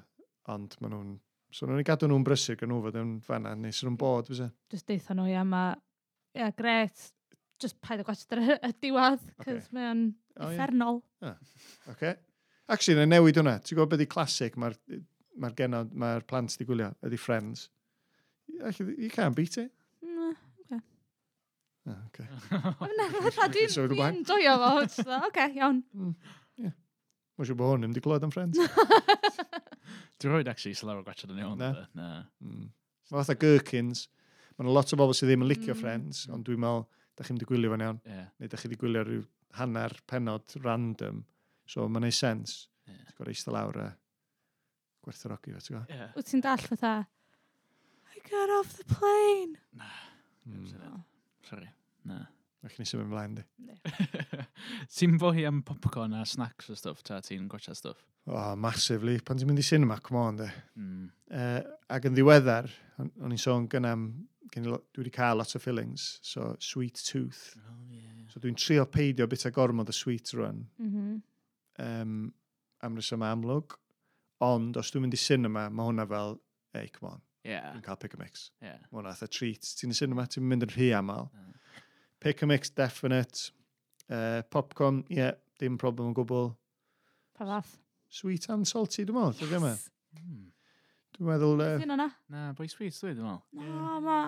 ond 0.51 0.75
maen 0.83 0.95
nhw'n... 0.95 1.13
So 1.55 1.65
nhw'n 1.65 1.81
i 1.81 1.85
gadw 1.87 2.09
nhw'n 2.09 2.25
brysur 2.27 2.59
gan 2.59 2.69
nhw 2.71 2.81
fod 2.83 2.99
yn 2.99 3.13
fanna, 3.25 3.55
nes 3.57 3.79
nhw'n 3.85 3.97
bod, 3.99 4.27
fysa? 4.29 4.49
Just 4.73 4.89
deitha 4.91 5.15
nhw, 5.15 5.29
ia, 5.31 5.45
ma... 5.47 5.63
Ia, 6.37 6.51
gret, 6.57 7.07
just 7.61 7.79
paid 7.81 8.03
o 8.03 8.07
gwachod 8.07 8.43
y 8.59 8.73
diwad, 8.83 9.23
cos 9.39 9.55
okay. 9.55 9.73
mae 9.75 9.87
o'n 9.93 10.03
oh, 10.37 10.51
effernol. 10.51 11.01
Yeah. 11.23 11.39
Ah, 11.39 11.93
okay. 11.95 12.13
Actually, 12.69 12.99
na 12.99 13.07
newid 13.09 13.39
hwnna. 13.39 13.57
Ti'n 13.63 13.79
gwybod 13.79 13.95
beth 13.95 14.05
i 14.05 14.11
clasic 14.11 14.59
mae'r 14.59 14.77
ma 15.39 15.49
genod, 15.55 15.95
mae'r 15.95 16.27
plant 16.29 16.53
di 16.59 16.67
gwylio, 16.67 16.91
ydi 17.07 17.17
Friends. 17.19 17.69
Actually, 18.61 18.95
you 18.99 19.09
can't 19.09 19.35
beat 19.35 19.57
it. 19.57 19.71
Oh, 21.89 21.97
okay. 22.09 22.27
Na, 22.99 23.07
dwi'n 23.49 23.71
so, 23.73 23.87
dwi'n 23.89 24.21
dwyo 24.27 24.55
fo. 24.61 24.73
Oce, 25.25 25.47
iawn. 25.57 25.81
Hmm, 25.95 26.13
Mae 27.39 27.47
siw 27.47 27.55
bod 27.55 27.69
hwn 27.71 27.85
ddim 27.85 27.93
di 27.95 28.01
clywed 28.03 28.25
am 28.27 28.31
Friends. 28.35 28.59
Dwi'n 30.19 30.33
rhoi'n 30.33 30.49
actually 30.51 30.75
slawr 30.75 30.97
o 30.99 31.03
gwachod 31.05 31.31
yn 31.31 31.37
ei 31.39 31.45
hwn. 31.47 31.61
Na. 31.95 32.09
Hmm. 32.43 32.65
Mae 33.13 33.21
fatha 33.21 33.37
Gherkins. 33.39 34.09
Mae 34.57 34.65
yna 34.65 34.73
lot 34.75 34.91
o 34.91 34.99
bobl 34.99 35.15
sydd 35.15 35.31
ddim 35.31 35.45
yn 35.45 35.47
licio 35.47 35.71
mm. 35.71 35.79
Friends, 35.79 36.25
ond 36.35 36.43
dwi'n 36.43 36.59
meddwl, 36.59 36.83
da 37.15 37.23
chi'n 37.23 37.39
di 37.39 37.47
gwylio 37.47 37.71
fan 37.71 37.85
iawn. 37.85 38.01
Yeah. 38.03 38.27
Neu 38.43 38.51
da 38.51 38.59
chi 38.59 38.67
wedi 38.67 38.81
gwylio 38.81 39.05
rhyw 39.07 39.23
hanner 39.55 39.95
penod 40.11 40.57
random. 40.65 41.23
So 41.63 41.87
mae'n 41.87 42.09
ei 42.09 42.17
sens. 42.19 42.57
Yeah. 42.83 42.99
Ti'n 43.07 43.21
gwrdd 43.21 43.31
eistedd 43.37 43.55
lawr 43.55 43.79
a 43.85 43.87
gwerthorogi 45.07 45.55
fe, 45.55 45.63
ti'n 45.63 45.77
gwybod? 45.77 45.95
Yeah. 45.95 46.11
Wyt 46.19 46.31
ti'n 46.33 46.43
dall 46.43 46.67
fatha, 46.73 46.93
I 48.11 48.23
got 48.27 48.51
off 48.59 48.75
the 48.75 48.83
plane. 48.91 49.55
Na. 49.79 49.87
Mm. 50.43 50.67
Sorry. 51.47 51.71
Na. 52.05 52.25
Ac 52.65 52.75
ni 52.75 52.85
sy'n 52.87 53.05
mynd 53.07 53.39
di. 53.39 53.43
ti'n 54.97 55.15
bohi 55.19 55.45
am 55.47 55.61
popcorn 55.63 56.17
a 56.19 56.25
snacks 56.27 56.67
a 56.69 56.75
stuff, 56.75 57.03
ta 57.07 57.21
ti'n 57.23 57.47
gwacha 57.51 57.75
stuff? 57.75 58.01
O, 58.27 58.33
oh, 58.35 58.55
massively. 58.59 59.19
Pan 59.23 59.39
ti'n 59.39 59.47
mynd 59.47 59.61
i 59.61 59.65
cinema, 59.65 59.99
come 60.03 60.19
on, 60.19 60.41
di. 60.41 60.49
Mm. 60.75 61.05
Uh, 61.31 61.37
eh, 61.39 61.61
ac 61.95 62.09
yn 62.09 62.17
ddiweddar, 62.17 62.67
o'n 62.99 63.31
i'n 63.31 63.39
sôn 63.39 63.69
gyna 63.71 63.95
gen 64.51 64.67
i, 64.67 64.73
dwi 64.73 65.03
wedi 65.03 65.13
cael 65.13 65.39
lot 65.39 65.55
o 65.55 65.61
fillings, 65.61 66.09
so 66.25 66.51
sweet 66.63 66.99
tooth. 67.05 67.53
Oh, 67.61 67.77
yeah. 67.93 68.25
So 68.33 68.41
dwi'n 68.43 68.57
trio 68.59 68.85
peidio 68.91 69.27
bit 69.29 69.45
a 69.47 69.53
gormod 69.55 69.89
o 69.89 69.95
sweet 69.95 70.33
run. 70.35 70.65
Mm 70.81 70.91
-hmm. 70.91 71.21
um, 71.85 72.33
am 72.83 72.99
reswm 72.99 73.23
amlwg. 73.23 73.77
Ond, 74.43 74.77
os 74.79 74.91
dwi'n 74.91 75.05
mynd 75.05 75.15
i 75.15 75.19
cinema, 75.19 75.69
mae 75.69 75.89
hwnna 75.89 76.07
fel, 76.07 76.39
hey, 76.73 76.87
come 76.95 77.13
on. 77.13 77.23
Yeah. 77.43 77.71
Dwi'n 77.73 77.85
cael 77.87 77.99
pick 77.99 78.13
a 78.13 78.19
mix. 78.19 78.51
Yeah. 78.61 78.79
Mae 78.91 79.01
hwnna, 79.01 79.15
a 79.15 79.27
treat. 79.27 79.75
Ti'n 79.79 79.95
y 79.95 79.97
cinema, 79.97 80.27
ti'n 80.27 80.47
mynd 80.47 80.67
yn 80.67 80.75
rhy 80.75 80.91
aml. 80.95 81.31
Yeah. 81.33 81.49
Pick 82.19 82.41
a 82.41 82.47
mix, 82.47 82.69
definite. 82.69 83.51
Uh, 84.09 84.41
popcorn, 84.51 85.03
ie, 85.09 85.19
yeah, 85.21 85.31
dim 85.59 85.77
problem 85.77 86.09
o 86.11 86.13
gwbl. 86.17 86.49
Pa 87.37 87.45
fath? 87.47 87.77
Sweet 88.09 88.49
and 88.49 88.67
salty, 88.67 89.05
dwi'n 89.05 89.15
meddwl. 89.15 89.37
Yes. 89.37 89.49
Dwi'n 89.49 89.63
meddwl. 89.63 90.47
Dwi'n 91.15 91.29
meddwl... 91.29 91.63
Uh, 91.63 91.75
Dwi'n 91.77 91.95
yna? 91.95 92.07
Na, 92.33 92.47
boi 92.57 92.67
sweet, 92.71 92.97
dwi'n 92.97 93.21
meddwl. 93.21 93.39
No, 93.61 93.99
ma... 94.03 94.19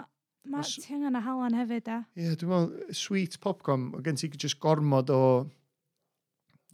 Ma 0.52 0.64
ti 0.66 0.96
angen 0.96 1.18
y 1.18 1.22
halan 1.22 1.58
hefyd, 1.58 1.84
da. 1.90 1.98
Ie, 2.16 2.30
yeah, 2.30 2.38
dwi'n 2.40 2.54
meddwl, 2.54 2.96
sweet 2.98 3.36
popcorn, 3.44 3.90
o 3.98 4.06
gen 4.06 4.22
ti 4.22 4.32
just 4.38 4.62
gormod 4.64 5.12
o 5.14 5.22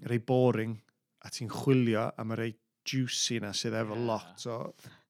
rei 0.07 0.21
boring, 0.21 0.77
a 1.25 1.33
ti'n 1.33 1.49
chwilio 1.51 2.11
am 2.19 2.35
y 2.35 2.41
rei 2.43 2.55
juicy 2.87 3.41
na 3.43 3.55
sydd 3.57 3.75
efo 3.81 3.97
yeah. 3.97 4.07
lot 4.11 4.47
o... 4.51 4.61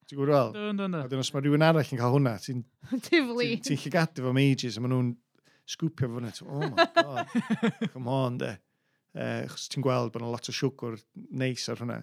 Ti'n 0.07 0.15
gwybod 0.21 0.31
fel? 0.31 0.51
Dyn, 0.55 0.77
dyn, 0.79 0.93
dyn. 0.93 1.01
A 1.03 1.11
dyn 1.11 1.19
os 1.19 1.33
mae 1.35 1.43
rhywun 1.43 1.65
arall 1.67 1.89
yn 1.91 1.99
cael 1.99 2.13
hwnna, 2.15 2.37
ti'n... 2.39 2.61
Tifli. 3.09 3.57
Ti'n 3.65 3.81
llygadu 3.81 4.23
fo 4.23 4.31
am 4.31 4.39
ages, 4.39 4.77
a 4.79 4.83
maen 4.85 4.93
nhw'n 4.95 5.15
sgwpio 5.67 6.09
fyny. 6.15 6.31
Oh 6.47 6.69
my 6.71 6.87
god, 6.95 7.27
come 7.93 8.07
on 8.11 8.39
de. 8.41 8.53
Eh, 9.17 9.43
uh, 9.43 9.49
chos 9.49 9.67
ti'n 9.71 9.83
gweld 9.85 10.13
bod 10.13 10.21
yna 10.21 10.31
lot 10.31 10.49
o 10.51 10.53
siwgr 10.53 10.99
neis 11.41 11.65
ar 11.71 11.81
hwnna. 11.81 12.01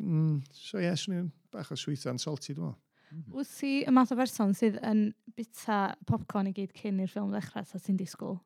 Mm, 0.00 0.38
so 0.52 0.78
ie, 0.78 0.86
yeah, 0.86 0.96
swn 0.98 1.16
i'n 1.16 1.28
bach 1.52 1.70
o 1.72 1.78
sweet 1.78 2.06
and 2.10 2.20
salty, 2.22 2.54
dwi'n 2.54 2.70
meddwl. 2.70 2.78
Mm-hmm. 3.10 3.34
Wyt 3.34 3.52
ti 3.58 3.72
y 3.82 3.92
math 3.94 4.12
o 4.14 4.16
berson 4.18 4.52
sydd 4.54 4.76
yn 4.86 5.08
bita 5.34 5.80
popcorn 6.06 6.50
i 6.50 6.54
gyd 6.54 6.74
cyn 6.78 7.00
i'r 7.02 7.10
ffilm 7.10 7.32
ddechrau 7.34 7.66
sa 7.66 7.80
ti'n 7.82 7.98
disgwyl? 7.98 8.38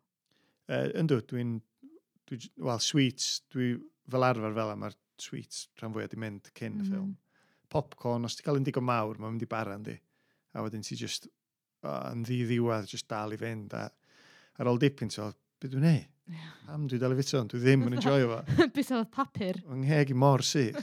Uh, 0.70 0.88
yndw, 1.00 1.20
dwi'n... 1.30 1.58
Dwi, 2.24 2.38
Wel, 2.64 2.80
sweets, 2.80 3.42
dwi 3.52 3.74
fel 4.08 4.24
arfer 4.24 4.54
fel 4.56 4.70
am 4.72 4.86
ar 4.86 4.94
sweets 5.20 5.66
rhan 5.76 5.92
fwyaf 5.92 6.08
di 6.14 6.16
mynd 6.22 6.48
cyn 6.56 6.72
mm 6.72 6.78
-hmm. 6.78 6.86
y 6.86 6.86
mm-hmm. 6.86 6.94
ffilm. 6.94 7.10
Popcorn, 7.74 8.24
os 8.24 8.38
ti'n 8.38 8.46
cael 8.46 8.60
un 8.60 8.64
digon 8.64 8.86
mawr, 8.88 9.20
mae'n 9.20 9.34
mynd 9.34 9.44
i 9.44 9.50
bara 9.50 9.76
yndi. 9.76 9.98
A 10.54 10.64
wedyn 10.64 10.86
ti 10.86 10.96
just, 10.96 11.28
yn 11.84 12.24
ddi 12.24 12.40
ddiwedd, 12.48 12.88
just 12.88 13.10
dal 13.10 13.34
i 13.36 13.40
fynd. 13.40 13.74
A 13.76 13.90
ar 14.58 14.70
ôl 14.70 14.80
dipyn, 14.82 15.10
ti'n 15.12 15.24
meddwl, 15.24 15.38
beth 15.60 15.72
dwi'n 15.74 15.88
ei? 15.90 16.02
Am 16.72 16.86
dwi 16.88 16.98
dal 17.00 17.12
i 17.12 17.18
fito, 17.18 17.42
dwi 17.50 17.60
ddim 17.60 17.84
yn 17.88 17.98
enjoy 17.98 18.24
fo. 18.30 18.38
Bys 18.76 18.92
oedd 18.96 19.10
papur. 19.12 19.58
Yng 19.68 19.84
ngheg 19.84 20.12
i 20.14 20.16
mor 20.16 20.44
sych. 20.46 20.78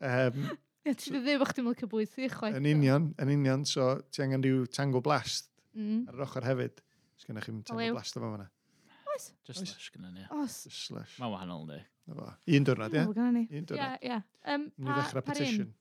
um, 0.00 0.48
Ie, 0.84 0.92
ti 1.00 1.14
ddim 1.14 1.40
o'ch 1.44 1.54
ti'n 1.56 1.68
lycio 1.68 1.88
bwyd 1.88 2.10
sy'ch 2.10 2.34
chwaith. 2.34 2.58
Yn 2.58 2.66
union, 2.68 3.06
yn 3.22 3.30
union, 3.32 3.62
so 3.68 3.94
ti 4.12 4.24
angen 4.24 4.42
rhyw 4.44 4.66
tango 4.74 5.00
blast 5.04 5.48
mm. 5.78 6.02
ar 6.10 6.18
yr 6.18 6.26
ochr 6.26 6.44
hefyd. 6.44 6.82
Os 7.16 7.28
gennych 7.28 7.46
chi'n 7.48 7.62
tango 7.64 7.80
Olew. 7.80 7.94
blast 7.96 8.18
efo 8.18 8.32
fanna. 8.34 8.50
Oes? 9.14 9.30
Just 9.46 9.62
Oes. 9.62 9.70
slush 9.70 9.94
gyda 9.94 10.10
ni. 10.10 10.26
Os. 10.34 10.58
Just 10.66 10.90
slush. 10.90 11.14
Mae'n 11.22 11.32
wahanol 11.32 11.64
ni. 11.70 11.78
Na 12.10 12.18
fo. 12.18 12.28
Un 12.58 12.68
diwrnod, 12.68 12.98
ie? 12.98 13.06
Un 13.06 13.14
diwrnod. 13.70 13.96
Ie, 14.02 14.10
ie. 14.10 14.18
Ni 14.58 14.90
pa, 14.90 14.98
ddechrau 14.98 15.24
petition. 15.30 15.72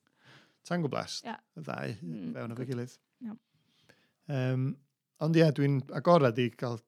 Tango 0.69 0.93
blast. 0.93 1.25
Yeah. 1.27 1.41
Y 1.57 1.65
ddau, 1.65 1.97
mm. 1.99 2.31
fewn 2.37 2.55
o'r 2.55 2.65
gilydd. 2.69 2.95
No. 3.27 3.35
Um, 4.31 4.69
Ond 5.23 5.37
ie, 5.39 5.45
dwi'n 5.55 5.79
agorad 5.95 6.39
i 6.41 6.49
cael 6.59 6.81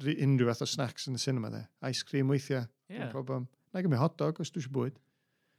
unrhyw 0.00 0.48
fath 0.50 0.64
o 0.64 0.68
snacks 0.68 1.08
yn 1.10 1.18
y 1.18 1.22
cinema 1.22 1.50
dde. 1.52 1.64
Ice 1.90 2.06
cream 2.06 2.30
weithiau. 2.30 2.66
Yeah. 2.90 3.10
Problem. 3.12 3.48
Na 3.74 3.82
gymryd 3.82 4.02
hot 4.02 4.16
dog 4.20 4.40
os 4.42 4.52
dwi 4.52 4.62
eisiau 4.62 4.74
bwyd. 4.76 4.98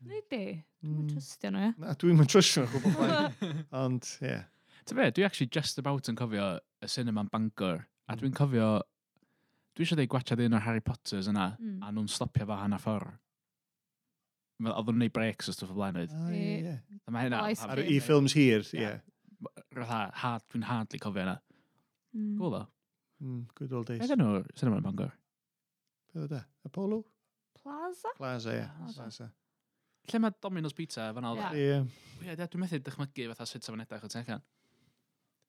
Nid 0.08 0.28
di. 0.32 0.46
Dwi'n 0.82 1.04
mm. 1.04 1.10
trystio 1.12 1.52
nhw, 1.54 1.68
ie? 1.68 1.74
Na, 1.82 1.96
dwi'n 2.00 2.18
mynd 2.18 2.32
trystio 2.32 2.64
nhw 2.64 2.72
gwbl 2.74 2.96
ffain. 2.96 3.60
Ond, 3.84 4.08
ie. 4.22 4.32
Yeah. 4.32 4.48
Ta 4.88 4.98
fe, 4.98 5.10
dwi 5.14 5.28
actually 5.28 5.52
just 5.54 5.78
about 5.82 6.10
yn 6.10 6.18
cofio 6.18 6.48
y 6.58 6.90
cinema'n 6.90 7.30
Bangor, 7.34 7.84
a 8.08 8.18
dwi'n 8.18 8.32
mm. 8.32 8.38
cofio, 8.40 8.70
dwi 9.76 9.86
eisiau 9.86 10.00
dweud 10.00 10.14
gwachad 10.16 10.42
un 10.42 10.58
o'r 10.58 10.66
Harry 10.66 10.82
Potters 10.86 11.30
yna, 11.30 11.52
mm. 11.60 11.78
a 11.86 11.92
nhw'n 11.94 12.10
stopio 12.10 12.48
fo 12.50 12.58
hanner 12.58 12.82
ffordd. 12.82 13.14
Oedden 14.62 14.74
nhw'n 14.74 14.98
gwneud 14.98 15.14
breaks 15.14 15.50
o 15.50 15.56
stwff 15.56 15.74
o 15.74 15.78
blaenwyd. 15.78 16.12
Oh, 16.18 16.34
yeah. 16.34 16.82
Mae 17.14 17.28
hynna... 17.28 17.46
Ar 17.68 17.82
i 17.82 18.02
ffilms 18.02 18.36
hir, 18.38 18.66
ie. 18.78 18.92
Dwi'n 19.78 20.68
hardly 20.70 21.02
cofio 21.02 21.28
yna. 21.28 21.38
Mm. 22.16 22.38
Cool, 22.40 22.56
dda. 22.56 22.64
Mm, 23.22 23.42
good 23.58 23.74
old 23.78 23.92
days. 23.92 24.02
Ega 24.06 24.18
nhw 24.18 24.42
cinema 24.58 24.80
yn 24.82 24.88
Bangor. 24.88 25.12
Beth 26.12 26.24
oedd 26.26 26.40
e? 26.40 26.42
Apollo? 26.68 27.04
Plaza? 27.62 28.16
Plaza, 28.18 28.56
ie. 28.58 28.66
Plaza. 28.80 28.98
Plaza. 29.02 29.30
Lle 30.10 30.24
mae 30.24 30.34
Domino's 30.42 30.74
Pizza 30.74 31.12
fan 31.14 31.28
alda? 31.30 31.52
Ie. 31.54 31.68
Yeah. 31.68 31.86
Ie, 32.22 32.32
yeah. 32.32 32.42
dwi'n 32.42 32.64
methu 32.64 32.82
dychmygu 32.82 33.30
fatha 33.32 33.48
sut 33.50 33.68
sa'n 33.68 33.86
edrych 33.86 34.08
o 34.08 34.12
ti'n 34.12 34.42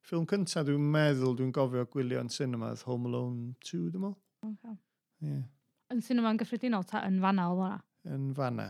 Ffilm 0.02 0.26
cyntaf 0.26 0.66
dwi'n 0.66 0.86
meddwl 0.92 1.36
dwi'n 1.38 1.52
gofio 1.54 1.84
gwylio 1.90 2.20
yn 2.24 2.30
cinema 2.34 2.72
oedd 2.72 2.82
Home 2.88 3.06
Alone 3.06 3.52
2, 3.62 3.84
dwi'n 3.94 4.02
meddwl. 4.02 4.16
Okay. 4.48 4.78
Ie. 5.30 5.42
Yn 5.94 6.00
cinema 6.02 6.32
yn 6.34 6.40
gyffredinol 6.40 6.86
ta 6.90 7.04
yn 7.06 7.20
fanna 7.22 7.44
oedd 7.52 7.60
hwnna? 7.60 7.82
Yn 8.16 8.24
fanna. 8.34 8.66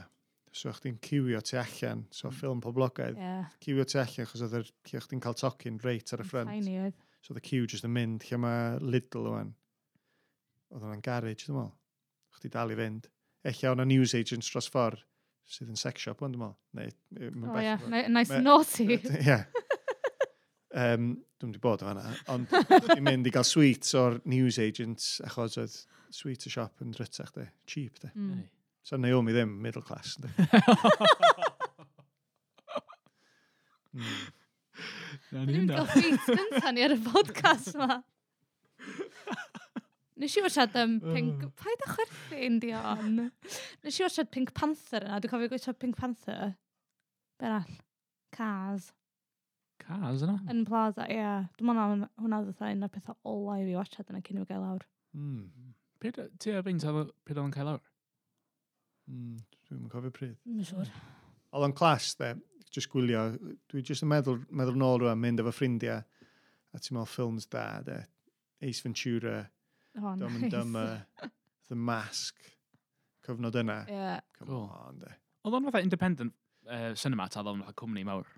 So 0.52 0.68
o'ch 0.68 0.82
ti'n 0.84 0.98
cywio 1.00 1.40
tu 1.40 1.56
allan, 1.56 2.02
so 2.12 2.26
hmm. 2.28 2.36
ffilm 2.36 2.60
poblogaidd, 2.60 3.16
Ie. 3.16 3.38
cywio 3.64 3.86
tu 3.88 4.02
allan, 4.02 4.28
chos 4.28 4.44
oedd 4.44 4.68
chdi'n 4.84 5.22
cael 5.24 5.38
tocyn 5.40 5.80
reit 5.80 6.12
ar 6.12 6.20
y 6.20 6.28
ffrant. 6.28 6.52
Tiny 6.52 6.76
oedd. 6.82 6.98
So 7.22 7.34
the 7.34 7.40
queue 7.40 7.68
just 7.70 7.86
yn 7.86 7.94
mynd 7.94 8.26
lle 8.26 8.38
mae 8.42 8.78
Lidl 8.82 9.28
o'n. 9.30 9.54
Oedd 10.74 10.86
o'n 10.88 11.04
garage, 11.04 11.46
dwi'n 11.46 11.58
meddwl. 11.58 11.74
Chdi 12.38 12.50
dal 12.50 12.72
i 12.74 12.78
fynd. 12.78 13.08
Ella 13.46 13.72
o'n 13.72 13.84
news 13.86 14.14
agents 14.18 14.50
dros 14.50 14.70
ffordd 14.72 15.04
sydd 15.52 15.70
yn 15.72 15.78
sex 15.78 16.02
shop, 16.02 16.22
ond 16.26 16.34
dwi'n 16.34 16.42
meddwl. 16.42 16.56
Neu, 16.78 17.30
o 17.46 17.52
oh, 17.52 17.60
yeah. 17.62 18.08
nice 18.10 18.32
ma, 18.32 18.40
naughty. 18.42 18.88
Ie. 18.96 18.98
Yeah. 19.26 19.44
um, 20.82 21.12
dwi'n 21.38 21.54
di 21.54 21.62
bod 21.62 21.84
o 21.84 21.90
fanna, 21.90 22.16
ond 22.32 22.50
dwi'n 22.88 23.06
mynd 23.06 23.30
i 23.30 23.34
gael 23.34 23.46
sweets 23.46 23.94
o'r 23.98 24.18
news 24.32 24.58
agents, 24.62 25.14
achos 25.26 25.58
oedd 25.62 25.78
sweet 26.12 26.48
y 26.48 26.52
siop 26.52 26.82
yn 26.84 26.94
drytach, 26.96 27.32
de. 27.36 27.46
Cheap, 27.70 28.02
de. 28.02 28.12
Mm. 28.16 28.42
So 28.82 28.98
Naomi 28.98 29.34
ddim, 29.36 29.54
middle 29.62 29.82
class. 29.86 30.16
Dwi'n 35.32 35.48
mynd 35.48 35.70
gael 35.72 35.86
ffeit 35.88 36.26
gyntaf 36.28 36.72
ni 36.76 36.82
ar 36.84 36.92
y 36.92 36.98
podcast 37.06 37.70
yma. 37.72 38.02
Nes 40.20 40.34
i 40.36 40.42
wachad 40.44 40.74
um, 40.76 40.98
Pink... 41.00 41.46
Paid 41.56 41.84
a 41.86 41.88
chwerthin, 41.94 42.58
Dion. 42.60 43.14
Nes 43.82 43.96
i 43.96 44.04
wachad 44.04 44.28
Pink 44.34 44.52
Panther 44.58 45.06
yna. 45.06 45.22
Dwi'n 45.22 45.32
cofio 45.32 45.48
gweithio 45.48 45.72
Pink 45.80 45.96
Panther. 45.96 46.52
Berall. 47.40 47.78
Cars. 48.36 48.90
Cars 49.80 50.26
yna? 50.26 50.36
Yn 50.52 50.66
plaza, 50.68 51.08
ie. 51.08 51.16
Yeah. 51.16 51.48
Dwi'n 51.56 51.72
mynd 51.72 52.06
hwnna 52.20 52.42
dda 52.50 52.74
un 52.76 52.84
o'r 52.84 52.92
pethau 52.92 53.16
ola 53.32 53.56
i 53.62 53.64
fi 53.70 53.78
wachad 53.80 54.12
yna 54.12 54.20
cyn 54.28 54.42
i 54.42 54.44
fi 54.44 54.52
gael 54.52 54.62
lawr. 54.66 54.84
Mm. 55.16 55.72
Pryd, 56.02 56.20
ti 56.44 56.52
a 56.52 56.60
fi'n 56.66 56.84
tafod 56.84 57.16
pryd 57.24 57.40
oedd 57.40 57.46
hmm, 57.46 57.48
yn 57.48 57.56
cael 57.56 57.72
awr? 57.72 57.82
Mm, 59.08 59.36
dwi'n 59.70 59.90
cofio 59.96 60.12
pryd. 60.12 60.36
Mae'n 60.44 60.68
siŵr. 60.68 60.92
Oedd 61.56 61.70
o'n 61.70 61.78
clash, 61.80 62.12
dde 62.20 62.34
just 62.72 62.90
gwylio, 62.92 63.26
dwi 63.70 63.82
just 63.84 64.04
yn 64.04 64.10
meddwl, 64.12 64.40
meddwl 64.50 64.78
nôl 64.80 65.00
rwy'n 65.02 65.20
mynd 65.20 65.42
efo 65.42 65.52
ffrindiau, 65.54 66.02
a 66.72 66.80
ti'n 66.80 66.96
meddwl 66.96 67.10
ffilms 67.10 67.48
da, 67.52 67.66
de, 67.86 67.98
Ace 68.62 68.84
Ventura, 68.84 69.40
oh, 69.98 70.14
Dumb 70.16 70.38
nice. 70.38 70.42
and 70.42 70.52
Dumber, 70.52 71.06
The 71.68 71.76
Mask, 71.76 72.38
cyfnod 73.26 73.58
yna. 73.62 73.82
Yeah. 73.88 74.20
Come 74.38 74.48
cool. 74.48 74.70
on, 74.86 75.02
de. 75.02 75.12
Oedd 75.42 75.58
o'n 75.58 75.68
fatha 75.68 75.82
independent 75.82 76.34
uh, 76.68 76.92
cinema 76.98 77.28
ta, 77.28 77.42
oedd 77.42 77.52
o'n 77.52 77.64
fatha 77.64 77.76
cwmni 77.82 78.04
mawr? 78.06 78.28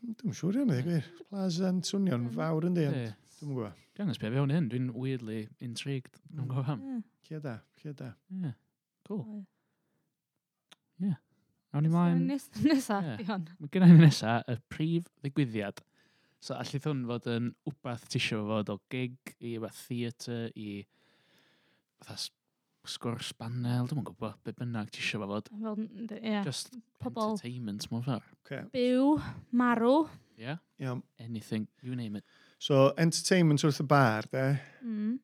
Hmm, 0.00 0.16
dwi'n 0.20 0.36
siŵr 0.38 0.60
iawn, 0.60 0.74
eich 0.76 0.86
gwir. 0.86 1.08
Plaza'n 1.28 1.82
swnio'n 1.86 2.28
fawr 2.36 2.68
yn 2.70 2.78
di, 2.78 2.88
ond 2.88 2.98
dwi'n 2.98 3.56
gwybod. 3.56 3.80
Dwi'n 3.92 4.08
gwybod 4.08 4.22
beth 4.24 4.36
fewn 4.38 4.54
hyn, 4.54 4.68
dwi'n 4.72 4.92
weirdly 4.96 5.40
intrigued. 5.62 6.20
Dwi'n 6.30 6.48
gwybod 6.48 6.70
ham. 6.70 6.84
Cia 7.26 7.42
da, 7.42 7.58
cia 7.82 7.94
da. 7.98 8.14
Yeah. 8.30 8.56
Cool. 9.08 9.26
Yeah. 9.26 9.48
Awn 11.72 11.86
ni 11.86 11.92
mlaen. 11.92 12.26
Nes, 12.28 12.48
nesa, 12.66 13.00
yeah. 13.04 13.38
di. 13.40 13.56
Mae 13.60 13.72
gen 13.72 13.86
i 13.86 13.96
nesa 13.96 14.40
y 14.50 14.58
prif 14.72 15.08
ddigwyddiad. 15.22 15.80
So, 16.42 16.56
allith 16.58 16.88
hwn 16.88 17.04
fod 17.08 17.28
yn 17.30 17.50
wbath 17.70 18.08
ti 18.10 18.18
eisiau 18.18 18.44
fod 18.48 18.72
o 18.74 18.78
gig 18.92 19.34
i 19.38 19.54
wbath 19.60 19.84
theatr 19.86 20.48
i 20.58 20.82
fatha 22.02 22.18
sgwrs 22.92 23.30
banel, 23.38 23.86
dwi'n 23.86 24.02
gwybod 24.08 24.40
be 24.42 24.54
bynnag 24.58 24.90
ti 24.92 25.00
eisiau 25.04 25.24
fod. 25.30 25.48
Fel, 25.62 25.84
yeah. 26.18 26.42
Just 26.44 26.74
Pobl. 27.00 27.36
entertainment, 27.36 27.86
mor 27.94 28.02
fawr. 28.08 28.26
Okay. 28.42 28.64
Byw, 28.74 29.14
marw. 29.54 30.08
Yeah. 30.36 30.58
yeah. 30.82 30.98
Anything, 31.22 31.68
you 31.80 31.94
name 31.96 32.16
it. 32.16 32.24
So, 32.58 32.90
entertainment 32.98 33.62
wrth 33.64 33.80
y 33.80 33.86
bar, 33.86 34.26
de. 34.30 34.48
Mm 34.84 35.20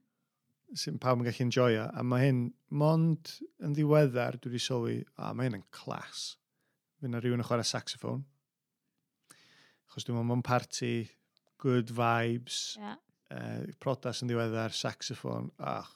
sy'n 0.77 0.99
pawb 1.01 1.23
yn 1.23 1.29
gallu 1.29 1.47
enjoyo. 1.47 1.87
A 1.89 2.05
mae 2.05 2.27
hyn, 2.27 2.41
mond 2.71 3.33
yn 3.65 3.77
ddiweddar, 3.77 4.39
dwi 4.39 4.53
wedi 4.53 4.63
sylwi, 4.63 4.97
a 5.17 5.33
mae 5.37 5.49
hyn 5.49 5.61
yn 5.61 5.67
clas. 5.75 6.33
Fy 7.01 7.11
na 7.11 7.23
rhywun 7.23 7.43
yn 7.43 7.49
chwarae 7.49 7.67
saxophone. 7.67 8.27
Chos 9.89 10.05
dwi'n 10.05 10.19
meddwl, 10.19 10.29
mae'n 10.33 10.45
party, 10.45 10.93
good 11.63 11.93
vibes, 11.95 12.77
yeah. 12.79 12.99
uh, 13.33 13.65
prodas 13.81 14.23
yn 14.23 14.31
ddiweddar, 14.31 14.77
saxophone, 14.77 15.53
ach. 15.59 15.95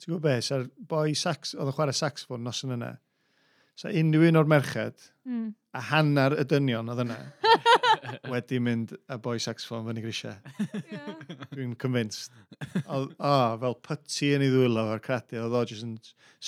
Ti'n 0.00 0.12
gwybod 0.12 0.26
beth, 0.28 0.46
sa'r 0.46 0.68
boi 0.88 1.16
sax, 1.18 1.56
oedd 1.58 1.72
yn 1.72 1.76
chwarae 1.76 1.96
saxophone 1.96 2.46
nos 2.46 2.62
yn 2.64 2.76
yna, 2.78 2.94
So 3.80 3.88
unrhyw 3.88 4.26
un 4.28 4.36
o'r 4.36 4.48
merched, 4.50 5.06
mm. 5.24 5.44
a 5.72 5.80
hanner 5.88 6.34
y 6.36 6.42
dynion 6.44 6.90
oedd 6.92 6.98
yna, 7.06 7.14
wedi 8.32 8.58
mynd 8.60 8.90
a 9.08 9.16
boi 9.24 9.38
saxophone 9.40 9.86
fyny 9.86 10.02
grisiau. 10.04 10.34
Yeah. 10.90 11.14
Dwi'n 11.54 11.72
convinced. 11.80 12.34
O, 12.82 13.06
o, 13.06 13.30
fel 13.62 13.78
putty 13.86 14.34
yn 14.36 14.44
ei 14.44 14.52
ddwylo 14.52 14.84
o'r 14.92 15.00
cradu, 15.06 15.38
oedd 15.40 15.56
o 15.56 15.62
jyst 15.70 15.86
yn 15.86 15.94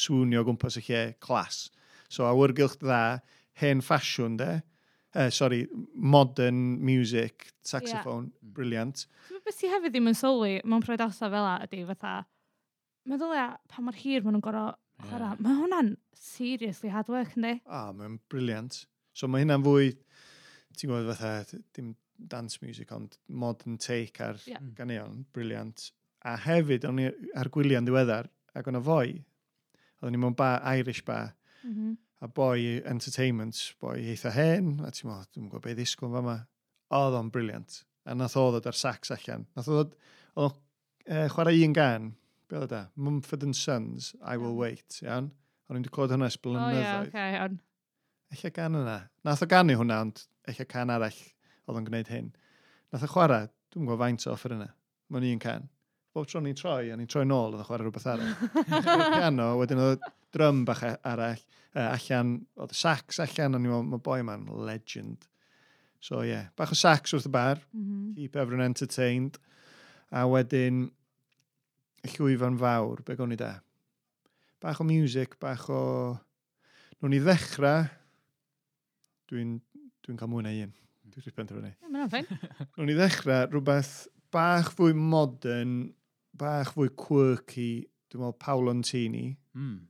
swnio 0.02 0.44
gwmpas 0.44 0.76
y 0.82 0.84
lle 0.90 1.00
clas. 1.24 1.62
So 2.12 2.28
awyrgylch 2.28 2.76
dda, 2.82 3.00
hen 3.62 3.80
ffasiwn 3.80 4.36
de, 4.42 4.50
eh, 5.14 5.24
uh, 5.24 5.32
sorry, 5.32 5.62
modern 5.94 6.82
music, 6.84 7.48
saxophone, 7.64 8.28
yeah. 8.28 8.42
Hmm. 8.42 8.54
briliant. 8.58 9.06
So, 9.30 9.40
beth 9.40 9.56
sy'n 9.56 9.72
hefyd 9.78 9.96
ddim 9.96 10.12
yn 10.12 10.20
sylwi 10.20 10.58
mewn 10.68 10.84
proedasau 10.84 11.32
fel 11.32 11.48
a 11.48 11.56
ydy, 11.64 11.86
fatha, 11.94 12.26
meddwl 13.08 13.32
ia, 13.40 13.54
pa 13.72 13.80
mor 13.80 13.96
hir 13.96 14.20
maen 14.20 14.36
nhw'n 14.36 14.44
gorau 14.50 14.74
chwarae. 15.08 15.32
Yeah. 15.32 15.42
Mae 15.44 15.58
hwnna'n 15.58 15.90
seriously 16.18 16.92
hard 16.92 17.10
work, 17.12 17.34
ynddi? 17.38 17.58
A, 17.66 17.88
ah, 17.88 17.90
mae'n 17.96 18.20
briliant. 18.32 18.84
So 19.16 19.28
mae 19.28 19.44
hynna'n 19.44 19.64
fwy, 19.66 19.92
ti'n 20.78 20.90
gwybod 20.90 21.10
fatha, 21.12 21.60
dim 21.76 21.92
dance 22.30 22.62
music, 22.62 22.92
ond 22.94 23.18
modern 23.28 23.78
take 23.78 24.22
ar 24.24 24.38
yeah. 24.46 24.60
Mm. 24.60 24.72
ganeuon, 24.78 25.26
briliant. 25.34 25.90
A 26.28 26.36
hefyd, 26.38 26.86
o'n 26.86 27.02
i 27.02 27.08
ar 27.38 27.50
gwyliau'n 27.52 27.86
ddiweddar, 27.88 28.30
ac 28.58 28.68
o'n 28.70 28.78
o 28.78 28.82
foi, 28.86 29.16
oedden 30.00 30.16
ni 30.16 30.22
mewn 30.22 30.36
ba, 30.38 30.54
Irish 30.78 31.02
bar, 31.06 31.34
mm 31.62 31.74
-hmm. 31.74 31.96
a 32.22 32.28
boi 32.28 32.82
entertainment, 32.86 33.58
boi 33.80 33.98
eitha 34.12 34.30
hen, 34.30 34.74
a 34.86 34.90
ti'n 34.90 35.10
mo, 35.10 35.18
dwi'n 35.32 35.48
gwybod 35.48 35.66
beth 35.66 35.78
ddisgwyl 35.78 36.14
fa 36.14 36.22
ma. 36.22 36.38
Oedd 36.92 37.18
o'n 37.18 37.30
briliant. 37.34 37.82
A 38.04 38.14
nath 38.14 38.36
o 38.36 38.50
ddod 38.50 38.66
ar 38.66 38.78
sax 38.78 39.10
allan. 39.14 39.46
Nath 39.56 39.68
o 39.68 39.78
ddod, 39.78 39.94
oedd 40.36 40.52
o'n 40.52 41.24
uh, 41.24 41.28
chwarae 41.34 41.64
un 41.66 41.72
gan, 41.72 42.12
be 42.52 42.60
oedd 42.60 42.74
e? 42.76 42.82
Mumford 43.00 43.44
and 43.46 43.56
Sons, 43.56 44.12
I 44.20 44.36
Will 44.36 44.56
Wait, 44.56 45.00
iawn? 45.00 45.30
O'n 45.70 45.78
i'n 45.78 45.88
clywed 45.88 46.12
hwnna 46.12 46.28
ysbl 46.28 46.56
yn 46.56 46.60
oh, 46.60 46.72
yeah, 46.76 47.04
okay, 47.06 47.36
iawn. 47.38 47.58
Eich 48.32 48.44
gan 48.56 48.76
yna. 48.76 48.98
Nath 49.24 49.44
o 49.44 49.48
ganu 49.48 49.78
hwnna, 49.80 50.00
ond 50.04 50.24
eich 50.50 50.60
can 50.68 50.92
arall 50.92 51.16
oedd 51.16 51.78
yn 51.80 51.86
gwneud 51.88 52.10
hyn. 52.12 52.28
Nath 52.92 53.06
o 53.06 53.10
chwarae, 53.12 53.48
dwi'n 53.72 53.88
gwybod 53.88 54.02
faint 54.04 54.26
o 54.28 54.34
offer 54.34 54.56
yna. 54.58 54.68
Mae'n 55.12 55.28
un 55.30 55.42
can. 55.42 55.68
Bob 56.12 56.28
tro 56.28 56.42
ni'n 56.44 56.56
troi, 56.58 56.90
a 56.92 56.96
ni'n 56.98 57.08
troi 57.08 57.24
nôl, 57.24 57.54
oedd 57.54 57.64
o 57.64 57.68
chwarae 57.70 57.86
rhywbeth 57.86 58.08
arall. 58.12 58.34
piano, 59.16 59.48
wedyn 59.62 59.80
oedd 59.86 60.08
drum 60.36 60.64
bach 60.68 60.84
arall, 60.84 61.40
uh, 61.72 61.86
allan, 61.86 62.34
oedd 62.60 62.76
sax 62.76 63.22
allan, 63.24 63.56
o'n 63.56 63.64
i'n 63.64 63.72
meddwl, 63.72 63.92
mae 63.94 64.04
boi 64.10 64.18
yma'n 64.24 64.48
legend. 64.68 65.24
So 66.04 66.20
ie, 66.20 66.34
yeah, 66.34 66.50
bach 66.58 66.74
o 66.74 66.76
sax 66.76 67.14
wrth 67.16 67.30
y 67.30 67.32
bar, 67.32 67.62
mm 67.72 67.84
-hmm. 67.86 68.16
keep 68.18 68.36
everyone 68.36 68.66
entertained. 68.66 69.40
A 70.12 70.26
wedyn, 70.28 70.90
y 72.02 72.12
llwyfan 72.16 72.58
fawr, 72.60 73.02
be 73.06 73.16
go'n 73.18 73.34
i 73.34 73.38
da. 73.38 73.54
Bach 74.62 74.80
o 74.82 74.86
music, 74.86 75.38
bach 75.42 75.68
o... 75.70 75.82
Nw'n 77.02 77.16
i 77.16 77.20
ddechrau, 77.22 77.88
dwi'n 79.30 79.56
dwi 80.04 80.16
cael 80.18 80.30
mwy 80.30 80.44
na 80.46 80.52
un. 80.54 80.74
Dwi'n 81.02 81.16
rhywbeth 81.16 81.38
penderfynu. 81.38 81.72
Mae'n 81.90 82.10
ffain. 82.12 82.28
Nw'n 82.76 82.92
i 82.92 82.98
ddechrau 82.98 83.48
rhywbeth 83.50 83.94
bach 84.34 84.70
fwy 84.78 84.94
modern, 84.94 85.90
bach 86.38 86.74
fwy 86.76 86.92
quirky, 86.98 87.70
dwi'n 88.10 88.22
meddwl 88.22 88.38
Paolo 88.42 88.74
Antini. 88.74 89.32
Mm. 89.58 89.80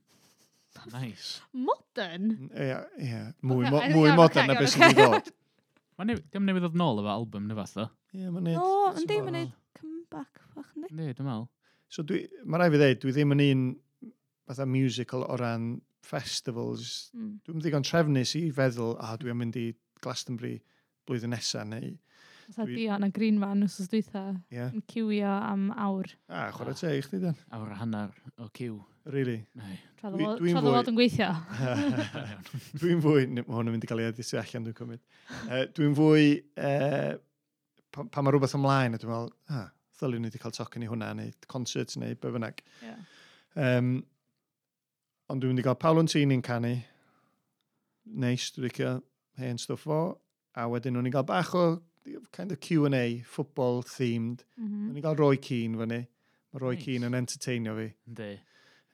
Nice. 0.92 1.42
Modern? 1.52 2.30
Ie, 2.48 2.66
yeah, 2.70 2.84
ie. 2.96 3.08
Yeah. 3.10 3.30
Mwy, 3.44 3.68
okay, 3.68 3.92
mo 3.92 4.00
mwy 4.00 4.16
modern 4.16 4.48
na 4.48 4.56
beth 4.56 4.72
sy'n 4.72 4.88
ei 4.88 4.96
ddod. 4.96 5.32
Mae'n 6.00 6.16
newydd 6.48 6.64
ddod 6.64 6.78
nôl 6.80 7.02
efo 7.02 7.12
album 7.12 7.44
neu 7.46 7.58
fath 7.60 7.76
o. 7.84 7.90
Ie, 8.16 8.24
mae'n 8.32 8.48
neud. 8.48 8.56
O, 8.58 8.92
yndi, 8.96 9.18
mae'n 9.20 9.36
neud 9.36 9.52
comeback 9.78 10.40
fach, 10.54 10.72
yndi? 10.72 10.88
Yndi, 10.88 11.12
dwi'n 11.18 11.28
meddwl. 11.28 11.50
So 11.92 12.04
dwi, 12.08 12.22
mae 12.48 12.62
rai 12.62 12.70
fi 12.72 12.78
ddeud, 12.80 13.00
dwi 13.02 13.12
ddim 13.12 13.34
yn 13.34 13.42
un 13.44 13.64
fatha 14.48 14.64
musical 14.64 15.26
o 15.26 15.36
ran 15.36 15.74
festivals. 16.06 17.10
Mm. 17.12 17.34
Dwi'n 17.44 17.64
ddigon 17.64 17.84
trefnus 17.84 18.32
i 18.38 18.46
feddwl, 18.54 18.94
a 18.96 19.12
oh, 19.12 19.18
dwi 19.20 19.34
am 19.34 19.42
mynd 19.42 19.58
i 19.60 19.66
Glastonbury 20.02 20.56
blwyddyn 21.08 21.34
nesaf, 21.36 21.66
neu... 21.68 21.92
Fatha 22.46 22.64
dwi... 22.66 22.78
Dion 22.80 23.04
a 23.04 23.10
Greenman 23.12 23.66
wrth 23.66 23.76
os 23.84 23.90
dwytha 23.92 24.22
yeah. 24.52 24.72
yn 24.72 24.82
cywio 24.90 25.34
am 25.50 25.68
awr. 25.76 26.08
A, 26.32 26.46
chwarae 26.56 26.78
te 26.80 26.94
i 26.96 27.04
chdi, 27.04 27.20
Dan. 27.26 27.36
Awr 27.58 27.74
a 27.74 27.76
hanner 27.82 28.16
o 28.40 28.48
cyw. 28.56 28.80
Really? 29.12 29.36
Nei. 29.58 29.76
Tra 30.00 30.14
ddod 30.14 30.90
yn 30.90 30.96
gweithio. 30.96 31.28
dwi'n 32.80 33.04
fwy... 33.04 33.28
Mae 33.36 33.44
hwn 33.52 33.68
yn 33.68 33.76
mynd 33.76 33.84
i 33.84 33.92
gael 33.92 34.02
ei 34.02 34.08
edrych 34.08 34.32
allan, 34.40 34.66
dwi'n 34.66 34.80
cymryd. 34.80 35.04
Uh, 35.44 35.62
dwi'n 35.76 35.94
fwy... 35.98 36.26
Uh, 36.56 37.12
pa, 37.92 38.08
pa 38.08 38.24
mae 38.24 38.32
rhywbeth 38.32 38.56
ymlaen, 38.58 38.96
a 38.96 39.02
dwi'n 39.02 39.12
meddwl, 39.12 39.32
ah, 39.52 39.68
ddylwn 40.02 40.26
ni 40.26 40.30
wedi 40.30 40.42
cael 40.42 40.56
tocyn 40.56 40.84
i 40.84 40.90
hwnna, 40.90 41.12
neu 41.18 41.32
concert, 41.52 41.94
neu 42.00 42.18
be 42.18 42.34
bynnag. 42.34 42.60
Yeah. 42.82 42.98
Um, 43.54 43.94
ond 45.30 45.42
dwi'n 45.42 45.54
mynd 45.54 45.62
wedi 45.62 45.68
cael 45.68 45.80
Paolo 45.80 46.04
Antini'n 46.04 46.44
canu, 46.44 46.74
neis, 48.26 48.50
dwi'n 48.52 48.68
licio 48.68 48.92
hen 49.40 49.60
stwff 49.62 49.86
fo, 49.88 50.02
a 50.58 50.68
wedyn 50.68 50.96
nhw'n 50.96 51.08
i 51.08 51.14
gael 51.14 51.26
bach 51.28 51.54
o 51.56 51.66
kind 52.32 52.52
of 52.52 52.60
Q&A, 52.60 53.22
football 53.24 53.82
themed. 53.82 54.44
Mm 54.56 54.68
-hmm. 54.68 54.96
i 54.96 55.00
gael 55.00 55.16
Roy 55.16 55.36
Keane 55.36 55.78
fyny. 55.78 56.06
Mae 56.52 56.60
Roy 56.60 56.74
nice. 56.74 56.84
Keane 56.84 57.06
yn 57.06 57.14
entertainio 57.14 57.76
fi. 57.76 57.88
Ynddi. 58.08 58.32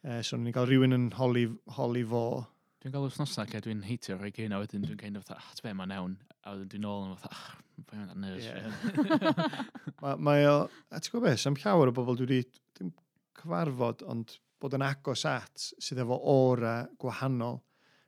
Uh, 0.05 0.11
eh, 0.11 0.23
so 0.23 0.37
nhw'n 0.37 0.49
i 0.49 0.53
gael 0.53 0.67
rhywun 0.69 0.95
yn 0.95 1.11
holi, 1.19 1.47
holi 1.79 2.05
fo. 2.05 2.47
Dwi'n 2.79 2.95
gael 2.95 3.09
wthnosau 3.09 3.49
lle 3.51 3.61
dwi'n 3.65 3.85
heitio 3.89 4.17
rhoi 4.19 4.31
gyn, 4.35 4.55
a 4.55 4.61
wedyn 4.63 4.85
dwi'n 4.87 5.01
kind 5.01 5.19
of 5.19 5.25
fatha, 5.27 5.43
ah, 5.43 5.63
fe 5.63 5.73
mae'n 5.75 5.91
newn, 5.91 6.19
A 6.47 6.53
wedyn 6.55 6.69
dwi'n 6.73 6.85
ôl 6.89 7.07
yn 7.09 7.17
fatha, 7.19 7.37
ah, 7.37 7.83
fe 7.91 7.97
mae'n 7.99 8.23
nervous. 8.23 8.45
Yeah. 8.47 9.57
mae, 10.03 10.21
mae 10.29 10.45
o, 10.49 10.55
a 10.89 11.01
ti'n 11.01 11.13
gwybod 11.13 11.27
beth, 11.27 11.47
am 11.51 11.57
llawer 11.59 11.91
o 11.91 11.95
bobl 11.97 12.17
dwi 12.21 12.29
wedi, 12.29 12.61
dim 12.79 12.93
cyfarfod, 13.41 14.05
ond 14.09 14.37
bod 14.63 14.77
yn 14.79 14.85
agos 14.87 15.25
at 15.29 15.67
sydd 15.83 16.01
efo 16.05 16.17
ora 16.33 16.77
gwahanol. 17.03 17.59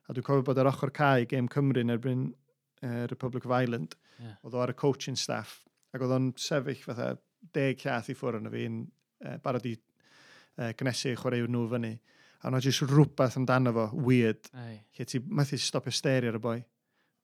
A 0.07 0.15
dwi'n 0.15 0.27
cofio 0.27 0.47
bod 0.47 0.61
ar 0.63 0.71
ochr 0.71 0.93
cae 0.95 1.27
Gêm 1.29 1.51
Cymru 1.51 1.83
yn 1.83 1.93
erbyn 1.93 2.23
uh, 2.31 3.05
Republic 3.11 3.45
of 3.45 3.53
Ireland. 3.55 3.95
Yeah. 4.17 4.39
Oedd 4.41 4.57
o 4.57 4.63
ar 4.63 4.73
y 4.73 4.77
coaching 4.79 5.19
staff. 5.19 5.59
Ac 5.91 6.03
oedd 6.03 6.15
o'n 6.15 6.31
sefyll 6.39 6.81
fatha 6.87 7.13
deg 7.55 7.83
llath 7.83 8.09
i 8.11 8.15
ffwrdd 8.17 8.41
yn 8.41 8.49
y 8.49 8.55
fi'n 8.55 8.81
uh, 9.27 9.37
barod 9.43 9.67
i 9.69 9.75
uh, 9.75 10.71
cynnesu 10.79 11.13
chwaraewr 11.19 11.51
nhw 11.51 11.67
fyny 11.75 11.93
a 12.41 12.49
yna 12.49 12.61
jyst 12.63 12.85
rhywbeth 12.89 13.37
amdano 13.37 13.73
fo, 13.75 13.87
weird. 14.07 14.49
Lle 14.97 15.05
ti, 15.05 15.21
methu 15.21 15.59
stopio 15.61 15.93
steri 15.93 16.29
ar 16.29 16.39
y 16.39 16.41
boi. 16.41 16.57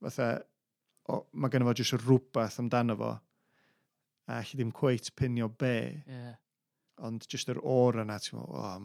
Fatha, 0.04 0.28
o, 1.10 1.24
mae 1.34 1.54
gen 1.54 1.66
fo 1.66 1.74
jyst 1.78 1.98
rhywbeth 1.98 2.60
amdano 2.62 2.98
fo, 3.00 3.14
a 4.28 4.42
lle 4.42 4.60
ddim 4.60 4.74
cweit 4.76 5.10
pinio 5.18 5.50
be. 5.50 5.78
Yeah. 6.06 6.36
Ond 7.08 7.26
jyst 7.30 7.50
yr 7.54 7.62
or 7.64 7.98
yna, 8.04 8.20
ti'n 8.22 8.38
meddwl, 8.38 8.58
o, 8.58 8.66
oh, 8.66 8.84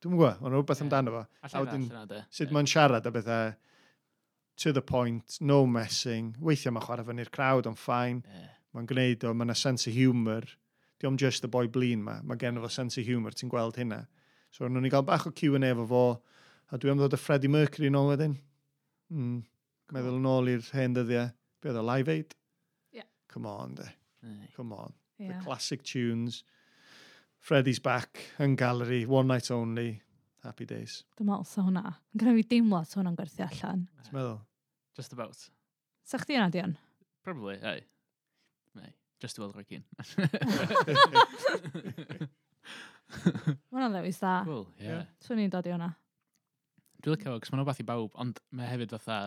dwi'n 0.00 0.14
gwybod, 0.16 0.38
mae'n 0.40 0.56
rhywbeth 0.56 0.80
yeah. 0.80 0.86
amdano 0.86 1.16
fo. 1.16 1.24
A 1.50 1.64
wedyn, 1.64 1.84
sut 2.30 2.46
yeah. 2.46 2.54
mae'n 2.56 2.70
siarad 2.72 3.08
a 3.08 3.12
bethau, 3.16 3.52
to 4.60 4.72
the 4.76 4.84
point, 4.84 5.36
no 5.40 5.66
messing, 5.66 6.32
weithiau 6.40 6.72
mae'n 6.76 6.86
chwarae 6.86 7.08
fyny'r 7.08 7.32
crowd, 7.36 7.68
ond 7.68 7.80
ffain. 7.80 8.24
Yeah. 8.32 8.56
Mae'n 8.76 8.88
gwneud 8.88 9.28
o, 9.28 9.34
mae'n 9.36 9.52
a 9.52 9.58
sense 9.58 9.90
of 9.90 9.96
humour. 9.96 10.48
Diolch 11.00 11.20
just 11.20 11.44
y 11.44 11.48
boi 11.52 11.66
blin 11.72 12.02
ma, 12.04 12.18
mae 12.24 12.40
gen 12.40 12.60
fo 12.60 12.68
sense 12.72 13.00
of 13.00 13.08
humour, 13.08 13.36
ti'n 13.36 13.52
gweld 13.52 13.76
hynna. 13.80 14.00
Yeah 14.06 14.16
So, 14.50 14.66
nhw'n 14.66 14.82
ni 14.84 14.90
gael 14.92 15.06
bach 15.06 15.28
o 15.28 15.32
Q&A 15.34 15.60
efo 15.70 15.86
fo, 15.90 16.04
a 16.70 16.78
dwi 16.78 16.92
am 16.92 17.00
ddod 17.00 17.14
y 17.14 17.20
Freddie 17.20 17.50
Mercury 17.50 17.90
yn 17.90 17.98
ôl 17.98 18.10
wedyn. 18.10 18.36
Mm. 19.10 19.40
Cool. 19.86 19.96
Meddwl 19.96 20.18
yn 20.20 20.30
ôl 20.30 20.50
i'r 20.52 20.70
hen 20.76 20.96
dyddiau. 20.96 21.30
Be 21.60 21.70
oedd 21.70 21.80
o, 21.80 21.84
Live 21.86 22.12
Aid? 22.12 22.34
Yeah. 22.94 23.08
Come 23.30 23.50
on, 23.50 23.76
de. 23.78 23.88
Right. 24.22 24.50
Come 24.56 24.74
on. 24.76 24.94
Yeah. 25.18 25.32
The 25.32 25.44
classic 25.44 25.82
tunes. 25.86 26.42
Freddie's 27.40 27.80
back, 27.80 28.20
yn 28.38 28.54
gallery, 28.60 29.06
one 29.08 29.26
night 29.32 29.50
only, 29.50 30.02
happy 30.44 30.66
days. 30.68 31.04
Dwi'n 31.16 31.30
meddwl 31.30 31.46
sa 31.48 31.64
hwnna. 31.64 31.94
Yn 32.12 32.20
gyda 32.20 32.34
fi 32.36 32.44
deimlad 32.50 32.90
sa 32.90 33.00
hwnna'n 33.00 33.16
gwerthu 33.16 33.46
allan. 33.46 33.86
Ti'n 34.04 34.18
meddwl? 34.18 34.38
Just 34.98 35.14
about. 35.16 35.40
Sa 36.04 36.20
chdi 36.20 36.36
yna, 36.36 36.50
Dion? 36.52 36.76
Probably, 37.24 37.56
ei. 37.62 37.80
Ei. 38.82 38.92
Just 39.24 39.40
i 39.40 39.42
weld 39.42 39.56
rhaid 39.56 39.68
cyn 39.72 39.84
mae 43.10 43.56
hwnna'n 43.74 43.96
ddewis 43.96 44.20
dda. 44.20 44.36
Cool, 44.46 44.64
ie. 44.78 44.86
Yeah. 44.86 45.04
Swn 45.24 45.42
i'n 45.44 45.52
dod 45.52 45.68
i 45.68 45.74
hwnna. 45.74 45.90
Dwi'n 47.00 47.16
licio, 47.16 47.36
cos 47.40 47.52
mae'n 47.52 47.62
rhywbeth 47.62 47.82
i 47.82 47.86
bawb, 47.88 48.16
ond 48.20 48.40
mae 48.56 48.68
hefyd 48.70 48.94
fatha 48.96 49.20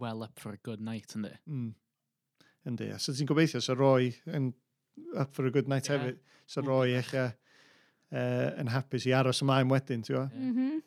well 0.00 0.22
up 0.22 0.38
for 0.40 0.54
a 0.54 0.60
good 0.62 0.80
night, 0.80 1.14
yndi? 1.18 1.32
Mm. 1.50 1.72
Yndi, 2.70 2.92
a 2.94 3.00
so 3.02 3.14
ti'n 3.16 3.28
gobeithio, 3.28 3.62
so 3.62 3.74
roi 3.74 4.12
yn 4.30 4.52
up 5.18 5.34
for 5.34 5.46
a 5.46 5.50
good 5.54 5.68
night 5.68 5.88
yeah. 5.88 5.98
hefyd, 5.98 6.22
so 6.46 6.62
roi 6.62 6.94
eich 7.00 7.12
uh, 7.18 7.32
yn 8.12 8.70
hapus 8.70 9.08
i 9.08 9.14
aros 9.16 9.42
ymlaen 9.44 9.70
wedyn, 9.72 10.04
ti'n 10.06 10.14
gwybod? 10.14 10.32
Yeah. 10.36 10.48
Mm 10.48 10.56
-hmm. 10.56 10.80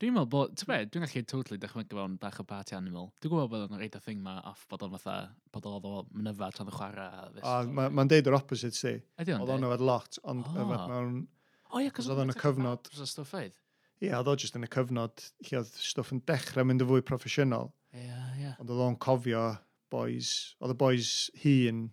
Dwi'n 0.00 0.14
meddwl 0.16 0.28
bod, 0.32 0.52
ti'n 0.56 0.64
hmm. 0.64 0.72
meddwl, 0.72 0.90
dwi'n 0.94 1.02
gallu 1.04 1.22
totally 1.28 1.58
dychmygu 1.60 1.96
fewn 1.98 2.14
bach 2.22 2.38
o 2.40 2.44
party 2.48 2.72
animal. 2.72 3.10
Dwi'n 3.20 3.34
gwybod 3.34 3.50
bod 3.52 3.64
o'n 3.66 3.82
reid 3.82 3.98
o 3.98 4.00
thing 4.00 4.22
ma 4.24 4.38
off 4.48 4.62
bod 4.70 4.86
o'n 4.86 4.94
fatha, 4.94 5.16
bod 5.52 5.68
o'n 5.68 5.76
o 5.76 5.96
mynyfa 6.14 6.48
tan 6.56 6.70
y 6.70 6.72
chwarae. 6.72 7.26
O, 7.42 7.56
ma'n 7.68 7.92
ma 7.98 8.06
deud 8.08 8.30
yr 8.30 8.38
opposite 8.38 8.78
si. 8.78 8.94
Ydy 9.20 9.34
o'n 9.34 9.42
deud? 9.42 9.50
Oedd 9.50 9.52
o'n 9.58 9.68
yfed 9.68 9.84
lot, 9.84 10.16
ond 10.32 10.48
yfed 10.54 10.86
mewn... 10.94 11.20
O 11.68 11.84
ie, 11.84 11.92
cos 11.92 12.08
oedd 12.08 12.24
o'n 12.24 12.32
y 12.32 12.38
cyfnod... 12.40 12.88
Oedd 12.94 13.04
o'n 13.04 13.12
stwff 13.12 13.36
oedd? 13.42 13.60
Ie, 14.00 14.14
oedd 14.16 14.32
o 14.32 14.38
jyst 14.40 14.56
yn 14.56 14.64
y 14.64 14.72
cyfnod 14.72 15.26
lle 15.50 15.60
oedd 15.60 15.76
stwff 15.84 16.16
yn 16.16 16.24
dechrau 16.32 16.64
mynd 16.64 16.86
yn 16.86 16.88
fwy 16.94 17.04
proffesiynol. 17.04 17.68
Ie, 17.92 18.08
ie. 18.40 18.56
Ond 18.56 18.72
oedd 18.72 18.84
o'n 18.86 18.98
cofio 19.04 19.44
boys, 19.92 20.34
oedd 20.64 20.72
y 20.72 20.80
boys 20.80 21.14
hun 21.44 21.90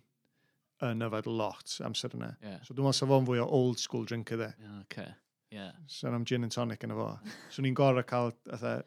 yn 0.88 1.04
yfed 1.04 1.28
lot 1.28 1.76
amser 1.84 2.16
yna. 2.16 2.32
Yeah. 2.40 2.60
So 2.64 2.72
dwi'n 2.72 2.88
meddwl 2.88 3.00
sef 3.02 3.12
o'n 3.12 3.28
fwy 3.28 3.44
o 3.44 3.48
old 3.60 3.84
school 3.84 4.08
drinker 4.08 4.40
dde. 4.40 4.54
Ie, 4.56 4.76
okay. 4.86 5.12
Yeah. 5.54 5.72
Sa'n 5.88 6.14
am 6.14 6.24
gin 6.28 6.44
and 6.44 6.52
tonic 6.52 6.84
yn 6.84 6.92
y 6.92 6.98
fo. 6.98 7.08
So 7.54 7.64
ni'n 7.64 7.76
gorau 7.76 8.04
cael 8.06 8.34
atha 8.52 8.78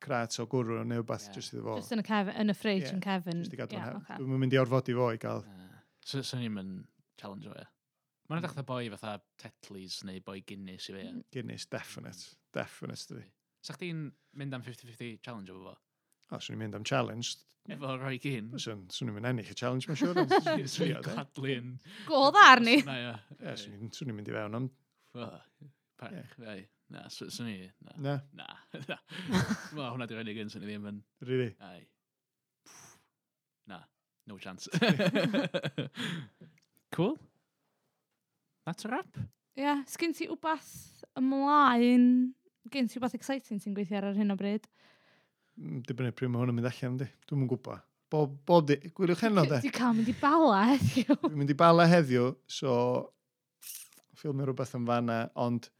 crats 0.00 0.40
o 0.40 0.46
gwrw 0.50 0.82
neu 0.88 1.04
beth 1.06 1.28
yeah. 1.28 1.36
jyst 1.38 1.54
iddo 1.54 1.66
fo. 1.66 1.76
Just 1.80 1.94
yn 1.96 2.02
y, 2.02 2.06
cef, 2.06 2.30
yn 2.42 2.52
y 2.52 2.56
fridge 2.56 2.86
yeah. 2.86 2.94
yn 2.96 3.02
cefn. 3.04 3.42
Jyst 3.44 3.56
i 3.56 3.60
gadw 3.60 3.78
yeah, 3.78 3.90
okay. 3.98 4.20
Dwi'n 4.20 4.42
mynd 4.44 4.56
i 4.56 4.60
orfodi 4.60 4.96
fo 4.96 5.10
i 5.14 5.20
gael. 5.20 5.44
Uh, 5.48 5.82
so, 6.04 6.22
so 6.22 6.40
ni'n 6.40 6.56
mynd 6.56 6.80
challenge 7.20 7.48
o 7.48 7.54
e. 7.56 7.66
Mae'n 8.30 8.38
hmm. 8.38 8.40
edrych 8.40 8.56
fatha 8.56 8.66
boi 8.68 8.90
fatha 8.94 9.18
Tetleys 9.42 10.00
neu 10.08 10.24
boi 10.26 10.40
Guinness 10.46 10.90
i 10.90 10.96
fe. 10.96 11.04
Hmm. 11.06 11.22
Guinness, 11.34 11.68
definite. 11.72 12.34
Definite, 12.56 13.06
dydi. 13.10 13.28
Sa 13.64 13.76
chdi'n 13.76 14.08
mynd 14.40 14.56
am 14.56 14.66
50-50 14.66 15.20
challenge 15.24 15.52
o 15.54 15.62
fo? 15.64 15.78
O, 16.30 16.38
swn 16.38 16.56
i'n 16.56 16.64
mynd 16.64 16.76
am 16.78 16.86
challenge. 16.86 17.38
Efo 17.70 17.96
roi 18.00 18.16
gyn? 18.22 18.52
Swn 18.56 18.86
swn 18.92 19.10
i'n 19.10 19.16
mynd 19.18 19.28
ennill 19.32 19.50
y 19.52 19.56
challenge, 19.56 19.88
mae'n 19.88 20.00
siŵr. 20.00 20.20
Swn 20.74 20.94
i'n 20.94 21.02
cadlu'n... 21.04 21.74
Go 22.08 22.28
ddar 22.32 22.62
ni. 22.64 22.78
Swn 22.84 24.08
i'n 24.08 24.16
mynd 24.16 24.30
i 24.30 24.36
fewn 24.36 24.56
am 24.60 24.70
Ah. 25.14 25.40
Parch, 26.00 26.36
ei. 26.46 26.68
Na, 26.90 27.04
swn 27.12 27.48
i, 27.50 27.56
na. 27.86 27.92
Na. 28.02 28.14
Na. 28.34 28.46
na. 28.90 28.96
Mae 29.76 29.90
hwnna 29.92 30.06
di'r 30.10 30.22
unig 30.24 30.40
un 30.42 30.50
swn 30.50 30.64
i 30.64 30.70
ddim 30.70 30.86
yn... 30.90 31.00
Really? 31.26 31.50
Ai. 31.62 31.84
Na. 33.70 33.82
No 34.30 34.38
chance. 34.42 34.70
cool. 36.96 37.18
That's 38.66 38.86
a 38.86 38.90
wrap. 38.90 39.20
Ie, 39.58 39.62
yeah, 39.64 39.84
sgyn 39.90 40.16
ti 40.16 40.26
wbath 40.30 40.72
ymlaen? 41.18 42.08
Gen 42.70 42.90
ti 42.90 42.98
wbath 43.00 43.14
exciting 43.18 43.62
ti'n 43.62 43.76
gweithio 43.76 44.00
ar 44.00 44.18
hyn 44.18 44.34
o 44.34 44.38
bryd? 44.38 44.66
Mm, 45.60 45.84
dibynnu 45.86 46.16
pryd 46.16 46.32
mae 46.32 46.42
hwn 46.42 46.54
yn 46.54 46.58
mynd 46.58 46.72
allan, 46.72 46.98
di. 47.00 47.08
Dwi'n 47.28 47.42
mynd 47.42 47.52
gwybod. 47.54 47.86
Bob, 48.10 48.34
bob 48.46 48.66
di, 48.66 48.80
gwylwch 48.96 49.22
heno, 49.26 49.46
de. 49.46 49.60
Dwi'n 49.62 49.74
cael 49.76 49.94
mynd 49.98 50.10
i 50.10 50.16
bala 50.18 50.64
heddiw. 50.72 51.16
Dwi'n 51.26 51.38
mynd 51.38 51.54
i 51.54 51.58
bala 51.58 51.86
heddiw, 51.90 52.32
so 52.50 52.74
ffilmio 54.20 54.48
rhywbeth 54.48 54.76
yn 54.78 54.86
fanna, 54.88 55.20
ond 55.40 55.70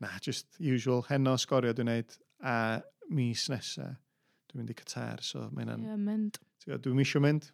na, 0.00 0.10
just 0.24 0.56
usual, 0.58 1.04
heno 1.10 1.36
sgorio 1.40 1.72
dwi'n 1.76 1.90
neud, 1.90 2.16
a 2.40 2.80
mis 3.12 3.46
nesa, 3.52 3.90
dwi'n 4.50 4.62
mynd 4.62 4.72
i 4.72 4.76
Qatar, 4.78 5.22
so 5.24 5.46
mae 5.52 5.66
hynna'n... 5.66 5.84
Ie, 5.84 5.90
yeah, 5.92 6.00
mynd. 6.00 6.40
Dwi'n 6.64 6.96
misio 6.96 7.20
mynd, 7.22 7.50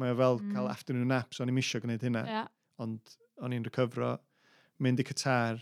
mae 0.00 0.14
o 0.14 0.18
fel 0.18 0.40
mm. 0.40 0.54
cael 0.56 0.70
afternoon 0.70 1.10
nap, 1.14 1.34
so 1.34 1.44
o'n 1.44 1.52
i'n 1.52 1.58
misio 1.58 1.80
gwneud 1.82 2.06
hynna, 2.06 2.24
yeah. 2.28 2.48
ond 2.82 3.14
o'n 3.40 3.54
i'n 3.54 3.66
recovero, 3.66 4.16
mynd 4.82 5.02
i 5.02 5.06
Qatar 5.06 5.60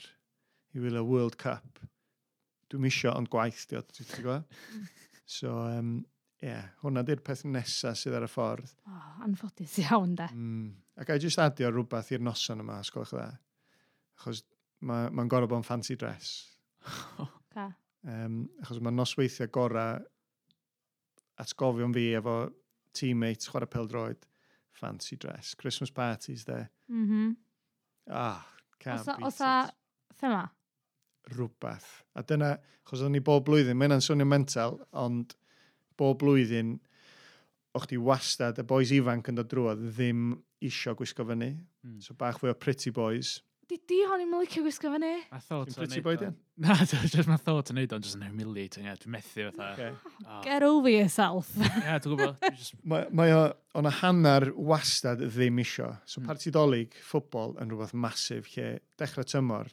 i 0.74 0.82
wylio 0.82 1.04
World 1.06 1.36
Cup, 1.40 1.82
dwi'n 2.72 2.84
misio, 2.84 3.12
ond 3.12 3.30
gwaith, 3.32 3.66
di 3.68 3.78
o, 3.78 3.82
ti'n 3.92 4.08
gwybod? 4.14 4.58
so, 5.38 5.52
um, 5.66 5.98
yeah, 6.44 6.70
hwnna 6.84 7.04
di'r 7.06 7.20
peth 7.24 7.44
nesa 7.48 7.92
sydd 7.98 8.16
ar 8.16 8.26
y 8.26 8.30
ffordd. 8.30 8.72
O, 8.86 8.94
oh, 8.94 9.10
anffodus 9.26 9.76
iawn, 9.84 10.14
da. 10.18 10.30
Mm. 10.32 10.72
Ac 10.98 11.12
a 11.12 11.18
i 11.18 11.22
jyst 11.22 11.40
adio 11.42 11.70
rhywbeth 11.72 12.12
i'r 12.14 12.24
noson 12.24 12.64
yma, 12.64 12.80
sgolch 12.86 13.12
dda. 13.14 13.28
Achos 14.18 14.44
mae'n 14.84 15.14
ma, 15.14 15.26
gorau 15.30 15.50
bod 15.50 15.62
yn 15.62 15.66
fancy 15.66 15.96
dress. 15.98 16.46
Ca. 17.54 17.70
um, 18.06 18.42
achos 18.62 18.80
mae'n 18.82 18.98
nosweithiau 18.98 19.50
gorau 19.54 20.02
atgofion 21.42 21.94
fi 21.94 22.08
efo 22.18 22.38
teammates 22.98 23.50
chwarae 23.50 23.70
peldroed 23.70 24.26
fancy 24.78 25.16
dress, 25.16 25.54
Christmas 25.54 25.90
parties 25.90 26.44
de. 26.44 26.68
Mm 26.88 27.06
-hmm. 27.08 27.36
Ah, 28.10 28.46
can't 28.78 29.00
osa, 29.00 29.16
beat 29.16 29.26
osa, 29.26 29.64
it. 29.68 30.16
thema? 30.20 30.48
Rwbeth. 31.36 31.88
A 32.14 32.22
dyna, 32.22 32.56
chos 32.84 33.02
o'n 33.02 33.12
ni 33.12 33.20
bob 33.20 33.44
blwyddyn, 33.44 33.76
mae 33.76 33.88
hynna'n 33.88 34.04
swnio 34.04 34.26
mental, 34.26 34.78
ond 34.92 35.34
bob 35.98 36.18
blwyddyn, 36.22 36.78
o'ch 37.76 37.88
di 37.90 37.98
wastad, 38.00 38.58
y 38.58 38.64
boys 38.64 38.92
ifanc 38.94 39.28
yn 39.28 39.38
dod 39.38 39.50
drwodd, 39.50 39.82
ddim 39.92 40.30
isio 40.64 40.94
gwisgo 40.98 41.26
fyny. 41.28 41.52
Mm. 41.84 42.00
So 42.00 42.14
bach 42.14 42.40
fwy 42.40 42.50
o 42.50 42.54
pretty 42.54 42.90
boys 42.94 43.42
di, 43.68 43.78
di 43.88 43.98
hon 44.08 44.22
i'n 44.22 44.34
licio 44.40 44.62
gwisgo 44.64 44.90
fyny. 44.94 45.10
Mae 45.30 45.42
thought 45.48 45.70
o'n 45.70 45.76
pretty 45.76 46.02
boy 46.04 46.16
dyn? 46.20 46.36
Na, 46.58 46.74
just 46.82 47.28
mae 47.28 47.40
thought 47.42 47.72
yn 47.72 47.78
neud 47.78 47.94
o'n 47.94 48.04
just 48.04 48.16
yn 48.18 48.24
humiliating, 48.26 48.86
ie. 48.88 48.94
dwi'n 49.02 49.14
methu 49.14 49.48
fatha. 49.56 49.90
Oh. 50.24 50.40
Get 50.44 50.64
over 50.66 50.92
yourself. 50.92 51.50
Ie, 51.60 51.98
dwi'n 52.04 52.14
gwybod. 52.14 53.10
Mae 53.20 53.34
o'n 53.36 53.90
a 53.90 53.94
hanner 54.00 54.48
wastad 54.56 55.22
ddim 55.24 55.60
isio. 55.62 55.90
So 56.08 56.22
mm. 56.22 56.30
partidolig, 56.30 56.96
ffwbol, 57.10 57.56
yn 57.62 57.72
rhywbeth 57.72 57.94
masif 57.94 58.48
lle 58.54 58.78
dechrau 59.00 59.28
tymor, 59.28 59.72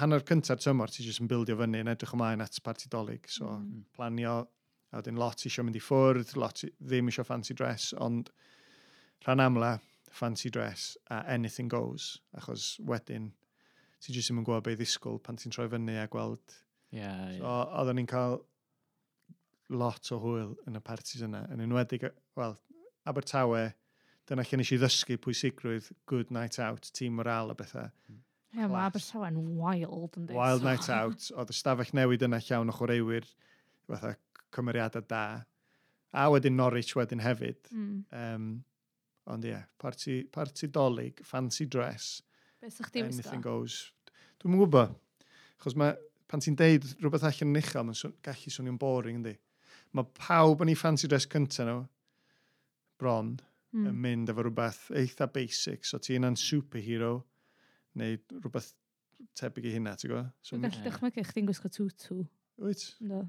hanner 0.00 0.24
cyntaf 0.28 0.62
tymor 0.64 0.92
ti 0.92 1.04
jyst 1.06 1.22
yn 1.24 1.30
bildio 1.30 1.58
fyny 1.60 1.82
yn 1.84 1.92
edrych 1.92 2.16
ymlaen 2.16 2.44
at 2.44 2.58
partidolig. 2.64 3.28
So 3.32 3.52
mm. 3.58 3.84
planio, 3.98 4.40
a 4.88 5.02
wedyn 5.02 5.20
lot 5.20 5.44
isio 5.44 5.66
mynd 5.66 5.76
i 5.76 5.84
ffwrdd, 5.84 6.32
lot 6.40 6.64
ddim 6.80 7.12
isio 7.12 7.26
fancy 7.28 7.56
dress, 7.56 7.92
ond 8.00 8.32
rhan 9.26 9.44
amla, 9.44 9.76
fancy 10.18 10.50
dress 10.50 10.96
a 11.10 11.22
anything 11.34 11.70
goes, 11.72 12.16
achos 12.36 12.74
wedyn 12.86 13.30
ti 14.02 14.14
jyst 14.14 14.30
ddim 14.30 14.42
yn 14.42 14.46
gwybod 14.46 14.66
beth 14.66 14.78
ddisgwyl 14.78 15.18
pan 15.22 15.38
ti'n 15.40 15.54
troi 15.54 15.68
fyny 15.70 15.98
a 15.98 16.06
gweld... 16.10 16.58
Yeah, 16.94 17.34
so, 17.36 17.42
yeah. 17.42 17.74
Oedden 17.80 17.98
ni'n 18.00 18.08
cael 18.08 18.38
lot 19.68 20.08
o 20.14 20.18
hwyl 20.22 20.54
yn 20.68 20.78
y 20.78 20.80
parties 20.84 21.24
yna, 21.24 21.42
yn 21.52 21.60
enwedig, 21.66 22.06
wel, 22.38 22.56
Abertawe, 23.08 23.66
dyna 24.28 24.44
lle 24.44 24.60
nes 24.60 24.70
i 24.72 24.78
ddysgu 24.80 25.18
pwysigrwydd 25.24 25.90
good 26.08 26.32
night 26.34 26.58
out, 26.62 26.88
team 26.96 27.18
moral 27.18 27.52
a 27.52 27.56
bethau. 27.58 27.90
Ie, 28.08 28.16
yeah, 28.56 28.70
mae 28.70 28.86
Abertawe'n 28.86 29.36
wild 29.58 30.16
yn. 30.20 30.30
Wild 30.36 30.64
night 30.64 30.88
out. 30.92 31.28
Oedd 31.36 31.52
y 31.52 31.56
stafell 31.56 31.92
newid 31.96 32.24
yna 32.24 32.40
llawn 32.46 32.72
o 32.72 32.76
chwaraewyr, 32.76 33.28
fatha 33.90 34.14
cymeriadau 34.56 35.04
da. 35.08 35.24
A 36.16 36.28
wedyn 36.32 36.56
Norwich 36.56 36.94
wedyn 36.96 37.20
hefyd. 37.20 37.60
Mm. 37.68 38.04
Um, 38.16 38.48
Ond 39.28 39.44
ie, 39.44 39.52
yeah, 39.52 39.64
party, 39.80 40.22
party 40.32 40.70
dolyg, 40.72 41.20
fancy 41.26 41.66
dress. 41.68 42.22
Be 42.62 42.70
sa'ch 42.72 42.92
ti'n 42.94 43.10
Anything 43.10 43.44
goes. 43.44 43.90
Dwi'n 44.40 44.54
mwyn 44.54 44.62
gwybod. 44.62 44.94
Chos 45.60 45.76
mae, 45.78 45.92
pan 46.30 46.42
ti'n 46.44 46.56
deud 46.58 46.86
rhywbeth 47.02 47.26
allan 47.28 47.52
yn 47.52 47.60
uchel, 47.60 47.84
mae'n 47.88 48.16
gallu 48.24 48.52
swnio'n 48.54 48.80
boring, 48.80 49.18
ynddi. 49.20 49.34
Mae 49.96 50.08
pawb 50.16 50.64
yn 50.64 50.72
ei 50.72 50.78
fancy 50.78 51.10
dress 51.10 51.28
cynta 51.30 51.66
nhw, 51.68 51.82
bron, 53.00 53.34
mm. 53.72 53.84
yn 53.84 53.90
hmm. 53.90 54.00
mynd 54.06 54.32
efo 54.32 54.46
rhywbeth 54.46 54.80
eitha 55.02 55.28
basic. 55.34 55.84
So 55.88 56.00
ti'n 56.02 56.28
an 56.28 56.38
superhero, 56.40 57.12
neu 58.00 58.16
rhywbeth 58.38 58.72
tebyg 59.38 59.68
i 59.68 59.74
hynna, 59.76 59.96
ti'n 59.98 60.14
gwybod? 60.14 60.32
So, 60.40 60.56
Dwi'n 60.56 60.68
gallu 60.70 60.86
dychmygu 60.88 61.26
chdi'n 61.28 61.52
gwisgo 61.52 61.72
tutu. 61.74 62.22
Wyt? 62.64 62.88
Do. 63.04 63.22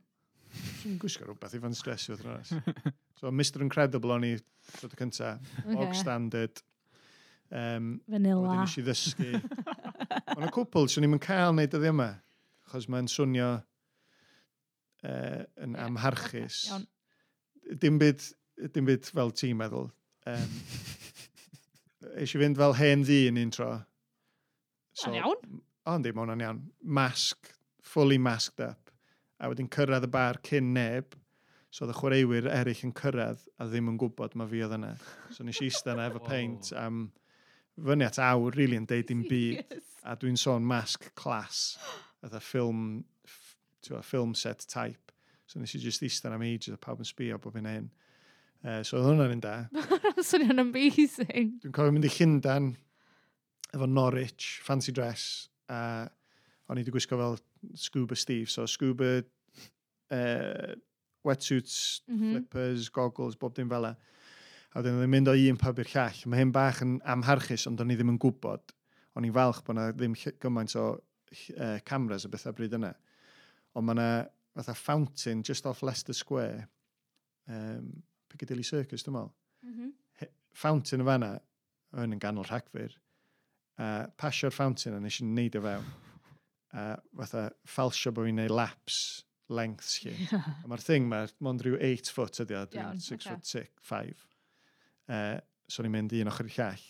Ti'n 0.80 0.97
gwisgo 1.02 1.28
rhywbeth 1.28 1.60
i 1.60 1.64
fancy 1.68 1.86
dress 1.86 2.08
i 2.08 2.16
fod 2.16 2.26
yn 2.26 2.93
So 3.20 3.32
Mr 3.36 3.59
Incredible 3.65 4.13
o'n 4.15 4.24
i 4.24 4.36
dod 4.80 4.93
y 4.95 4.99
cynta. 5.01 5.34
Okay. 5.65 5.76
Og 5.76 5.95
standard. 5.97 6.61
Um, 7.51 7.97
Vanilla. 8.07 8.45
Wedyn 8.45 8.61
nes 8.63 8.78
i 8.80 8.84
ddysgu. 8.86 9.32
Ond 10.38 10.45
y 10.47 10.51
cwpl, 10.55 10.88
swn 10.88 11.07
i'n 11.09 11.20
cael 11.24 11.55
neud 11.57 11.74
dyddi 11.74 11.91
yma. 11.91 12.13
Chos 12.72 12.88
mae'n 12.88 13.09
swnio 13.11 13.49
uh, 13.59 15.43
yn 15.65 15.76
amharchus. 15.84 16.61
Iawn. 16.70 16.88
Dim 17.84 17.99
byd, 17.99 18.24
dim 18.72 18.88
byd 18.88 19.11
fel 19.11 19.36
ti'n 19.36 19.59
meddwl. 19.59 19.91
Um, 20.30 20.57
eisiau 22.15 22.45
fynd 22.45 22.61
fel 22.61 22.78
hen 22.80 23.03
ddi 23.03 23.24
yn 23.34 23.43
un 23.43 23.51
tro. 23.51 23.74
So, 24.95 25.11
iawn. 25.11 25.59
O, 25.84 25.97
ynddi, 25.97 26.15
mae 26.15 26.24
hwnna'n 26.24 26.45
iawn. 26.47 26.63
Masg, 26.88 27.51
fully 27.84 28.22
masked 28.22 28.63
up. 28.63 28.93
A 29.43 29.51
wedyn 29.51 29.67
cyrraedd 29.76 30.07
y 30.07 30.13
bar 30.13 30.39
cyn 30.45 30.72
neb, 30.78 31.18
So 31.70 31.86
oedd 31.86 31.93
y 31.93 31.97
chwaraewyr 31.99 32.47
eraill 32.49 32.86
yn 32.88 32.95
cyrraedd 32.97 33.43
a 33.61 33.67
ddim 33.70 33.91
yn 33.91 33.97
gwybod 34.01 34.36
mae 34.39 34.49
fi 34.49 34.63
oedd 34.65 34.74
yna. 34.80 34.95
So 35.36 35.45
nes 35.45 35.59
i 35.61 35.67
eistedd 35.67 35.93
yna 35.93 36.07
efo 36.09 36.22
peint 36.26 36.72
am 36.78 37.03
fyny 37.86 38.07
at 38.07 38.17
awr, 38.24 38.55
really, 38.57 38.80
yn 38.80 38.88
deud 38.89 39.07
dim 39.09 39.22
byd. 39.30 39.78
A 40.09 40.15
dwi'n 40.17 40.39
sôn 40.39 40.65
masg 40.65 41.09
clas, 41.20 41.78
oedd 42.24 42.36
y 42.39 42.41
ffilm, 42.41 42.84
ffilm 43.86 44.34
set 44.38 44.65
type. 44.72 45.13
So 45.49 45.61
nes 45.61 45.76
i 45.78 45.82
just 45.84 46.03
eistedd 46.05 46.34
am 46.34 46.45
ages 46.45 46.74
a 46.74 46.82
pawb 46.82 47.03
yn 47.03 47.09
sbio 47.09 47.38
bob 47.41 47.57
yn 47.59 47.70
hyn. 47.70 47.88
Uh, 48.59 48.82
so 48.84 48.97
oedd 48.97 49.11
hwnna'n 49.11 49.38
un 49.38 49.43
da. 49.43 49.55
Swnio'n 50.30 50.65
amazing. 50.65 51.55
Dwi'n 51.61 51.76
cofio 51.76 51.93
mynd 51.95 52.09
i 52.09 52.11
Llundan 52.17 52.74
efo 53.70 53.88
Norwich, 53.88 54.57
fancy 54.65 54.93
dress, 54.95 55.47
a 55.70 56.09
o'n 56.70 56.78
i 56.78 56.84
wedi 56.84 56.93
gwisgo 56.93 57.17
fel 57.17 57.38
scuba 57.78 58.17
Steve, 58.17 58.49
so 58.49 58.65
scuba 58.70 59.20
uh, 59.22 60.74
wetsuits, 61.30 62.01
mm 62.07 62.15
-hmm. 62.15 62.32
flippers, 62.34 62.89
goggles, 62.93 63.38
bob 63.39 63.55
dim 63.55 63.69
fel 63.71 63.91
e. 63.91 63.93
A 64.69 64.82
wedyn 64.82 64.99
oedd 64.99 65.07
yn 65.07 65.13
mynd 65.13 65.32
o 65.32 65.36
un 65.49 65.57
pub 65.57 65.80
i'r 65.82 65.91
llall. 65.93 66.25
Mae 66.30 66.43
hyn 66.43 66.51
bach 66.53 66.82
yn 66.86 66.97
amharchus, 67.09 67.65
ond 67.69 67.82
o'n 67.82 67.93
i 67.93 67.97
ddim 67.97 68.11
yn 68.13 68.19
gwybod. 68.21 68.73
O'n 69.17 69.25
i'n 69.25 69.34
falch 69.34 69.63
bod 69.65 69.77
yna 69.77 69.88
ddim 69.95 70.17
gymaint 70.43 70.75
o 70.77 70.86
uh, 70.93 71.77
cameras 71.89 72.27
o 72.27 72.30
bethau 72.34 72.53
bryd 72.57 72.75
yna. 72.77 72.91
Ond 73.73 73.88
mae 73.88 73.97
yna 73.97 74.09
fatha 74.59 74.75
fountain 74.77 75.41
just 75.45 75.65
off 75.69 75.82
Leicester 75.82 76.13
Square, 76.13 76.67
um, 77.49 78.03
Piccadilly 78.30 78.65
Circus, 78.65 79.05
dwi'n 79.05 79.17
meddwl. 79.17 79.34
Mm 79.65 79.73
-hmm. 79.77 80.34
Fountain 80.59 81.01
y 81.01 81.07
fanna, 81.07 81.32
yn 81.97 82.13
yn 82.13 82.21
ganol 82.21 82.45
rhagfyr, 82.45 82.93
a 83.80 84.09
pasio'r 84.19 84.53
fountain 84.53 84.97
a 84.97 84.99
nes 85.01 85.19
i'n 85.23 85.34
neud 85.34 85.57
o 85.57 85.63
fewn. 85.65 85.89
A 86.77 86.84
fatha 87.23 87.47
falsio 87.65 88.13
bod 88.13 88.27
fi'n 88.27 88.38
neud 88.43 88.53
laps 88.53 88.99
lengths 89.50 90.00
chi. 90.04 90.14
Yeah. 90.30 90.47
Mae'r 90.70 90.84
thing 90.84 91.10
ma, 91.10 91.24
mond 91.43 91.64
rhyw 91.66 91.78
8 91.82 92.12
foot 92.14 92.41
ydi 92.43 92.58
o, 92.58 92.64
dwi'n 92.70 93.02
6 93.02 93.16
okay. 93.18 93.36
foot 93.36 93.52
6, 93.52 93.70
5. 93.89 94.26
Uh, 95.10 95.38
so 95.70 95.84
ni'n 95.84 95.93
mynd 95.93 96.16
un 96.20 96.32
ochr 96.32 96.50
i 96.50 96.56
llall. 96.56 96.88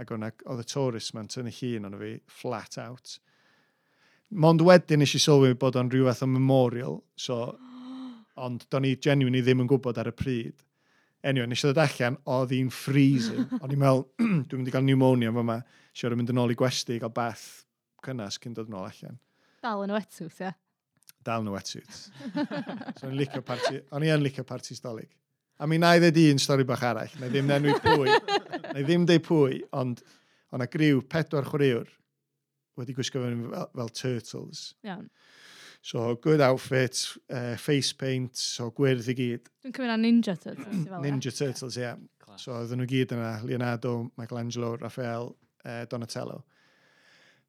Ac 0.00 0.14
oedd 0.14 0.62
y 0.62 0.66
tourist 0.66 1.14
ma'n 1.14 1.28
tynnu 1.30 1.52
llun 1.54 1.90
ond 1.90 2.00
fi 2.00 2.14
flat 2.40 2.78
out. 2.80 3.18
Mond 4.30 4.62
wedyn 4.64 5.02
nes 5.02 5.12
i 5.18 5.20
sylwi 5.20 5.56
bod 5.58 5.78
o'n 5.78 5.90
rhyw 5.92 6.06
fath 6.08 6.24
o 6.24 6.30
memorial, 6.30 7.00
so, 7.18 7.42
ond 8.46 8.66
do'n 8.72 8.88
i 8.88 8.96
genuinely 9.02 9.42
ddim 9.44 9.64
yn 9.64 9.70
gwybod 9.70 9.98
ar 10.00 10.10
y 10.10 10.16
pryd. 10.16 10.66
Anyway, 11.20 11.50
nes 11.50 11.60
i 11.60 11.68
ddod 11.68 11.82
allan, 11.82 12.16
oedd 12.32 12.54
hi'n 12.56 12.70
freezing. 12.72 13.44
O'n 13.60 13.74
i'n 13.74 13.82
meddwl, 13.82 14.06
dwi'n 14.48 14.62
mynd 14.62 14.70
i 14.70 14.72
gael 14.72 14.86
pneumonia 14.86 15.34
fo 15.36 15.44
yma. 15.44 15.58
Siwr 15.92 16.14
yn 16.16 16.22
mynd 16.22 16.32
yn 16.32 16.40
ôl 16.40 16.54
i 16.54 16.56
gwesti, 16.56 16.96
i 16.96 17.02
gael 17.02 17.12
bath 17.12 17.44
cynnas 18.06 18.40
cyn 18.40 18.56
dod 18.56 18.70
yn 18.70 18.78
ôl 18.78 18.86
allan. 18.88 19.18
Dal 19.60 19.84
yn 19.84 19.92
wetsuit, 19.92 20.38
ie? 20.38 20.48
Yeah 20.48 20.56
dal 21.26 21.44
nhw 21.44 21.54
wetsuits. 21.56 22.06
so, 22.98 23.08
o'n 23.08 23.16
licio 23.18 23.42
parti, 23.46 23.80
o'n 23.92 24.06
i 24.06 24.12
yn 24.12 24.24
licio 24.24 24.44
parti 24.48 24.76
stolig. 24.78 25.10
A 25.60 25.66
mi 25.68 25.76
na 25.76 25.92
i 25.92 26.00
ddweud 26.00 26.32
un 26.32 26.40
stori 26.40 26.64
bach 26.64 26.84
arall, 26.88 27.12
na 27.20 27.28
i 27.28 27.32
ddim 27.32 27.48
nenwi 27.50 27.74
pwy, 27.84 28.14
na 28.70 28.78
i 28.80 28.84
ddim 28.86 29.04
deud 29.08 29.24
pwy, 29.26 29.60
ond 29.76 30.00
o'na 30.56 30.66
griw 30.70 31.02
pedwar 31.04 31.44
chwaraewr 31.48 31.90
wedi 32.80 32.96
gwisgo 32.96 33.20
fel, 33.20 33.66
fel 33.76 33.92
turtles. 33.92 34.70
Iawn. 34.86 35.10
So, 35.82 36.14
good 36.16 36.42
outfit, 36.44 37.16
uh, 37.32 37.36
eh, 37.36 37.56
face 37.56 37.94
paint, 37.96 38.36
so 38.36 38.68
gwyrdd 38.76 39.06
i 39.08 39.14
gyd. 39.16 39.46
Dwi'n 39.64 39.72
cymryd 39.76 39.88
na 39.88 39.96
Ninja 40.00 40.34
Turtles. 40.36 40.82
ninja 41.00 41.32
Turtles, 41.32 41.78
ie. 41.78 41.86
Yeah. 41.86 42.00
So, 42.36 42.52
oedden 42.58 42.82
nhw 42.82 42.88
gyd 42.88 43.14
yna, 43.16 43.30
Leonardo, 43.48 43.94
Michelangelo, 44.20 44.74
Raphael, 44.80 45.32
uh, 45.32 45.70
eh, 45.72 45.86
Donatello. 45.90 46.42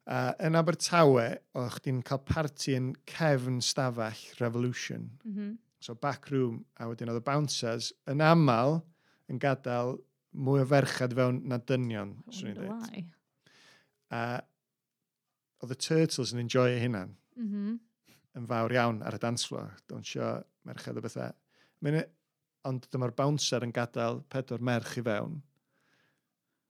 Uh, 0.02 0.32
yn 0.42 0.58
Abertawe, 0.58 1.28
o'ch 1.54 1.76
di'n 1.84 2.00
cael 2.02 2.22
parti 2.26 2.72
yn 2.74 2.88
cefn 3.06 3.60
stafell 3.62 4.22
Revolution. 4.40 5.10
Mm 5.22 5.34
-hmm. 5.34 5.52
So 5.82 5.94
back 5.94 6.30
room, 6.30 6.64
a 6.78 6.88
wedyn 6.90 7.10
oedd 7.10 7.20
y 7.20 7.26
bouncers 7.26 7.92
yn 8.10 8.22
aml 8.22 8.80
yn 9.30 9.38
gadael 9.42 9.96
mwy 10.32 10.62
o 10.62 10.66
ferchad 10.66 11.14
fewn 11.14 11.38
na 11.46 11.58
dynion, 11.58 12.16
swn 12.30 12.50
i'n 12.50 12.58
dweud. 12.58 13.12
A 14.10 14.22
oedd 15.62 15.76
y 15.76 15.78
Turtles 15.86 16.34
yn 16.34 16.42
enjoy 16.42 16.74
hynna 16.82 17.04
hunan. 17.06 17.14
Mm 17.36 17.48
-hmm. 17.52 17.78
Yn 18.40 18.50
fawr 18.50 18.74
iawn 18.74 19.02
ar 19.06 19.14
y 19.14 19.22
dance 19.22 19.46
floor. 19.46 19.70
Don't 19.86 20.06
sio 20.08 20.34
merched 20.66 20.98
o 20.98 21.04
bethau. 21.04 21.30
Mynd, 21.82 22.10
ond 22.66 22.90
dyma'r 22.90 23.14
bouncer 23.14 23.62
yn 23.62 23.74
gadael 23.74 24.22
pedwar 24.30 24.62
merch 24.62 24.98
i 24.98 25.06
fewn 25.06 25.42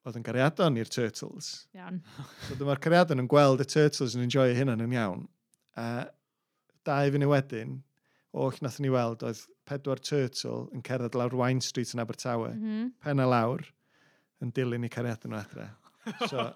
oedd 0.06 0.18
yn 0.18 0.26
gariadon 0.26 0.78
i'r 0.80 0.90
Turtles. 0.90 1.52
Iawn. 1.78 2.00
so 2.46 2.56
dyma'r 2.58 2.82
cariadon 2.82 3.22
yn 3.22 3.30
gweld 3.30 3.62
y 3.62 3.68
Turtles 3.68 4.16
yn 4.18 4.26
enjoy 4.26 4.54
hynna'n 4.58 4.82
yn 4.86 4.96
iawn. 4.96 5.24
A 5.78 5.86
dau 6.86 7.12
fyny 7.14 7.28
wedyn, 7.30 7.76
oll 8.32 8.58
nath 8.64 8.80
ni 8.82 8.90
weld 8.92 9.22
oedd 9.26 9.44
pedwar 9.68 10.00
Turtle 10.02 10.66
yn 10.74 10.82
cerdded 10.86 11.16
lawr 11.18 11.36
Wine 11.38 11.62
Street 11.64 11.92
yn 11.94 12.02
Abertawe, 12.02 12.50
mm 12.54 12.64
-hmm. 12.64 12.90
pen 13.04 13.22
a 13.22 13.28
lawr, 13.28 13.62
yn 14.42 14.50
dilyn 14.56 14.88
i 14.88 14.90
cariadon 14.92 15.34
nhw 15.34 15.40
adre. 15.42 15.68
So, 16.26 16.48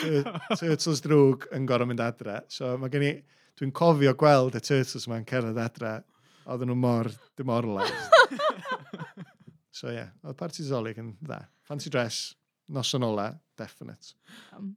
Turtles 0.60 1.00
drwg 1.04 1.46
yn 1.56 1.68
gorau 1.68 1.88
mynd 1.88 2.02
adre. 2.04 2.42
So, 2.52 2.74
mae 2.80 2.92
gen 2.92 3.06
i, 3.06 3.12
dwi'n 3.58 3.72
cofio 3.76 4.12
gweld 4.20 4.58
y 4.58 4.62
Turtles 4.64 5.08
yma'n 5.08 5.24
cerdded 5.28 5.60
adre, 5.62 5.94
oedden 6.44 6.72
nhw 6.72 6.76
mor 6.82 7.08
demoralised. 7.40 8.18
so, 9.78 9.88
ie, 9.88 9.96
yeah, 9.96 10.12
oedd 10.26 10.38
parti 10.40 10.66
Zolig 10.66 11.00
yn 11.00 11.14
dda. 11.22 11.46
Fancy 11.70 11.92
dress 11.92 12.34
noson 12.70 13.04
ola, 13.06 13.32
definite. 13.58 14.14
Um. 14.56 14.72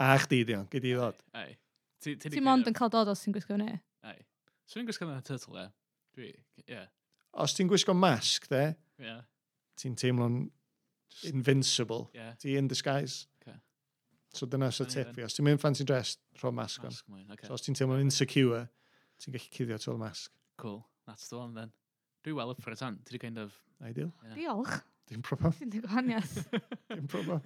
A 0.00 0.14
chdi, 0.22 0.40
Dion, 0.48 0.64
gyd 0.72 0.86
i 0.88 0.94
ddod. 0.96 1.18
Ei. 1.36 1.56
Ti'n 2.02 2.42
mond 2.46 2.68
yn 2.70 2.76
cael 2.76 2.90
dod 2.92 3.10
os 3.12 3.20
ti'n 3.22 3.34
gwisgo 3.34 3.54
hynny? 3.54 3.74
Ei. 4.08 4.18
So 4.64 4.78
fi'n 4.78 4.88
gwisgo 4.88 5.06
hynny 5.06 5.24
turtle, 5.26 5.60
e? 5.60 5.66
Dwi, 6.16 6.30
ie. 6.64 6.80
Os 7.44 7.54
ti'n 7.56 7.68
gwisgo 7.70 7.94
masg, 7.96 8.48
de? 8.52 8.64
Ie. 9.02 9.18
Ti'n 9.80 9.98
teimlo'n 10.00 10.38
invincible. 11.28 12.06
Ie. 12.16 12.30
Ti 12.40 12.56
in 12.60 12.70
disguise. 12.72 13.26
Okay. 13.42 13.58
So 14.32 14.48
dyna 14.48 14.70
sy'n 14.72 14.90
tip 14.92 15.12
fi. 15.16 15.26
Os 15.28 15.36
ti'n 15.36 15.46
mynd 15.48 15.60
fancy 15.62 15.86
dress, 15.88 16.16
rho 16.40 16.54
masg 16.56 16.88
on. 16.88 16.96
Okay. 17.34 17.46
So 17.48 17.58
os 17.58 17.66
ti'n 17.66 17.76
teimlo'n 17.78 18.04
insecure, 18.06 18.64
ti'n 19.20 19.36
gallu 19.36 19.52
cuddio 19.58 19.80
trwy'r 19.82 20.00
masg. 20.00 20.32
Cool. 20.62 20.80
That's 21.06 21.28
the 21.28 21.38
one, 21.38 21.54
then. 21.58 21.72
Dwi 22.24 22.36
well 22.38 22.54
up 22.54 22.62
for 22.62 22.72
it, 22.72 22.82
an? 22.82 23.00
Ti'n 23.08 23.20
kind 23.20 23.44
of... 23.44 23.52
Ideal. 23.82 24.12
Yeah. 24.30 24.36
Diolch. 24.38 24.82
Dim 25.10 25.22
problem. 25.22 25.54
Dim 25.58 25.70
dy 25.72 25.80
gwahaniaeth. 25.84 26.36
Dim 26.96 27.06
problem. 27.10 27.42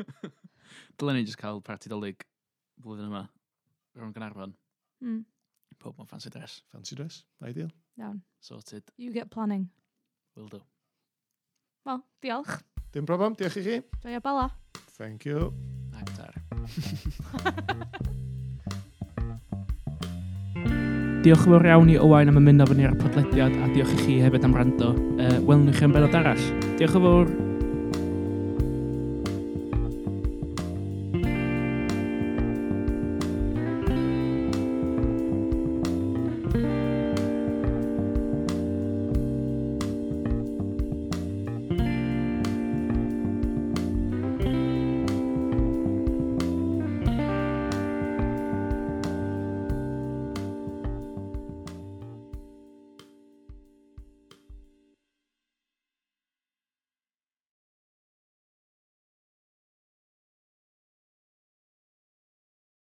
Dylen 1.00 1.18
ni 1.18 1.24
jyst 1.24 1.40
cael 1.40 1.62
parti 1.64 1.90
dolyg 1.92 2.26
blwyddyn 2.82 3.08
yma. 3.10 3.24
Rwy'n 3.96 4.14
Gynarfon. 4.16 4.54
Mm. 5.04 5.22
Pob 5.80 5.96
mewn 5.98 6.08
fancy 6.10 6.32
dress. 6.32 6.60
Fancy 6.72 6.98
dress. 6.98 7.22
Ideal. 7.44 7.72
Iawn. 8.00 8.20
Sorted. 8.40 8.92
You 8.96 9.12
get 9.12 9.30
planning. 9.30 9.68
Will 10.36 10.48
do. 10.52 10.60
Wel, 11.86 12.04
diolch. 12.24 12.60
Dim 12.92 13.08
problem. 13.08 13.36
Diolch 13.38 13.60
i 13.62 13.66
chi. 13.66 13.80
Joia 14.04 14.20
bala. 14.20 14.50
Thank 14.96 15.26
you. 15.26 15.52
Actar. 15.96 16.34
diolch 21.26 21.42
yn 21.42 21.56
fawr 21.56 21.66
iawn 21.66 21.88
i 21.90 21.96
Owain 21.98 22.30
am 22.30 22.36
ymuno 22.38 22.66
fyny 22.70 22.84
ar 22.86 22.92
y 22.94 22.98
podlediad 23.00 23.56
a 23.64 23.70
diolch 23.72 23.96
i 23.96 23.98
chi 23.98 24.20
hefyd 24.22 24.46
am 24.46 24.54
rando. 24.54 24.92
Uh, 25.18 25.34
welwn 25.48 25.66
ni 25.66 25.74
chi 25.74 25.88
yn 25.88 25.96
benod 25.96 26.14
arall. 26.14 26.46
Diolch 26.78 26.94
yn 27.00 27.06
fawr. 27.08 27.55